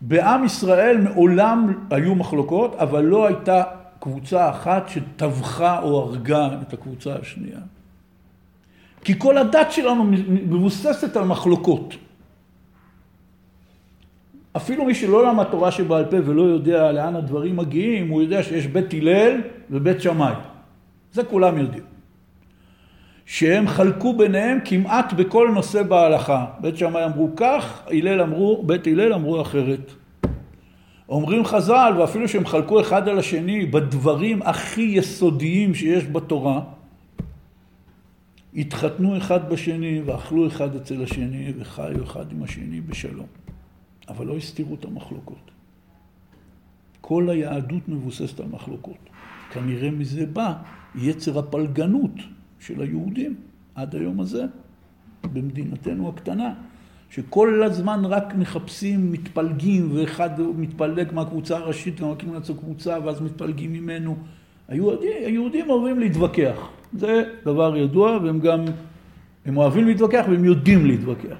בעם 0.00 0.44
ישראל 0.44 0.96
מעולם 0.96 1.86
היו 1.90 2.14
מחלוקות, 2.14 2.74
אבל 2.78 3.04
לא 3.04 3.26
הייתה 3.26 3.62
קבוצה 3.98 4.50
אחת 4.50 4.88
שטבחה 4.88 5.82
או 5.82 6.02
הרגה 6.02 6.48
את 6.62 6.72
הקבוצה 6.72 7.16
השנייה. 7.22 7.58
כי 9.04 9.18
כל 9.18 9.38
הדת 9.38 9.72
שלנו 9.72 10.04
מבוססת 10.26 11.16
על 11.16 11.24
מחלוקות. 11.24 11.94
אפילו 14.56 14.84
מי 14.84 14.94
שלא 14.94 15.26
למד 15.26 15.44
תורה 15.44 15.70
שבעל 15.70 16.04
פה 16.04 16.16
ולא 16.24 16.42
יודע 16.42 16.92
לאן 16.92 17.16
הדברים 17.16 17.56
מגיעים, 17.56 18.08
הוא 18.08 18.22
יודע 18.22 18.42
שיש 18.42 18.66
בית 18.66 18.94
הלל 18.94 19.40
ובית 19.70 20.00
שמאי. 20.00 20.34
זה 21.12 21.24
כולם 21.24 21.58
יודעים. 21.58 21.84
שהם 23.26 23.68
חלקו 23.68 24.12
ביניהם 24.12 24.58
כמעט 24.64 25.12
בכל 25.12 25.50
נושא 25.54 25.82
בהלכה. 25.82 26.46
בית 26.60 26.76
שמאי 26.76 27.04
אמרו 27.04 27.28
כך, 27.36 27.82
הלל 27.86 28.20
אמרו, 28.20 28.62
בית 28.66 28.86
הלל 28.86 29.12
אמרו 29.12 29.40
אחרת. 29.42 29.92
אומרים 31.08 31.44
חז"ל, 31.44 31.92
ואפילו 31.98 32.28
שהם 32.28 32.46
חלקו 32.46 32.80
אחד 32.80 33.08
על 33.08 33.18
השני 33.18 33.66
בדברים 33.66 34.42
הכי 34.42 34.82
יסודיים 34.82 35.74
שיש 35.74 36.04
בתורה, 36.04 36.60
התחתנו 38.56 39.16
אחד 39.16 39.48
בשני 39.50 40.00
ואכלו 40.04 40.46
אחד 40.46 40.76
אצל 40.76 41.02
השני 41.02 41.52
וחיו 41.58 42.04
אחד 42.04 42.32
עם 42.32 42.42
השני 42.42 42.80
בשלום. 42.80 43.26
אבל 44.08 44.26
לא 44.26 44.36
הסתירו 44.36 44.74
את 44.74 44.84
המחלוקות. 44.84 45.50
כל 47.00 47.30
היהדות 47.30 47.88
מבוססת 47.88 48.40
על 48.40 48.46
מחלוקות. 48.46 49.10
כנראה 49.52 49.90
מזה 49.90 50.26
בא 50.26 50.52
יצר 50.94 51.38
הפלגנות 51.38 52.12
של 52.60 52.82
היהודים 52.82 53.34
עד 53.74 53.94
היום 53.94 54.20
הזה, 54.20 54.44
במדינתנו 55.32 56.08
הקטנה, 56.08 56.54
שכל 57.10 57.62
הזמן 57.62 58.04
רק 58.04 58.34
מחפשים, 58.34 59.12
מתפלגים, 59.12 59.90
ואחד 59.94 60.40
מתפלג 60.56 61.08
מהקבוצה 61.12 61.56
הראשית 61.56 62.00
ומקים 62.00 62.34
לעצמו 62.34 62.56
קבוצה, 62.56 62.98
ואז 63.04 63.20
מתפלגים 63.20 63.72
ממנו. 63.72 64.16
היהודים, 64.68 65.10
היהודים 65.26 65.70
אוהבים 65.70 65.98
להתווכח, 65.98 66.68
זה 66.92 67.24
דבר 67.44 67.76
ידוע, 67.76 68.18
והם 68.22 68.38
גם, 68.38 68.64
הם 69.46 69.56
אוהבים 69.56 69.86
להתווכח 69.86 70.24
והם 70.28 70.44
יודעים 70.44 70.86
להתווכח. 70.86 71.36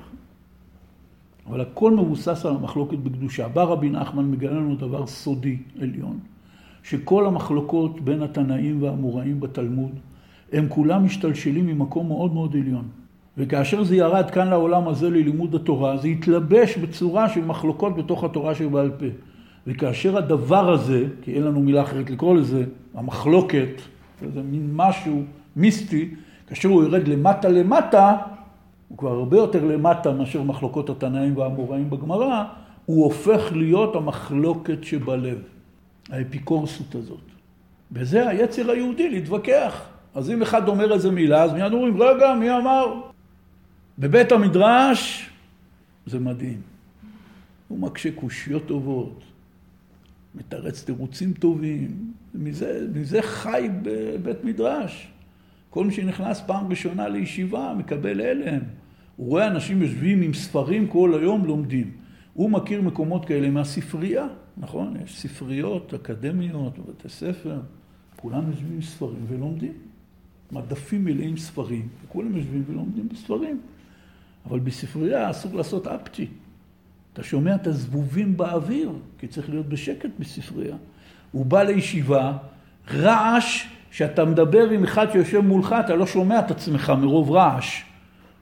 אבל 1.46 1.60
הכל 1.60 1.90
מבוסס 1.90 2.46
על 2.46 2.54
המחלוקת 2.54 2.98
בקדושה. 2.98 3.48
בא 3.48 3.62
רבי 3.62 3.90
נחמן 3.90 4.30
מגלה 4.30 4.52
לנו 4.52 4.76
דבר 4.76 5.06
סודי 5.06 5.58
עליון, 5.80 6.18
שכל 6.82 7.26
המחלוקות 7.26 8.00
בין 8.00 8.22
התנאים 8.22 8.82
והאמוראים 8.82 9.40
בתלמוד, 9.40 9.92
הם 10.52 10.66
כולם 10.68 11.04
משתלשלים 11.04 11.66
ממקום 11.66 12.08
מאוד 12.08 12.34
מאוד 12.34 12.56
עליון. 12.56 12.88
וכאשר 13.38 13.84
זה 13.84 13.96
ירד 13.96 14.30
כאן 14.30 14.48
לעולם 14.48 14.88
הזה 14.88 15.10
ללימוד 15.10 15.54
התורה, 15.54 15.96
זה 15.96 16.08
התלבש 16.08 16.78
בצורה 16.78 17.28
של 17.28 17.44
מחלוקות 17.44 17.96
בתוך 17.96 18.24
התורה 18.24 18.54
שבעל 18.54 18.90
פה. 18.90 19.06
וכאשר 19.66 20.16
הדבר 20.16 20.72
הזה, 20.72 21.04
כי 21.22 21.34
אין 21.34 21.42
לנו 21.42 21.60
מילה 21.60 21.82
אחרת 21.82 22.10
לקרוא 22.10 22.36
לזה, 22.36 22.64
המחלוקת, 22.94 23.68
זה 24.34 24.42
מין 24.42 24.70
משהו 24.74 25.22
מיסטי, 25.56 26.14
כאשר 26.46 26.68
הוא 26.68 26.82
יורד 26.82 27.08
למטה 27.08 27.48
למטה, 27.48 28.16
הוא 28.88 28.98
כבר 28.98 29.10
הרבה 29.10 29.36
יותר 29.36 29.64
למטה 29.64 30.12
מאשר 30.12 30.42
מחלוקות 30.42 30.90
התנאים 30.90 31.36
והאמוראים 31.36 31.90
בגמרא, 31.90 32.44
הוא 32.86 33.04
הופך 33.04 33.52
להיות 33.52 33.96
המחלוקת 33.96 34.84
שבלב, 34.84 35.38
האפיקורסות 36.10 36.94
הזאת. 36.94 37.20
וזה 37.92 38.28
היצר 38.28 38.70
היהודי 38.70 39.10
להתווכח. 39.10 39.82
אז 40.14 40.30
אם 40.30 40.42
אחד 40.42 40.68
אומר 40.68 40.92
איזה 40.92 41.10
מילה, 41.10 41.42
אז 41.42 41.52
מיד 41.52 41.72
אומרים, 41.72 42.02
רגע, 42.02 42.34
מי 42.34 42.50
אמר? 42.50 43.00
בבית 43.98 44.32
המדרש 44.32 45.30
זה 46.06 46.18
מדהים. 46.18 46.60
הוא 47.68 47.78
מקשה 47.78 48.12
קושיות 48.12 48.66
טובות, 48.66 49.24
מתרץ 50.34 50.84
תירוצים 50.84 51.32
טובים, 51.32 52.12
מזה, 52.34 52.86
מזה 52.94 53.22
חי 53.22 53.68
בבית 53.82 54.44
מדרש. 54.44 55.08
כל 55.70 55.84
מי 55.84 55.92
שנכנס 55.92 56.40
פעם 56.46 56.66
ראשונה 56.68 57.08
לישיבה 57.08 57.74
מקבל 57.78 58.20
הלם. 58.20 58.60
הוא 59.16 59.28
רואה 59.28 59.46
אנשים 59.46 59.82
יושבים 59.82 60.22
עם 60.22 60.34
ספרים 60.34 60.86
כל 60.88 61.18
היום 61.20 61.44
לומדים. 61.44 61.90
הוא 62.34 62.50
מכיר 62.50 62.82
מקומות 62.82 63.24
כאלה 63.24 63.50
מהספרייה, 63.50 64.26
נכון? 64.56 64.94
יש 65.04 65.18
ספריות 65.18 65.94
אקדמיות 65.94 66.78
בבתי 66.78 67.08
ספר, 67.08 67.60
כולם 68.16 68.50
יושבים 68.50 68.72
עם 68.72 68.82
ספרים 68.82 69.24
ולומדים. 69.28 69.72
מדפים 70.52 71.04
מלאים 71.04 71.36
ספרים, 71.36 71.88
וכולם 72.04 72.36
יושבים 72.36 72.64
ולומדים 72.66 73.08
בספרים. 73.08 73.60
אבל 74.48 74.58
בספרייה 74.58 75.30
אסור 75.30 75.54
לעשות 75.54 75.86
אפצ'י. 75.86 76.26
אתה 77.12 77.22
שומע 77.22 77.54
את 77.54 77.66
הזבובים 77.66 78.36
באוויר, 78.36 78.92
כי 79.18 79.26
צריך 79.26 79.50
להיות 79.50 79.68
בשקט 79.68 80.10
בספרייה. 80.18 80.76
הוא 81.32 81.46
בא 81.46 81.62
לישיבה, 81.62 82.36
רעש 82.94 83.66
כשאתה 83.90 84.24
מדבר 84.24 84.70
עם 84.70 84.84
אחד 84.84 85.12
שיושב 85.12 85.40
מולך, 85.40 85.74
אתה 85.84 85.94
לא 85.94 86.06
שומע 86.06 86.38
את 86.38 86.50
עצמך 86.50 86.92
מרוב 86.98 87.30
רעש. 87.30 87.82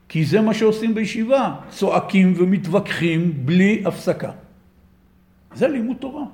כי 0.09 0.25
זה 0.25 0.41
מה 0.41 0.55
שעושים 0.55 0.95
בישיבה, 0.95 1.55
צועקים 1.69 2.35
ומתווכחים 2.37 3.47
בלי 3.47 3.83
הפסקה. 3.87 4.31
זה 5.55 5.69
לימוד 5.69 5.97
תורה. 5.97 6.25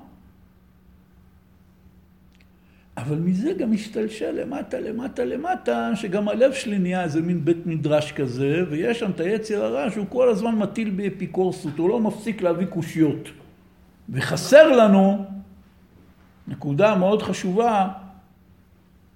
אבל 3.01 3.19
מזה 3.19 3.53
גם 3.53 3.71
משתלשל 3.71 4.31
למטה, 4.31 4.79
למטה, 4.79 5.25
למטה, 5.25 5.91
שגם 5.95 6.29
הלב 6.29 6.53
שלי 6.53 6.79
נהיה 6.79 7.03
איזה 7.03 7.21
מין 7.21 7.45
בית 7.45 7.65
מדרש 7.65 8.11
כזה, 8.11 8.63
ויש 8.69 8.99
שם 8.99 9.11
את 9.11 9.19
היצר 9.19 9.63
הרע 9.63 9.91
שהוא 9.91 10.05
כל 10.09 10.29
הזמן 10.29 10.55
מטיל 10.55 10.89
באפיקורסות, 10.89 11.77
הוא 11.77 11.89
לא 11.89 11.99
מפסיק 11.99 12.41
להביא 12.41 12.65
קושיות. 12.65 13.29
וחסר 14.09 14.71
לנו 14.77 15.25
נקודה 16.47 16.95
מאוד 16.95 17.21
חשובה, 17.21 17.89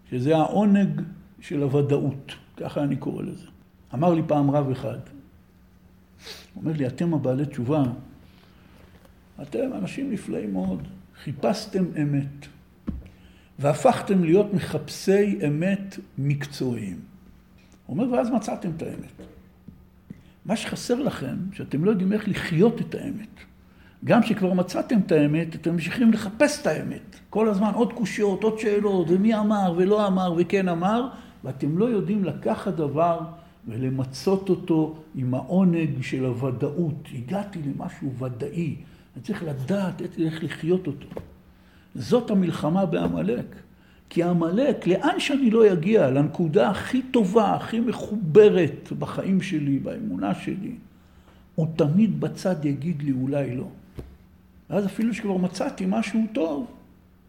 שזה 0.09 0.36
העונג 0.36 1.01
של 1.39 1.63
הוודאות, 1.63 2.36
ככה 2.57 2.83
אני 2.83 2.95
קורא 2.95 3.23
לזה. 3.23 3.47
אמר 3.93 4.13
לי 4.13 4.21
פעם 4.27 4.51
רב 4.51 4.69
אחד, 4.69 4.99
הוא 6.53 6.63
אומר 6.63 6.71
לי, 6.77 6.88
אתם 6.88 7.13
הבעלי 7.13 7.45
תשובה, 7.45 7.83
אתם 9.41 9.73
אנשים 9.73 10.11
נפלאים 10.11 10.53
מאוד, 10.53 10.88
חיפשתם 11.23 11.86
אמת, 12.01 12.47
והפכתם 13.59 14.23
להיות 14.23 14.53
מחפשי 14.53 15.39
אמת 15.47 15.99
מקצועיים. 16.17 16.99
הוא 17.85 17.97
אומר, 17.97 18.13
ואז 18.13 18.29
מצאתם 18.29 18.69
את 18.77 18.81
האמת. 18.81 19.27
מה 20.45 20.55
שחסר 20.55 20.95
לכם, 20.95 21.35
שאתם 21.53 21.85
לא 21.85 21.89
יודעים 21.91 22.13
איך 22.13 22.27
לחיות 22.27 22.81
את 22.81 22.95
האמת. 22.95 23.29
גם 24.05 24.21
כשכבר 24.21 24.53
מצאתם 24.53 24.99
את 25.05 25.11
האמת, 25.11 25.55
אתם 25.55 25.71
ממשיכים 25.71 26.13
לחפש 26.13 26.61
את 26.61 26.67
האמת. 26.67 27.15
כל 27.29 27.49
הזמן 27.49 27.71
עוד 27.73 27.93
קושיות, 27.93 28.43
עוד 28.43 28.59
שאלות, 28.59 29.07
ומי 29.09 29.35
אמר 29.35 29.73
ולא 29.77 30.07
אמר 30.07 30.33
וכן 30.37 30.67
אמר, 30.67 31.07
ואתם 31.43 31.77
לא 31.77 31.85
יודעים 31.85 32.23
לקחת 32.23 32.73
דבר 32.73 33.19
ולמצות 33.67 34.49
אותו 34.49 34.95
עם 35.15 35.33
העונג 35.33 36.01
של 36.01 36.25
הוודאות. 36.25 37.09
הגעתי 37.13 37.59
למשהו 37.65 38.13
ודאי, 38.17 38.75
אני 39.15 39.23
צריך 39.23 39.43
לדעת 39.43 40.01
איך 40.01 40.43
לחיות 40.43 40.87
אותו. 40.87 41.07
זאת 41.95 42.31
המלחמה 42.31 42.85
בעמלק. 42.85 43.55
כי 44.09 44.23
עמלק, 44.23 44.87
לאן 44.87 45.19
שאני 45.19 45.51
לא 45.51 45.73
אגיע, 45.73 46.09
לנקודה 46.09 46.69
הכי 46.69 47.01
טובה, 47.01 47.55
הכי 47.55 47.79
מחוברת 47.79 48.91
בחיים 48.99 49.41
שלי, 49.41 49.79
באמונה 49.79 50.35
שלי, 50.35 50.75
הוא 51.55 51.67
תמיד 51.75 52.19
בצד 52.19 52.65
יגיד 52.65 53.01
לי 53.01 53.11
אולי 53.11 53.55
לא. 53.55 53.67
ואז 54.69 54.85
אפילו 54.85 55.13
שכבר 55.13 55.37
מצאתי 55.37 55.85
משהו 55.87 56.21
טוב, 56.33 56.65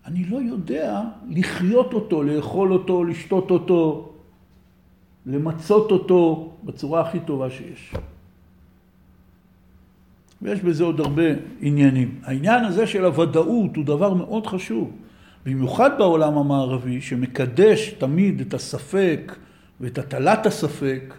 אני 0.06 0.24
לא 0.24 0.36
יודע 0.36 1.02
לחיות 1.28 1.92
אותו, 1.92 2.22
לאכול 2.22 2.72
אותו, 2.72 3.04
לשתות 3.04 3.50
אותו, 3.50 4.12
למצות 5.26 5.90
אותו 5.90 6.52
בצורה 6.64 7.00
הכי 7.00 7.20
טובה 7.20 7.50
שיש. 7.50 7.94
ויש 10.42 10.60
בזה 10.60 10.84
עוד 10.84 11.00
הרבה 11.00 11.22
עניינים. 11.60 12.14
העניין 12.22 12.64
הזה 12.64 12.86
של 12.86 13.04
הוודאות 13.04 13.76
הוא 13.76 13.84
דבר 13.84 14.14
מאוד 14.14 14.46
חשוב, 14.46 14.90
במיוחד 15.46 15.98
בעולם 15.98 16.38
המערבי, 16.38 17.00
שמקדש 17.00 17.88
תמיד 17.98 18.40
את 18.40 18.54
הספק 18.54 19.36
ואת 19.80 19.98
הטלת 19.98 20.46
הספק, 20.46 21.14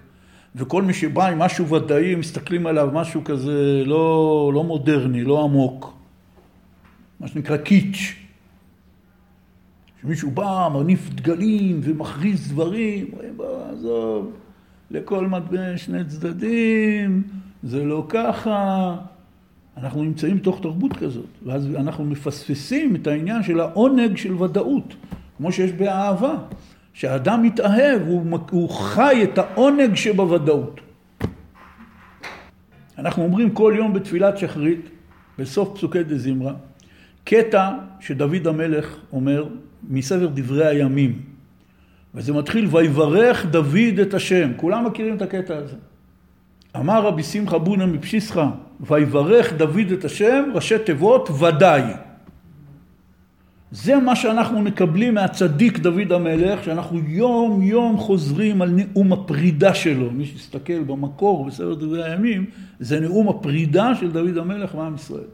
וכל 0.55 0.83
מי 0.83 0.93
שבא 0.93 1.27
עם 1.27 1.39
משהו 1.39 1.69
ודאי, 1.69 2.15
מסתכלים 2.15 2.67
עליו 2.67 2.89
משהו 2.93 3.23
כזה 3.23 3.83
לא, 3.85 4.51
לא 4.53 4.63
מודרני, 4.63 5.23
לא 5.23 5.43
עמוק. 5.43 5.93
מה 7.19 7.27
שנקרא 7.27 7.57
קיץ'. 7.57 8.15
שמישהו 10.01 10.31
בא, 10.31 10.69
מניף 10.73 11.09
דגלים 11.09 11.79
ומכריז 11.83 12.51
דברים, 12.51 13.07
עזוב, 13.71 14.31
לכל 14.91 15.27
מטבע 15.27 15.77
שני 15.77 16.05
צדדים, 16.05 17.23
זה 17.63 17.85
לא 17.85 18.05
ככה. 18.09 18.95
אנחנו 19.77 20.03
נמצאים 20.03 20.37
תוך 20.37 20.61
תרבות 20.61 20.97
כזאת, 20.97 21.25
ואז 21.45 21.67
אנחנו 21.75 22.05
מפספסים 22.05 22.95
את 22.95 23.07
העניין 23.07 23.43
של 23.43 23.59
העונג 23.59 24.17
של 24.17 24.43
ודאות, 24.43 24.95
כמו 25.37 25.51
שיש 25.51 25.71
באהבה. 25.71 26.35
כשאדם 26.93 27.43
מתאהב, 27.43 28.01
הוא, 28.07 28.39
הוא 28.51 28.69
חי 28.69 29.23
את 29.23 29.37
העונג 29.37 29.93
שבוודאות. 29.95 30.81
אנחנו 32.97 33.23
אומרים 33.23 33.49
כל 33.49 33.73
יום 33.77 33.93
בתפילת 33.93 34.37
שחרית, 34.37 34.89
בסוף 35.39 35.77
פסוקי 35.77 36.03
דה 36.03 36.17
זמרה, 36.17 36.53
קטע 37.23 37.71
שדוד 37.99 38.47
המלך 38.47 38.97
אומר 39.11 39.47
מספר 39.89 40.27
דברי 40.33 40.67
הימים. 40.67 41.21
וזה 42.15 42.33
מתחיל, 42.33 42.67
ויברך 42.71 43.45
דוד 43.45 43.99
את 44.01 44.13
השם. 44.13 44.51
כולם 44.55 44.85
מכירים 44.85 45.15
את 45.15 45.21
הקטע 45.21 45.57
הזה. 45.57 45.75
אמר 46.79 47.05
רבי 47.05 47.23
שמחה 47.23 47.57
בונה 47.57 47.85
מפשיסחה, 47.85 48.49
ויברך 48.79 49.53
דוד 49.53 49.91
את 49.93 50.05
השם, 50.05 50.43
ראשי 50.53 50.79
תיבות, 50.79 51.29
ודאי. 51.39 51.81
זה 53.71 53.95
מה 53.95 54.15
שאנחנו 54.15 54.61
מקבלים 54.61 55.13
מהצדיק 55.13 55.77
דוד 55.77 56.11
המלך, 56.11 56.63
שאנחנו 56.63 56.99
יום 56.99 57.61
יום 57.61 57.97
חוזרים 57.97 58.61
על 58.61 58.69
נאום 58.69 59.13
הפרידה 59.13 59.73
שלו. 59.73 60.11
מי 60.11 60.25
שיסתכל 60.25 60.83
במקור 60.83 61.45
בסדר 61.45 61.73
דברי 61.73 62.03
הימים, 62.03 62.45
זה 62.79 62.99
נאום 62.99 63.29
הפרידה 63.29 63.95
של 63.95 64.11
דוד 64.11 64.37
המלך 64.37 64.75
מעם 64.75 64.95
ישראל. 64.95 65.29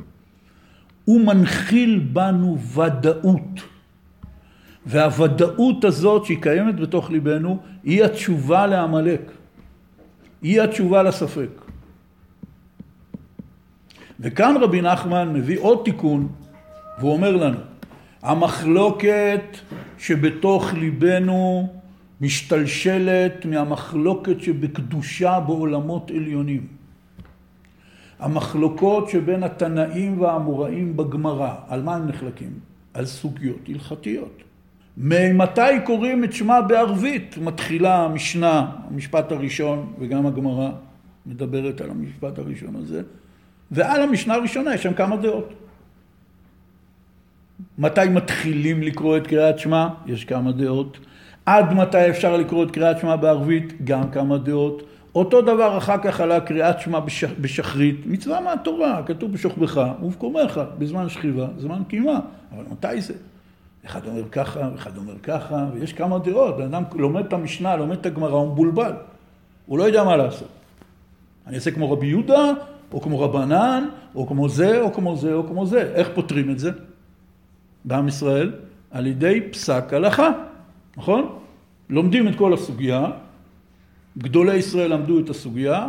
הוא 1.06 1.22
מנחיל 1.22 2.00
בנו 2.14 2.58
ודאות. 2.58 3.62
והוודאות 4.86 5.86
הזאת 5.86 6.26
שהיא 6.26 6.42
קיימת 6.42 6.76
בתוך 6.76 7.12
ליבנו, 7.12 7.60
היא 7.84 8.04
התשובה 8.04 8.68
לעמלק. 8.68 9.32
היא 10.44 10.62
התשובה 10.62 11.04
לספק. 11.04 11.50
וכאן 14.20 14.56
רבי 14.62 14.82
נחמן 14.82 15.34
מביא 15.34 15.60
עוד 15.60 15.82
תיקון, 15.86 16.28
והוא 17.00 17.14
אומר 17.14 17.36
לנו, 17.36 17.58
המחלוקת 18.22 19.44
שבתוך 19.98 20.74
ליבנו 20.74 21.74
משתלשלת 22.22 23.46
מהמחלוקת 23.46 24.42
שבקדושה 24.42 25.40
בעולמות 25.40 26.12
עליונים. 26.12 26.68
המחלוקות 28.20 29.10
שבין 29.10 29.44
התנאים 29.44 30.22
והאמוראים 30.22 30.98
בגמרא, 30.98 31.56
על 31.68 31.82
מה 31.82 31.96
הם 31.96 32.08
נחלקים? 32.08 32.60
על 32.94 33.06
סוגיות 33.06 33.70
הלכתיות. 33.70 34.44
ממתי 34.98 35.62
קוראים 35.84 36.24
את 36.24 36.34
שמה 36.34 36.62
בערבית? 36.62 37.38
מתחילה 37.38 38.06
המשנה, 38.06 38.66
המשפט 38.90 39.32
הראשון, 39.32 39.94
וגם 40.00 40.26
הגמרא 40.26 40.70
מדברת 41.26 41.82
על 41.82 41.90
המשפט 41.90 42.40
הראשון 42.40 42.76
הזה, 42.76 43.02
ועל 43.72 44.02
המשנה 44.02 44.34
הראשונה 44.34 44.76
יש 44.76 44.84
שם 44.84 44.94
כמה 44.94 45.18
דעות. 45.18 45.54
מתי 47.78 48.10
מתחילים 48.10 48.84
לקרוא 48.84 49.18
את 49.18 49.28
קריאת 49.28 49.60
שמע? 49.60 49.88
יש 50.06 50.26
כמה 50.26 50.52
דעות. 50.52 50.98
עד 51.46 51.74
מתי 51.74 52.10
אפשר 52.10 52.38
לקרוא 52.38 52.66
את 52.66 52.72
קריאת 52.72 53.00
שמע 53.00 53.16
בערבית? 53.16 53.74
גם 53.84 54.12
כמה 54.12 54.38
דעות. 54.38 54.84
אותו 55.16 55.42
דבר 55.42 55.78
אחר 55.78 55.98
כך 55.98 56.22
על 56.22 56.32
הקריאת 56.32 56.80
שמע 56.80 57.00
בש... 57.00 57.24
בשחרית, 57.24 58.06
מצווה 58.06 58.42
מהתורה, 58.42 59.04
כתוב 59.06 59.32
בשוכבך 59.32 59.82
ובקומך, 60.04 60.62
בזמן 60.78 61.10
שכיבה, 61.10 61.48
זמן 61.58 61.82
קימה, 61.88 62.20
אבל 62.52 62.64
מתי 62.72 63.02
זה? 63.02 63.14
אחד 63.86 64.08
אומר 64.08 64.30
ככה, 64.30 64.70
אחד 64.76 64.98
אומר 64.98 65.20
ככה, 65.24 65.66
ויש 65.74 65.94
כמה 65.94 66.20
דעות, 66.20 66.58
בן 66.58 66.64
אדם 66.64 66.84
לומד 66.96 67.26
את 67.26 67.34
המשנה, 67.34 67.76
לומד 67.76 67.98
את 67.98 68.06
הגמרא, 68.06 68.32
הוא 68.32 68.52
מבולבל, 68.52 68.94
הוא 69.66 69.78
לא 69.78 69.84
יודע 69.84 70.04
מה 70.04 70.18
לעשות. 70.18 70.48
אני 71.48 71.56
אעשה 71.56 71.72
כמו 71.72 71.92
רבי 71.92 72.08
יהודה, 72.08 72.52
או 72.94 73.02
כמו 73.02 73.20
רבנן, 73.20 73.90
או 74.16 74.28
כמו 74.28 74.50
זה, 74.50 74.82
או 74.82 74.94
כמו 74.94 75.16
זה, 75.16 75.34
או 75.34 75.48
כמו 75.48 75.66
זה. 75.66 75.94
איך 75.96 76.10
פותרים 76.16 76.52
את 76.52 76.60
זה? 76.60 76.72
בעם 77.86 78.08
ישראל? 78.08 78.52
על 78.92 79.08
ידי 79.08 79.42
פסק 79.52 79.94
הלכה, 79.94 80.30
נכון? 80.98 81.40
לומדים 81.90 82.28
את 82.28 82.36
כל 82.36 82.54
הסוגיה, 82.54 83.06
גדולי 84.18 84.56
ישראל 84.56 84.94
למדו 84.94 85.20
את 85.20 85.30
הסוגיה, 85.30 85.88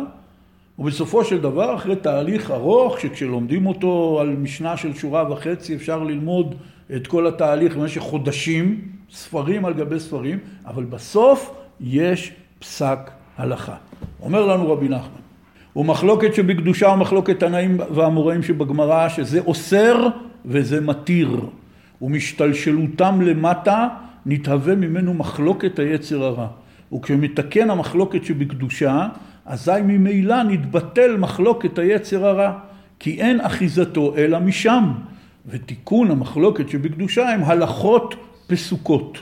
ובסופו 0.79 1.23
של 1.23 1.41
דבר, 1.41 1.75
אחרי 1.75 1.95
תהליך 1.95 2.51
ארוך, 2.51 2.99
שכשלומדים 2.99 3.65
אותו 3.67 4.17
על 4.21 4.29
משנה 4.29 4.77
של 4.77 4.93
שורה 4.93 5.31
וחצי, 5.31 5.75
אפשר 5.75 6.03
ללמוד 6.03 6.55
את 6.95 7.07
כל 7.07 7.27
התהליך 7.27 7.75
במשך 7.75 8.01
חודשים, 8.01 8.81
ספרים 9.11 9.65
על 9.65 9.73
גבי 9.73 9.99
ספרים, 9.99 10.39
אבל 10.65 10.83
בסוף 10.83 11.55
יש 11.81 12.31
פסק 12.59 13.11
הלכה. 13.37 13.75
אומר 14.21 14.45
לנו 14.45 14.71
רבי 14.71 14.89
נחמן, 14.89 15.21
ומחלוקת 15.75 16.33
שבקדושה 16.33 16.87
ומחלוקת 16.87 17.39
תנאים 17.39 17.77
והאמוראים 17.95 18.43
שבגמרא, 18.43 19.09
שזה 19.09 19.39
אוסר 19.39 20.07
וזה 20.45 20.81
מתיר, 20.81 21.41
ומשתלשלותם 22.01 23.21
למטה 23.21 23.87
נתהווה 24.25 24.75
ממנו 24.75 25.13
מחלוקת 25.13 25.79
היצר 25.79 26.23
הרע. 26.23 26.47
וכשמתקן 26.93 27.69
המחלוקת 27.69 28.25
שבקדושה, 28.25 29.07
אזי 29.45 29.71
ממילא 29.83 30.43
נתבטל 30.43 31.17
מחלוקת 31.17 31.79
היצר 31.79 32.25
הרע, 32.25 32.51
כי 32.99 33.21
אין 33.21 33.41
אחיזתו 33.41 34.13
אלא 34.17 34.39
משם. 34.39 34.91
ותיקון 35.47 36.11
המחלוקת 36.11 36.69
שבקדושה 36.69 37.29
הם 37.29 37.43
הלכות 37.43 38.15
פסוקות. 38.47 39.17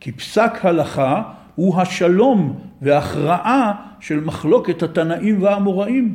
כי 0.00 0.12
פסק 0.12 0.52
הלכה 0.62 1.22
הוא 1.54 1.80
השלום 1.80 2.60
והכרעה 2.82 3.72
של 4.00 4.20
מחלוקת 4.20 4.82
התנאים 4.82 5.42
והאמוראים. 5.42 6.14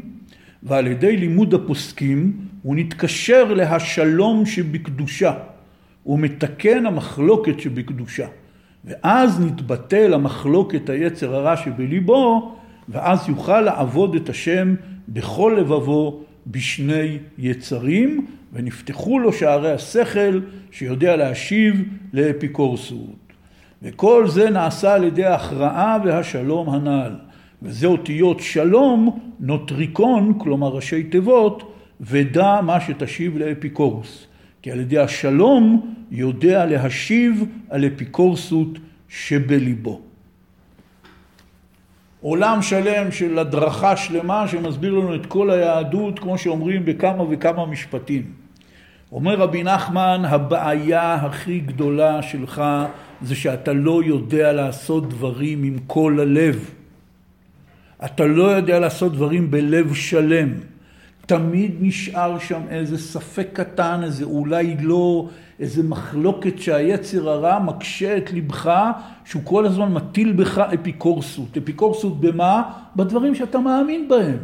ועל 0.63 0.87
ידי 0.87 1.17
לימוד 1.17 1.53
הפוסקים 1.53 2.37
הוא 2.63 2.75
נתקשר 2.75 3.53
להשלום 3.53 4.45
שבקדושה. 4.45 5.33
הוא 6.03 6.19
מתקן 6.19 6.85
המחלוקת 6.85 7.59
שבקדושה. 7.59 8.27
ואז 8.85 9.41
נתבטל 9.41 10.13
המחלוקת 10.13 10.89
היצר 10.89 11.35
הרע 11.35 11.57
שבליבו, 11.57 12.55
ואז 12.89 13.29
יוכל 13.29 13.61
לעבוד 13.61 14.15
את 14.15 14.29
השם 14.29 14.75
בכל 15.09 15.55
לבבו 15.59 16.23
בשני 16.47 17.17
יצרים, 17.37 18.25
ונפתחו 18.53 19.19
לו 19.19 19.33
שערי 19.33 19.71
השכל 19.71 20.39
שיודע 20.71 21.15
להשיב 21.15 21.83
לאפיקורסות. 22.13 23.29
וכל 23.81 24.27
זה 24.27 24.49
נעשה 24.49 24.93
על 24.93 25.03
ידי 25.03 25.25
ההכרעה 25.25 25.97
והשלום 26.05 26.69
הנ"ל. 26.69 27.15
וזה 27.61 27.87
אותיות 27.87 28.39
שלום, 28.39 29.19
נוטריקון, 29.39 30.33
כלומר 30.37 30.67
ראשי 30.67 31.03
תיבות, 31.03 31.73
ודע 32.01 32.61
מה 32.61 32.81
שתשיב 32.81 33.37
לאפיקורוס. 33.37 34.27
כי 34.61 34.71
על 34.71 34.79
ידי 34.79 34.97
השלום 34.97 35.93
יודע 36.11 36.65
להשיב 36.65 37.43
על 37.69 37.85
אפיקורסות 37.85 38.79
שבליבו. 39.09 40.01
עולם 42.21 42.61
שלם 42.61 43.11
של 43.11 43.39
הדרכה 43.39 43.97
שלמה 43.97 44.47
שמסביר 44.47 44.93
לנו 44.93 45.15
את 45.15 45.25
כל 45.25 45.49
היהדות, 45.49 46.19
כמו 46.19 46.37
שאומרים 46.37 46.85
בכמה 46.85 47.23
וכמה 47.29 47.65
משפטים. 47.65 48.38
אומר 49.11 49.35
רבי 49.35 49.63
נחמן, 49.63 50.21
הבעיה 50.25 51.13
הכי 51.13 51.59
גדולה 51.59 52.21
שלך 52.21 52.63
זה 53.21 53.35
שאתה 53.35 53.73
לא 53.73 54.03
יודע 54.03 54.53
לעשות 54.53 55.09
דברים 55.09 55.63
עם 55.63 55.77
כל 55.87 56.17
הלב. 56.21 56.69
אתה 58.05 58.25
לא 58.25 58.43
יודע 58.43 58.79
לעשות 58.79 59.13
דברים 59.13 59.51
בלב 59.51 59.93
שלם. 59.93 60.49
תמיד 61.25 61.71
נשאר 61.79 62.39
שם 62.39 62.61
איזה 62.69 62.97
ספק 62.97 63.47
קטן, 63.53 63.99
איזה 64.03 64.23
אולי 64.23 64.77
לא, 64.81 65.27
איזה 65.59 65.83
מחלוקת 65.83 66.59
שהיצר 66.59 67.29
הרע 67.29 67.59
מקשה 67.59 68.17
את 68.17 68.33
לבך, 68.33 68.71
שהוא 69.25 69.41
כל 69.45 69.65
הזמן 69.65 69.93
מטיל 69.93 70.31
בך 70.31 70.57
אפיקורסות. 70.57 71.57
אפיקורסות 71.57 72.21
במה? 72.21 72.63
בדברים 72.95 73.35
שאתה 73.35 73.59
מאמין 73.59 74.07
בהם. 74.09 74.37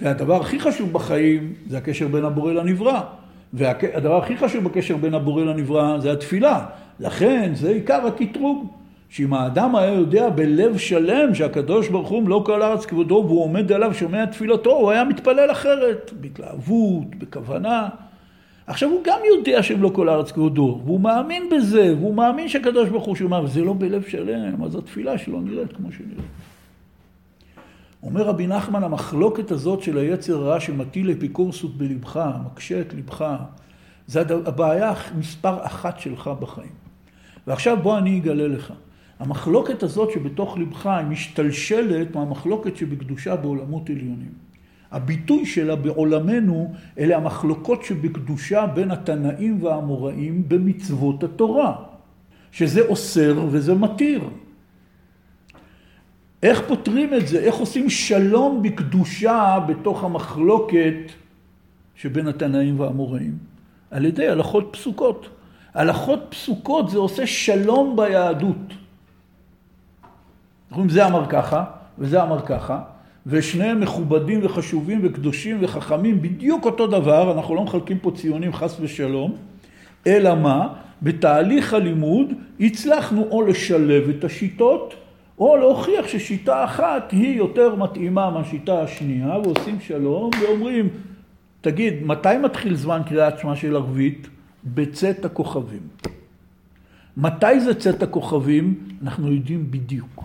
והדבר 0.00 0.40
הכי 0.40 0.60
חשוב 0.60 0.92
בחיים 0.92 1.52
זה 1.68 1.78
הקשר 1.78 2.08
בין 2.08 2.24
הבורא 2.24 2.52
לנברא. 2.52 3.19
והדבר 3.52 4.16
הכי 4.16 4.36
חשוב 4.36 4.64
בקשר 4.64 4.96
בין 4.96 5.14
הבורא 5.14 5.44
לנברא 5.44 5.98
זה 5.98 6.12
התפילה. 6.12 6.66
לכן 7.00 7.50
זה 7.54 7.68
עיקר 7.70 8.06
הקטרוג. 8.06 8.66
שאם 9.10 9.34
האדם 9.34 9.76
היה 9.76 9.92
יודע 9.92 10.28
בלב 10.28 10.78
שלם 10.78 11.34
שהקדוש 11.34 11.88
ברוך 11.88 12.08
הוא 12.08 12.28
לא 12.28 12.42
כל 12.46 12.62
הארץ 12.62 12.86
כבודו 12.86 13.24
והוא 13.26 13.44
עומד 13.44 13.72
עליו 13.72 13.94
שומע 13.94 14.26
תפילתו, 14.26 14.70
הוא 14.70 14.90
היה 14.90 15.04
מתפלל 15.04 15.50
אחרת, 15.50 16.10
בהתלהבות, 16.20 17.14
בכוונה. 17.18 17.88
עכשיו 18.66 18.90
הוא 18.90 19.00
גם 19.04 19.18
יודע 19.34 19.62
שהם 19.62 19.82
לא 19.82 19.90
כל 19.94 20.08
הארץ 20.08 20.32
כבודו, 20.32 20.80
והוא 20.84 21.00
מאמין 21.00 21.48
בזה, 21.50 21.94
והוא 21.98 22.14
מאמין 22.14 22.48
שהקדוש 22.48 22.88
ברוך 22.88 23.04
הוא 23.04 23.16
שומע, 23.16 23.40
וזה 23.40 23.60
לא 23.60 23.74
בלב 23.78 24.02
שלם, 24.02 24.64
אז 24.64 24.76
התפילה 24.76 25.18
שלו 25.18 25.40
נראית 25.40 25.72
כמו 25.72 25.92
שנראית. 25.92 26.39
אומר 28.02 28.22
רבי 28.22 28.46
נחמן, 28.46 28.84
המחלוקת 28.84 29.50
הזאת 29.50 29.82
של 29.82 29.98
היצר 29.98 30.36
הרע 30.36 30.60
שמטיל 30.60 31.12
אפיקורסות 31.12 31.78
בלבך, 31.78 32.30
מקשה 32.46 32.80
את 32.80 32.94
לבך, 32.94 33.34
זה 34.06 34.20
הבעיה 34.46 34.92
מספר 35.18 35.66
אחת 35.66 36.00
שלך 36.00 36.30
בחיים. 36.40 36.72
ועכשיו 37.46 37.76
בוא 37.82 37.98
אני 37.98 38.18
אגלה 38.18 38.48
לך. 38.48 38.72
המחלוקת 39.18 39.82
הזאת 39.82 40.10
שבתוך 40.10 40.58
לבך 40.58 40.86
היא 40.86 41.06
משתלשלת 41.06 42.14
מהמחלוקת 42.14 42.76
שבקדושה 42.76 43.36
בעולמות 43.36 43.90
עליונים. 43.90 44.32
הביטוי 44.92 45.46
שלה 45.46 45.76
בעולמנו 45.76 46.72
אלה 46.98 47.16
המחלוקות 47.16 47.84
שבקדושה 47.84 48.66
בין 48.66 48.90
התנאים 48.90 49.62
והאמוראים 49.62 50.48
במצוות 50.48 51.24
התורה, 51.24 51.74
שזה 52.52 52.80
אוסר 52.80 53.44
וזה 53.50 53.74
מתיר. 53.74 54.20
איך 56.42 56.62
פותרים 56.68 57.14
את 57.14 57.28
זה? 57.28 57.38
איך 57.38 57.54
עושים 57.54 57.90
שלום 57.90 58.62
בקדושה 58.62 59.58
בתוך 59.66 60.04
המחלוקת 60.04 60.94
שבין 61.94 62.28
התנאים 62.28 62.80
והאמוראים? 62.80 63.38
על 63.90 64.04
ידי 64.04 64.28
הלכות 64.28 64.68
פסוקות. 64.70 65.28
הלכות 65.74 66.26
פסוקות 66.28 66.90
זה 66.90 66.98
עושה 66.98 67.26
שלום 67.26 67.96
ביהדות. 67.96 68.56
אנחנו 70.70 70.82
אומרים, 70.82 70.88
זה 70.88 71.06
אמר 71.06 71.26
ככה, 71.28 71.64
וזה 71.98 72.22
אמר 72.22 72.40
ככה, 72.46 72.80
ושניהם 73.26 73.80
מכובדים 73.80 74.40
וחשובים 74.42 75.00
וקדושים 75.02 75.58
וחכמים, 75.60 76.22
בדיוק 76.22 76.64
אותו 76.64 76.86
דבר, 76.86 77.32
אנחנו 77.32 77.54
לא 77.54 77.62
מחלקים 77.62 77.98
פה 77.98 78.10
ציונים 78.10 78.52
חס 78.52 78.76
ושלום, 78.80 79.36
אלא 80.06 80.34
מה? 80.34 80.68
בתהליך 81.02 81.74
הלימוד 81.74 82.32
הצלחנו 82.60 83.26
או 83.30 83.42
לשלב 83.42 84.08
את 84.08 84.24
השיטות, 84.24 84.94
או 85.40 85.56
להוכיח 85.56 86.08
ששיטה 86.08 86.64
אחת 86.64 87.10
היא 87.10 87.36
יותר 87.36 87.74
מתאימה 87.74 88.30
מהשיטה 88.30 88.82
השנייה, 88.82 89.38
ועושים 89.38 89.80
שלום 89.80 90.30
ואומרים, 90.40 90.88
תגיד, 91.60 91.94
מתי 92.02 92.36
מתחיל 92.42 92.74
זמן 92.74 93.02
קריאת 93.06 93.38
שמע 93.38 93.56
של 93.56 93.76
ערבית? 93.76 94.28
בצאת 94.64 95.24
הכוכבים. 95.24 95.80
מתי 97.16 97.60
זה 97.60 97.74
צאת 97.74 98.02
הכוכבים? 98.02 98.88
אנחנו 99.02 99.32
יודעים 99.32 99.70
בדיוק. 99.70 100.24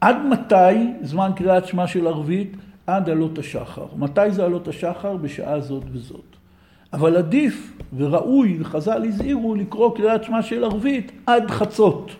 עד 0.00 0.16
מתי 0.30 0.92
זמן 1.02 1.30
קריאת 1.36 1.66
שמע 1.66 1.86
של 1.86 2.06
ערבית? 2.06 2.56
עד 2.86 3.08
עלות 3.08 3.38
השחר. 3.38 3.86
מתי 3.96 4.30
זה 4.30 4.44
עלות 4.44 4.68
השחר? 4.68 5.16
בשעה 5.16 5.60
זאת 5.60 5.84
וזאת. 5.92 6.36
אבל 6.92 7.16
עדיף 7.16 7.76
וראוי, 7.96 8.56
וחז"ל 8.60 9.04
הזהירו, 9.08 9.54
לקרוא 9.54 9.96
קריאת 9.96 10.24
שמע 10.24 10.42
של 10.42 10.64
ערבית 10.64 11.12
עד 11.26 11.50
חצות. 11.50 12.10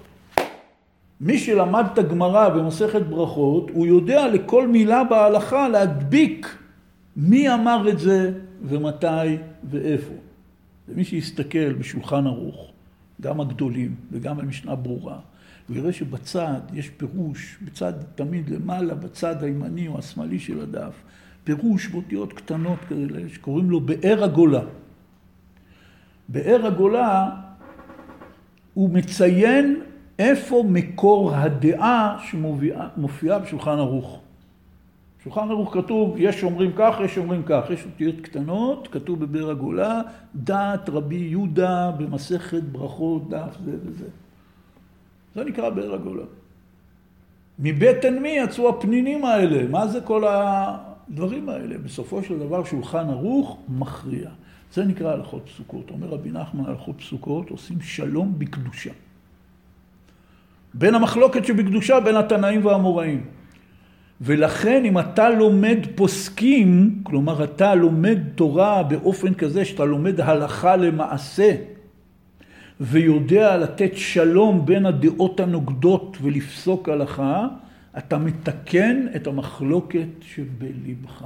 מי 1.23 1.39
שלמד 1.39 1.85
את 1.93 1.99
הגמרא 1.99 2.49
במסכת 2.49 3.03
ברכות, 3.03 3.71
הוא 3.71 3.87
יודע 3.87 4.29
לכל 4.29 4.69
מילה 4.69 5.05
בהלכה 5.05 5.69
להדביק 5.69 6.57
מי 7.17 7.55
אמר 7.55 7.89
את 7.89 7.99
זה 7.99 8.33
ומתי 8.65 9.37
ואיפה. 9.71 10.15
ומי 10.89 11.05
שיסתכל 11.05 11.73
בשולחן 11.73 12.27
ערוך, 12.27 12.73
גם 13.21 13.41
הגדולים 13.41 13.95
וגם 14.13 14.37
במשנה 14.37 14.75
ברורה, 14.75 15.19
הוא 15.69 15.77
יראה 15.77 15.93
שבצד 15.93 16.61
יש 16.73 16.89
פירוש, 16.89 17.59
בצד 17.63 17.93
תמיד 18.15 18.51
למעלה, 18.51 18.95
בצד 18.95 19.43
הימני 19.43 19.89
או 19.89 19.99
השמאלי 19.99 20.39
של 20.39 20.61
הדף, 20.61 20.95
פירוש 21.45 21.89
באותיות 21.89 22.33
קטנות 22.33 22.79
כאלה 22.89 23.29
שקוראים 23.29 23.71
לו 23.71 23.81
באר 23.81 24.25
הגולה. 24.25 24.63
באר 26.29 26.67
הגולה 26.67 27.31
הוא 28.75 28.91
מציין 28.91 29.81
איפה 30.23 30.65
מקור 30.69 31.35
הדעה 31.35 32.19
שמופיעה 32.31 33.39
בשולחן 33.39 33.79
ערוך. 33.79 34.21
בשולחן 35.21 35.51
ערוך 35.51 35.75
כתוב, 35.75 36.15
יש 36.19 36.41
שאומרים 36.41 36.71
כך, 36.77 36.97
יש 37.05 37.15
שאומרים 37.15 37.43
כך, 37.47 37.65
יש 37.71 37.85
אותיות 37.85 38.21
קטנות, 38.21 38.89
כתוב 38.93 39.25
בבאר 39.25 39.51
הגולה, 39.51 40.01
דעת 40.35 40.89
רבי 40.89 41.17
יהודה 41.17 41.91
במסכת 41.99 42.63
ברכות, 42.63 43.29
דף 43.31 43.57
זה 43.65 43.73
וזה. 43.85 44.09
זה 45.35 45.45
נקרא 45.45 45.71
באר 45.71 45.95
הגולה. 45.95 46.25
מבטן 47.59 48.19
מי 48.19 48.29
יצאו 48.29 48.69
הפנינים 48.69 49.25
האלה? 49.25 49.69
מה 49.69 49.87
זה 49.87 50.01
כל 50.01 50.25
הדברים 50.27 51.49
האלה? 51.49 51.79
בסופו 51.79 52.23
של 52.23 52.39
דבר 52.39 52.65
שולחן 52.65 53.11
ערוך 53.11 53.59
מכריע. 53.69 54.31
זה 54.73 54.85
נקרא 54.85 55.13
הלכות 55.13 55.43
פסוקות. 55.47 55.91
אומר 55.91 56.07
רבי 56.07 56.31
נחמן, 56.31 56.65
הלכות 56.67 56.99
פסוקות 56.99 57.51
עושים 57.51 57.81
שלום 57.81 58.35
בקדושה. 58.39 58.91
בין 60.75 60.95
המחלוקת 60.95 61.45
שבקדושה 61.45 62.01
בין 62.01 62.17
התנאים 62.17 62.67
והאמוראים. 62.67 63.21
ולכן 64.21 64.85
אם 64.85 64.99
אתה 64.99 65.31
לומד 65.31 65.79
פוסקים, 65.95 67.01
כלומר 67.03 67.45
אתה 67.45 67.75
לומד 67.75 68.19
תורה 68.35 68.83
באופן 68.83 69.35
כזה 69.35 69.65
שאתה 69.65 69.85
לומד 69.85 70.21
הלכה 70.21 70.77
למעשה, 70.77 71.55
ויודע 72.81 73.57
לתת 73.57 73.97
שלום 73.97 74.67
בין 74.67 74.87
הדעות 74.87 75.41
הנוגדות 75.41 76.17
ולפסוק 76.23 76.89
הלכה, 76.89 77.47
אתה 77.99 78.19
מתקן 78.19 79.07
את 79.17 79.27
המחלוקת 79.27 80.09
שבלבך. 80.21 81.25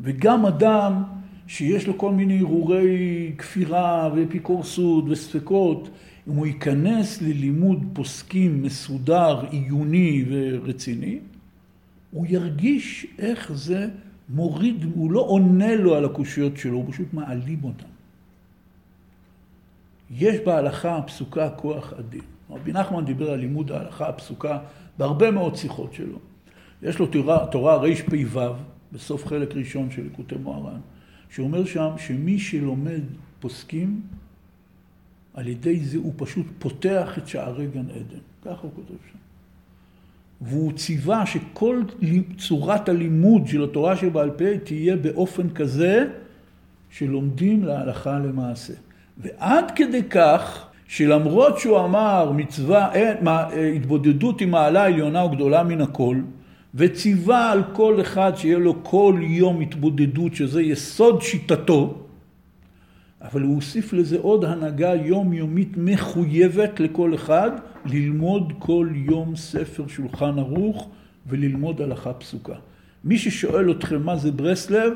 וגם 0.00 0.46
אדם 0.46 1.02
שיש 1.46 1.86
לו 1.86 1.98
כל 1.98 2.10
מיני 2.10 2.38
הרהורי 2.38 3.32
כפירה 3.38 4.10
ואפיקורסות 4.14 5.04
וספקות, 5.08 5.88
אם 6.28 6.32
הוא 6.32 6.46
ייכנס 6.46 7.22
ללימוד 7.22 7.84
פוסקים 7.92 8.62
מסודר, 8.62 9.40
עיוני 9.50 10.24
ורציני, 10.28 11.18
הוא 12.10 12.26
ירגיש 12.28 13.06
איך 13.18 13.52
זה 13.52 13.88
מוריד, 14.28 14.84
הוא 14.94 15.12
לא 15.12 15.20
עונה 15.20 15.76
לו 15.76 15.94
על 15.94 16.04
הקושיות 16.04 16.56
שלו, 16.56 16.76
הוא 16.76 16.92
פשוט 16.92 17.06
מעלים 17.12 17.64
אותן. 17.64 17.86
יש 20.10 20.40
בהלכה 20.40 20.96
הפסוקה 20.96 21.50
כוח 21.50 21.92
אדיר. 21.92 22.22
רבי 22.50 22.72
נחמן 22.72 23.04
דיבר 23.04 23.30
על 23.30 23.38
לימוד 23.38 23.72
ההלכה 23.72 24.08
הפסוקה 24.08 24.58
בהרבה 24.98 25.30
מאוד 25.30 25.56
שיחות 25.56 25.94
שלו. 25.94 26.18
יש 26.82 26.98
לו 26.98 27.06
תורה, 27.06 27.46
תורה 27.46 27.76
רפ"ו, 27.76 28.40
בסוף 28.92 29.26
חלק 29.26 29.54
ראשון 29.54 29.90
של 29.90 30.02
ליקוטי 30.02 30.34
מוהר"ן, 30.34 30.80
שאומר 31.30 31.64
שם 31.64 31.90
שמי 31.96 32.38
שלומד 32.38 33.02
פוסקים, 33.40 34.00
על 35.34 35.48
ידי 35.48 35.80
זה 35.80 35.98
הוא 35.98 36.12
פשוט 36.16 36.46
פותח 36.58 37.18
את 37.18 37.28
שערי 37.28 37.66
גן 37.66 37.90
עדן. 37.90 38.22
ככה 38.44 38.62
הוא 38.62 38.70
כותב 38.74 38.94
שם. 39.12 39.18
והוא 40.40 40.72
ציווה 40.72 41.26
שכל 41.26 41.82
צורת 42.38 42.88
הלימוד 42.88 43.46
של 43.46 43.64
התורה 43.64 43.96
שבעל 43.96 44.30
פה 44.30 44.58
תהיה 44.64 44.96
באופן 44.96 45.50
כזה 45.50 46.06
שלומדים 46.90 47.64
להלכה 47.64 48.18
למעשה. 48.18 48.72
ועד 49.18 49.70
כדי 49.76 50.02
כך 50.02 50.66
שלמרות 50.88 51.58
שהוא 51.58 51.80
אמר 51.80 52.32
מצווה, 52.32 52.92
אין, 52.92 53.16
מה, 53.20 53.46
התבודדות 53.76 54.40
עם 54.40 54.50
מעלה 54.50 54.84
עליונה 54.84 55.24
וגדולה 55.24 55.62
מן 55.62 55.80
הכל, 55.80 56.16
וציווה 56.74 57.50
על 57.50 57.62
כל 57.72 58.00
אחד 58.00 58.32
שיהיה 58.36 58.58
לו 58.58 58.84
כל 58.84 59.20
יום 59.22 59.60
התבודדות, 59.60 60.34
שזה 60.34 60.62
יסוד 60.62 61.22
שיטתו, 61.22 62.01
אבל 63.22 63.42
הוא 63.42 63.54
הוסיף 63.54 63.92
לזה 63.92 64.18
עוד 64.18 64.44
הנהגה 64.44 64.94
יומיומית 64.94 65.72
מחויבת 65.76 66.80
לכל 66.80 67.14
אחד, 67.14 67.50
ללמוד 67.86 68.52
כל 68.58 68.88
יום 68.94 69.36
ספר 69.36 69.86
שולחן 69.88 70.38
ערוך 70.38 70.88
וללמוד 71.26 71.80
הלכה 71.80 72.12
פסוקה. 72.12 72.54
מי 73.04 73.18
ששואל 73.18 73.70
אתכם 73.70 74.02
מה 74.02 74.16
זה 74.16 74.32
ברסלב, 74.32 74.92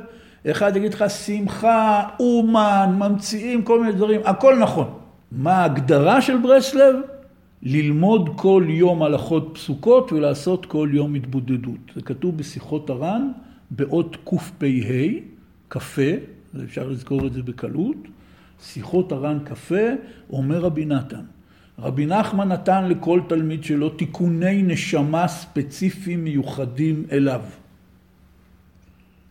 אחד 0.51 0.77
יגיד 0.77 0.95
לך 0.95 1.05
שמחה, 1.11 2.03
אומן, 2.21 2.97
ממציאים 2.99 3.63
כל 3.63 3.81
מיני 3.81 3.93
דברים, 3.93 4.21
הכל 4.25 4.59
נכון. 4.59 4.91
מה 5.33 5.53
ההגדרה 5.53 6.21
של 6.23 6.37
ברסלב? 6.37 6.97
ללמוד 7.63 8.31
כל 8.37 8.65
יום 8.69 9.03
הלכות 9.03 9.51
פסוקות 9.55 10.13
ולעשות 10.13 10.67
כל 10.67 10.89
יום 10.93 11.15
התבודדות. 11.15 11.91
זה 11.95 12.03
כתוב 12.03 12.37
בשיחות 12.37 12.91
הר"ן 12.91 13.31
באות 13.71 14.17
קפ"ה, 14.25 14.67
קפה, 15.69 16.11
אפשר 16.65 16.89
לזכור 16.89 17.27
את 17.27 17.33
זה 17.33 17.43
בקלות. 17.43 17.97
שיחות 18.61 19.13
הר"ן 19.13 19.39
קפה, 19.45 19.85
אומר 20.31 20.59
רבי 20.59 20.85
נתן. 20.85 21.25
רבי 21.79 22.07
נחמן 22.07 22.49
נתן 22.49 22.89
לכל 22.89 23.21
תלמיד 23.29 23.65
שלו 23.65 23.91
תיקוני 23.91 24.63
נשמה 24.63 25.29
ספציפיים 25.29 26.25
מיוחדים 26.25 27.05
אליו. 27.13 27.41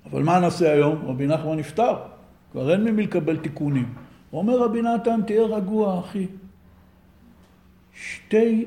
אבל 0.06 0.24
מה 0.24 0.40
נעשה 0.40 0.72
היום? 0.72 1.06
רבי 1.06 1.28
נחמן 1.28 1.58
נפטר, 1.58 1.96
כבר 2.52 2.72
אין 2.72 2.84
ממי 2.84 3.04
לקבל 3.04 3.38
תיקונים. 3.38 3.94
אומר 4.34 4.60
רבי 4.60 4.82
נתן, 4.82 5.22
תהיה 5.26 5.44
רגוע, 5.44 6.00
אחי. 6.00 6.28
שתי 7.94 8.66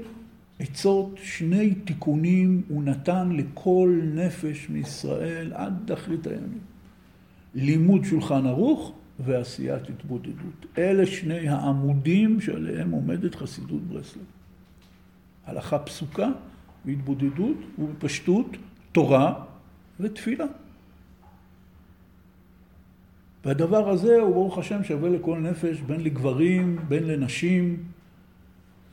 עצות, 0.58 1.14
שני 1.22 1.74
תיקונים 1.74 2.62
הוא 2.68 2.82
נתן 2.82 3.32
לכל 3.32 4.00
נפש 4.14 4.66
מישראל 4.70 5.52
עד 5.54 5.74
תכלית 5.86 6.26
הימים. 6.26 6.58
לימוד 7.54 8.04
שולחן 8.04 8.46
ערוך 8.46 8.92
ועשיית 9.18 9.88
התבודדות. 9.88 10.66
אלה 10.78 11.06
שני 11.06 11.48
העמודים 11.48 12.40
שעליהם 12.40 12.90
עומדת 12.90 13.34
חסידות 13.34 13.80
ברסלב. 13.82 14.22
הלכה 15.46 15.78
פסוקה 15.78 16.28
והתבודדות 16.84 17.56
ובפשטות 17.78 18.46
תורה 18.92 19.34
ותפילה. 20.00 20.46
והדבר 23.44 23.88
הזה 23.88 24.20
הוא 24.20 24.34
ברוך 24.34 24.58
השם 24.58 24.84
שווה 24.84 25.08
לכל 25.10 25.38
נפש, 25.38 25.80
בין 25.80 26.00
לגברים, 26.00 26.78
בין 26.88 27.06
לנשים. 27.06 27.76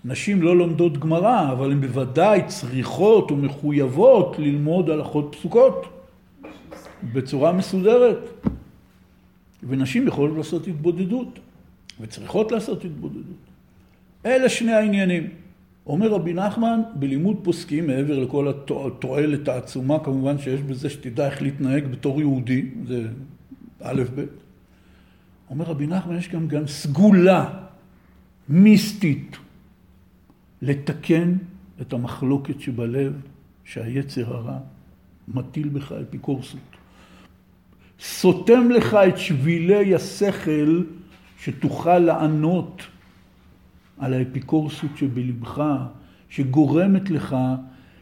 נשים 0.06 0.42
לא 0.42 0.58
לומדות 0.58 0.98
גמרא, 0.98 1.52
אבל 1.52 1.72
הן 1.72 1.82
בוודאי 1.82 2.42
צריכות 2.48 3.32
ומחויבות 3.32 4.40
ללמוד 4.40 4.90
הלכות 4.90 5.36
פסוקות 5.36 5.86
בצורה 7.14 7.52
מסודרת. 7.52 8.18
ונשים 9.68 10.08
יכולות 10.08 10.38
לעשות 10.38 10.68
התבודדות, 10.68 11.40
וצריכות 12.00 12.52
לעשות 12.52 12.86
התבודדות. 12.86 13.46
אלה 14.26 14.50
שני 14.50 14.72
העניינים. 14.72 15.30
אומר 15.88 16.12
רבי 16.12 16.34
נחמן, 16.34 16.82
בלימוד 16.96 17.38
פוסקים, 17.44 17.88
מעבר 17.88 18.20
לכל 18.20 18.54
התועלת 18.70 19.48
העצומה 19.48 20.00
כמובן 20.00 20.38
שיש 20.38 20.62
בזה 20.62 20.90
שתדע 20.90 21.26
איך 21.26 21.42
להתנהג 21.42 21.88
בתור 21.88 22.20
יהודי, 22.20 22.70
זה 22.88 23.08
א' 23.82 24.04
ב', 24.16 24.26
אומר 25.50 25.66
רבי 25.66 25.88
נחמן, 25.88 26.18
יש 26.18 26.30
גם 26.30 26.48
גם 26.48 26.68
סגולה 26.68 27.54
מיסטית 28.50 29.38
לתקן 30.62 31.34
את 31.82 31.94
המחלוקת 31.94 32.60
שבלב 32.60 33.22
שהיצר 33.64 34.36
הרע 34.36 34.58
מטיל 35.28 35.70
בך 35.70 35.92
אפיקורסות. 35.92 36.75
סותם 38.00 38.70
לך 38.70 38.94
את 38.94 39.18
שבילי 39.18 39.96
השכל 39.96 40.84
שתוכל 41.40 42.00
לענות 42.00 42.82
על 44.00 44.14
האפיקורסות 44.14 44.90
שבלבך, 44.96 45.64
שגורמת 46.30 47.10
לך, 47.10 47.36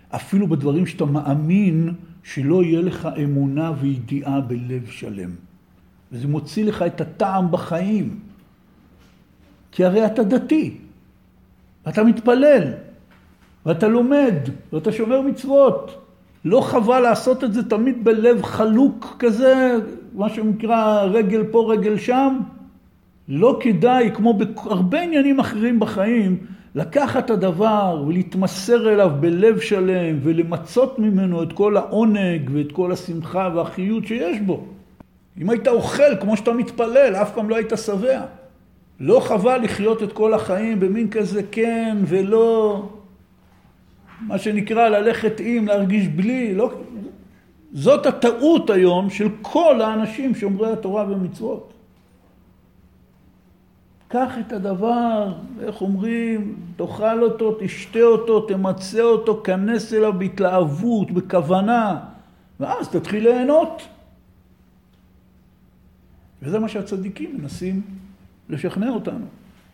אפילו 0.09 0.47
בדברים 0.47 0.85
שאתה 0.85 1.05
מאמין, 1.05 1.93
שלא 2.23 2.63
יהיה 2.63 2.81
לך 2.81 3.09
אמונה 3.23 3.71
וידיעה 3.81 4.41
בלב 4.41 4.87
שלם. 4.89 5.29
וזה 6.11 6.27
מוציא 6.27 6.65
לך 6.65 6.81
את 6.81 7.01
הטעם 7.01 7.51
בחיים. 7.51 8.19
כי 9.71 9.85
הרי 9.85 10.05
אתה 10.05 10.23
דתי, 10.23 10.77
ואתה 11.85 12.03
מתפלל, 12.03 12.73
ואתה 13.65 13.87
לומד, 13.87 14.35
ואתה 14.73 14.91
שומר 14.91 15.21
מצוות. 15.21 16.02
לא 16.45 16.61
חבל 16.61 16.99
לעשות 16.99 17.43
את 17.43 17.53
זה 17.53 17.69
תמיד 17.69 18.03
בלב 18.03 18.43
חלוק 18.43 19.15
כזה, 19.19 19.75
מה 20.13 20.29
שנקרא 20.29 21.03
רגל 21.03 21.43
פה, 21.51 21.73
רגל 21.73 21.97
שם? 21.97 22.39
לא 23.27 23.57
כדאי, 23.61 24.11
כמו 24.13 24.33
בהרבה 24.33 25.01
עניינים 25.01 25.39
אחרים 25.39 25.79
בחיים, 25.79 26.37
לקחת 26.75 27.25
את 27.25 27.29
הדבר 27.29 28.03
ולהתמסר 28.07 28.93
אליו 28.93 29.11
בלב 29.19 29.59
שלם 29.59 30.19
ולמצות 30.23 30.99
ממנו 30.99 31.43
את 31.43 31.53
כל 31.53 31.77
העונג 31.77 32.49
ואת 32.53 32.71
כל 32.71 32.91
השמחה 32.91 33.49
והחיות 33.55 34.07
שיש 34.07 34.39
בו. 34.39 34.63
אם 35.41 35.49
היית 35.49 35.67
אוכל 35.67 36.15
כמו 36.21 36.37
שאתה 36.37 36.53
מתפלל, 36.53 37.15
אף 37.15 37.33
פעם 37.33 37.49
לא 37.49 37.55
היית 37.55 37.73
שבע. 37.75 38.21
לא 38.99 39.19
חבל 39.19 39.57
לחיות 39.63 40.03
את 40.03 40.13
כל 40.13 40.33
החיים 40.33 40.79
במין 40.79 41.09
כזה 41.09 41.41
כן 41.51 41.97
ולא, 42.07 42.83
מה 44.27 44.37
שנקרא 44.37 44.89
ללכת 44.89 45.33
עם, 45.39 45.67
להרגיש 45.67 46.07
בלי, 46.07 46.55
לא... 46.55 46.71
זאת 47.73 48.05
הטעות 48.05 48.69
היום 48.69 49.09
של 49.09 49.27
כל 49.41 49.81
האנשים 49.81 50.35
שומרי 50.35 50.71
התורה 50.71 51.05
ומצוות. 51.09 51.73
קח 54.07 54.33
את 54.39 54.53
הדבר, 54.53 55.33
איך 55.61 55.81
אומרים, 55.81 56.55
תאכל 56.75 57.23
אותו, 57.23 57.57
תשתה 57.59 58.01
אותו, 58.01 58.41
תמצה 58.41 59.01
אותו, 59.01 59.41
כנס 59.43 59.93
אליו 59.93 60.13
בהתלהבות, 60.13 61.11
בכוונה, 61.11 61.99
ואז 62.59 62.89
תתחיל 62.89 63.23
ליהנות. 63.23 63.81
וזה 66.41 66.59
מה 66.59 66.69
שהצדיקים 66.69 67.37
מנסים 67.37 67.81
לשכנע 68.49 68.89
אותנו. 68.89 69.25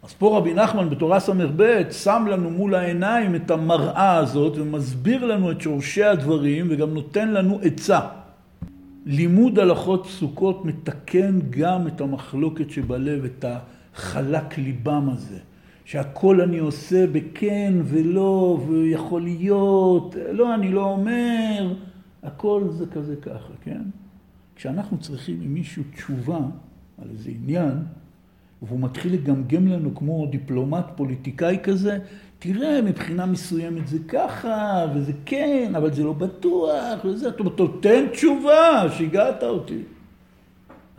אז 0.04 0.14
פה 0.14 0.38
רבי 0.38 0.54
נחמן 0.54 0.90
בתורה 0.90 1.20
ס"ב 1.20 1.82
שם 1.92 2.26
לנו 2.30 2.50
מול 2.50 2.76
העיניים 2.76 3.36
את 3.36 3.52
המראה 3.52 4.18
הזאת 4.18 4.58
ומסביר 4.58 5.26
לנו 5.26 5.52
את 5.52 5.62
שורשי 5.62 6.04
הדברים 6.04 6.68
וגם 6.70 6.94
נותן 6.94 7.30
לנו 7.30 7.60
עצה. 7.62 8.00
לימוד 9.06 9.60
הלכות 9.60 10.06
סוכות 10.06 10.66
מתקן 10.66 11.40
גם 11.50 11.88
את 11.88 12.02
המחלוקת 12.02 12.70
שבלב, 12.70 13.26
את 13.26 13.46
החלק 13.94 14.58
ליבם 14.58 15.10
הזה. 15.10 15.40
שהכל 15.90 16.42
אני 16.42 16.58
עושה 16.58 17.08
בכן 17.08 17.74
ולא, 17.84 18.60
ויכול 18.68 19.22
להיות, 19.22 20.16
לא, 20.32 20.56
אני 20.56 20.72
לא 20.72 20.84
אומר, 20.84 21.74
הכל 22.24 22.64
זה 22.70 22.86
כזה 22.86 23.16
ככה, 23.16 23.54
כן? 23.62 23.82
כשאנחנו 24.56 24.98
צריכים 24.98 25.40
ממישהו 25.40 25.84
תשובה 25.94 26.40
על 27.02 27.10
איזה 27.10 27.30
עניין, 27.30 27.74
והוא 28.62 28.80
מתחיל 28.80 29.14
לגמגם 29.14 29.68
לנו 29.68 29.96
כמו 29.96 30.26
דיפלומט 30.26 30.86
פוליטיקאי 30.96 31.58
כזה, 31.64 32.00
תראה, 32.40 32.82
מבחינה 32.82 33.26
מסוימת 33.26 33.88
זה 33.88 33.98
ככה, 34.08 34.86
וזה 34.96 35.12
כן, 35.26 35.72
אבל 35.76 35.94
זה 35.94 36.04
לא 36.04 36.14
בטוח, 36.14 37.06
וזה, 37.06 37.30
אתה 37.30 37.44
אומר, 37.44 37.72
תן 37.82 38.08
תשובה, 38.12 38.86
שיגעת 38.98 39.44
אותי. 39.44 39.82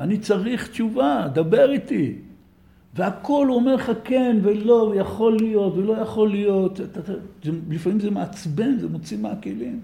אני 0.01 0.19
צריך 0.19 0.69
תשובה, 0.69 1.27
דבר 1.33 1.73
איתי. 1.73 2.15
והכל 2.95 3.47
הוא 3.49 3.57
אומר 3.57 3.75
לך 3.75 3.93
כן 4.05 4.37
ולא, 4.43 4.93
ויכול 4.93 5.37
להיות 5.37 5.77
ולא 5.77 5.93
יכול 5.93 6.31
להיות. 6.31 6.81
לפעמים 7.71 8.01
זה 8.01 8.11
מעצבן, 8.11 8.79
זה 8.79 8.89
מוציא 8.89 9.19
מהכלים. 9.19 9.81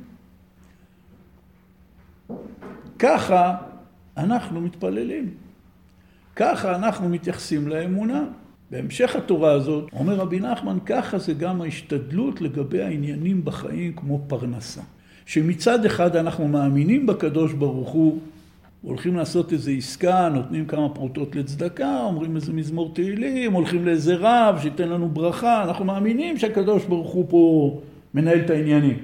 ככה 2.98 3.56
אנחנו 4.16 4.60
מתפללים. 4.60 5.45
ככה 6.36 6.76
אנחנו 6.76 7.08
מתייחסים 7.08 7.68
לאמונה. 7.68 8.24
בהמשך 8.70 9.16
התורה 9.16 9.52
הזאת, 9.52 9.90
אומר 9.92 10.14
רבי 10.14 10.40
נחמן, 10.40 10.78
ככה 10.86 11.18
זה 11.18 11.34
גם 11.34 11.62
ההשתדלות 11.62 12.40
לגבי 12.40 12.82
העניינים 12.82 13.44
בחיים 13.44 13.92
כמו 13.92 14.20
פרנסה. 14.26 14.80
שמצד 15.26 15.84
אחד 15.84 16.16
אנחנו 16.16 16.48
מאמינים 16.48 17.06
בקדוש 17.06 17.52
ברוך 17.52 17.88
הוא, 17.88 18.18
הולכים 18.82 19.16
לעשות 19.16 19.52
איזו 19.52 19.70
עסקה, 19.70 20.28
נותנים 20.28 20.66
כמה 20.66 20.88
פרוטות 20.88 21.36
לצדקה, 21.36 22.00
אומרים 22.02 22.36
איזה 22.36 22.52
מזמור 22.52 22.94
תהילים, 22.94 23.52
הולכים 23.52 23.84
לאיזה 23.84 24.14
רב 24.18 24.58
שייתן 24.62 24.88
לנו 24.88 25.08
ברכה, 25.08 25.64
אנחנו 25.64 25.84
מאמינים 25.84 26.38
שהקדוש 26.38 26.84
ברוך 26.84 27.10
הוא 27.10 27.26
פה 27.28 27.80
מנהל 28.14 28.40
את 28.40 28.50
העניינים. 28.50 28.98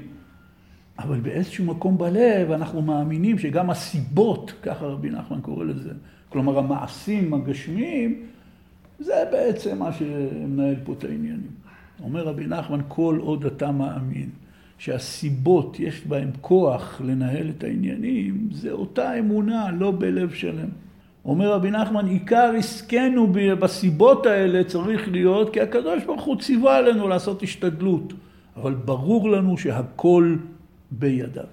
אבל 0.99 1.21
באיזשהו 1.21 1.65
מקום 1.65 1.99
בלב 1.99 2.51
אנחנו 2.51 2.83
מאמינים 2.83 3.39
שגם 3.39 3.71
הסיבות, 3.71 4.53
ככה 4.63 4.87
רבי 4.87 5.11
נחמן 5.11 5.41
קורא 5.41 5.65
לזה, 5.65 5.91
כלומר 6.33 6.59
המעשים 6.59 7.35
הגשמיים, 7.35 8.23
זה 8.99 9.25
בעצם 9.33 9.79
מה 9.79 9.93
שמנהל 9.93 10.77
פה 10.85 10.93
את 10.93 11.05
העניינים. 11.05 11.51
אומר 12.03 12.25
רבי 12.25 12.47
נחמן, 12.47 12.81
כל 12.89 13.19
עוד 13.21 13.47
אתה 13.47 13.73
מאמין 13.73 14.29
שהסיבות 14.79 15.81
יש 15.81 16.07
בהן 16.07 16.31
כוח 16.41 17.01
לנהל 17.05 17.49
את 17.49 17.65
העניינים, 17.65 18.49
זה 18.53 18.71
אותה 18.71 19.19
אמונה, 19.19 19.71
לא 19.71 19.93
בלב 19.99 20.35
שלם. 20.35 20.69
אומר 21.25 21.53
רבי 21.53 21.71
נחמן, 21.71 22.07
עיקר 22.07 22.53
עסקנו 22.59 23.33
בסיבות 23.61 24.27
האלה 24.27 24.65
צריך 24.65 25.09
להיות 25.09 25.53
כי 25.53 25.61
הקדוש 25.61 26.05
ברוך 26.05 26.25
הוא 26.25 26.37
ציווה 26.41 26.77
עלינו 26.77 27.09
לעשות 27.09 27.43
השתדלות, 27.43 28.13
אבל 28.57 28.75
ברור 28.75 29.31
לנו 29.31 29.59
שהכל 29.59 30.37
בידיו. 30.91 31.45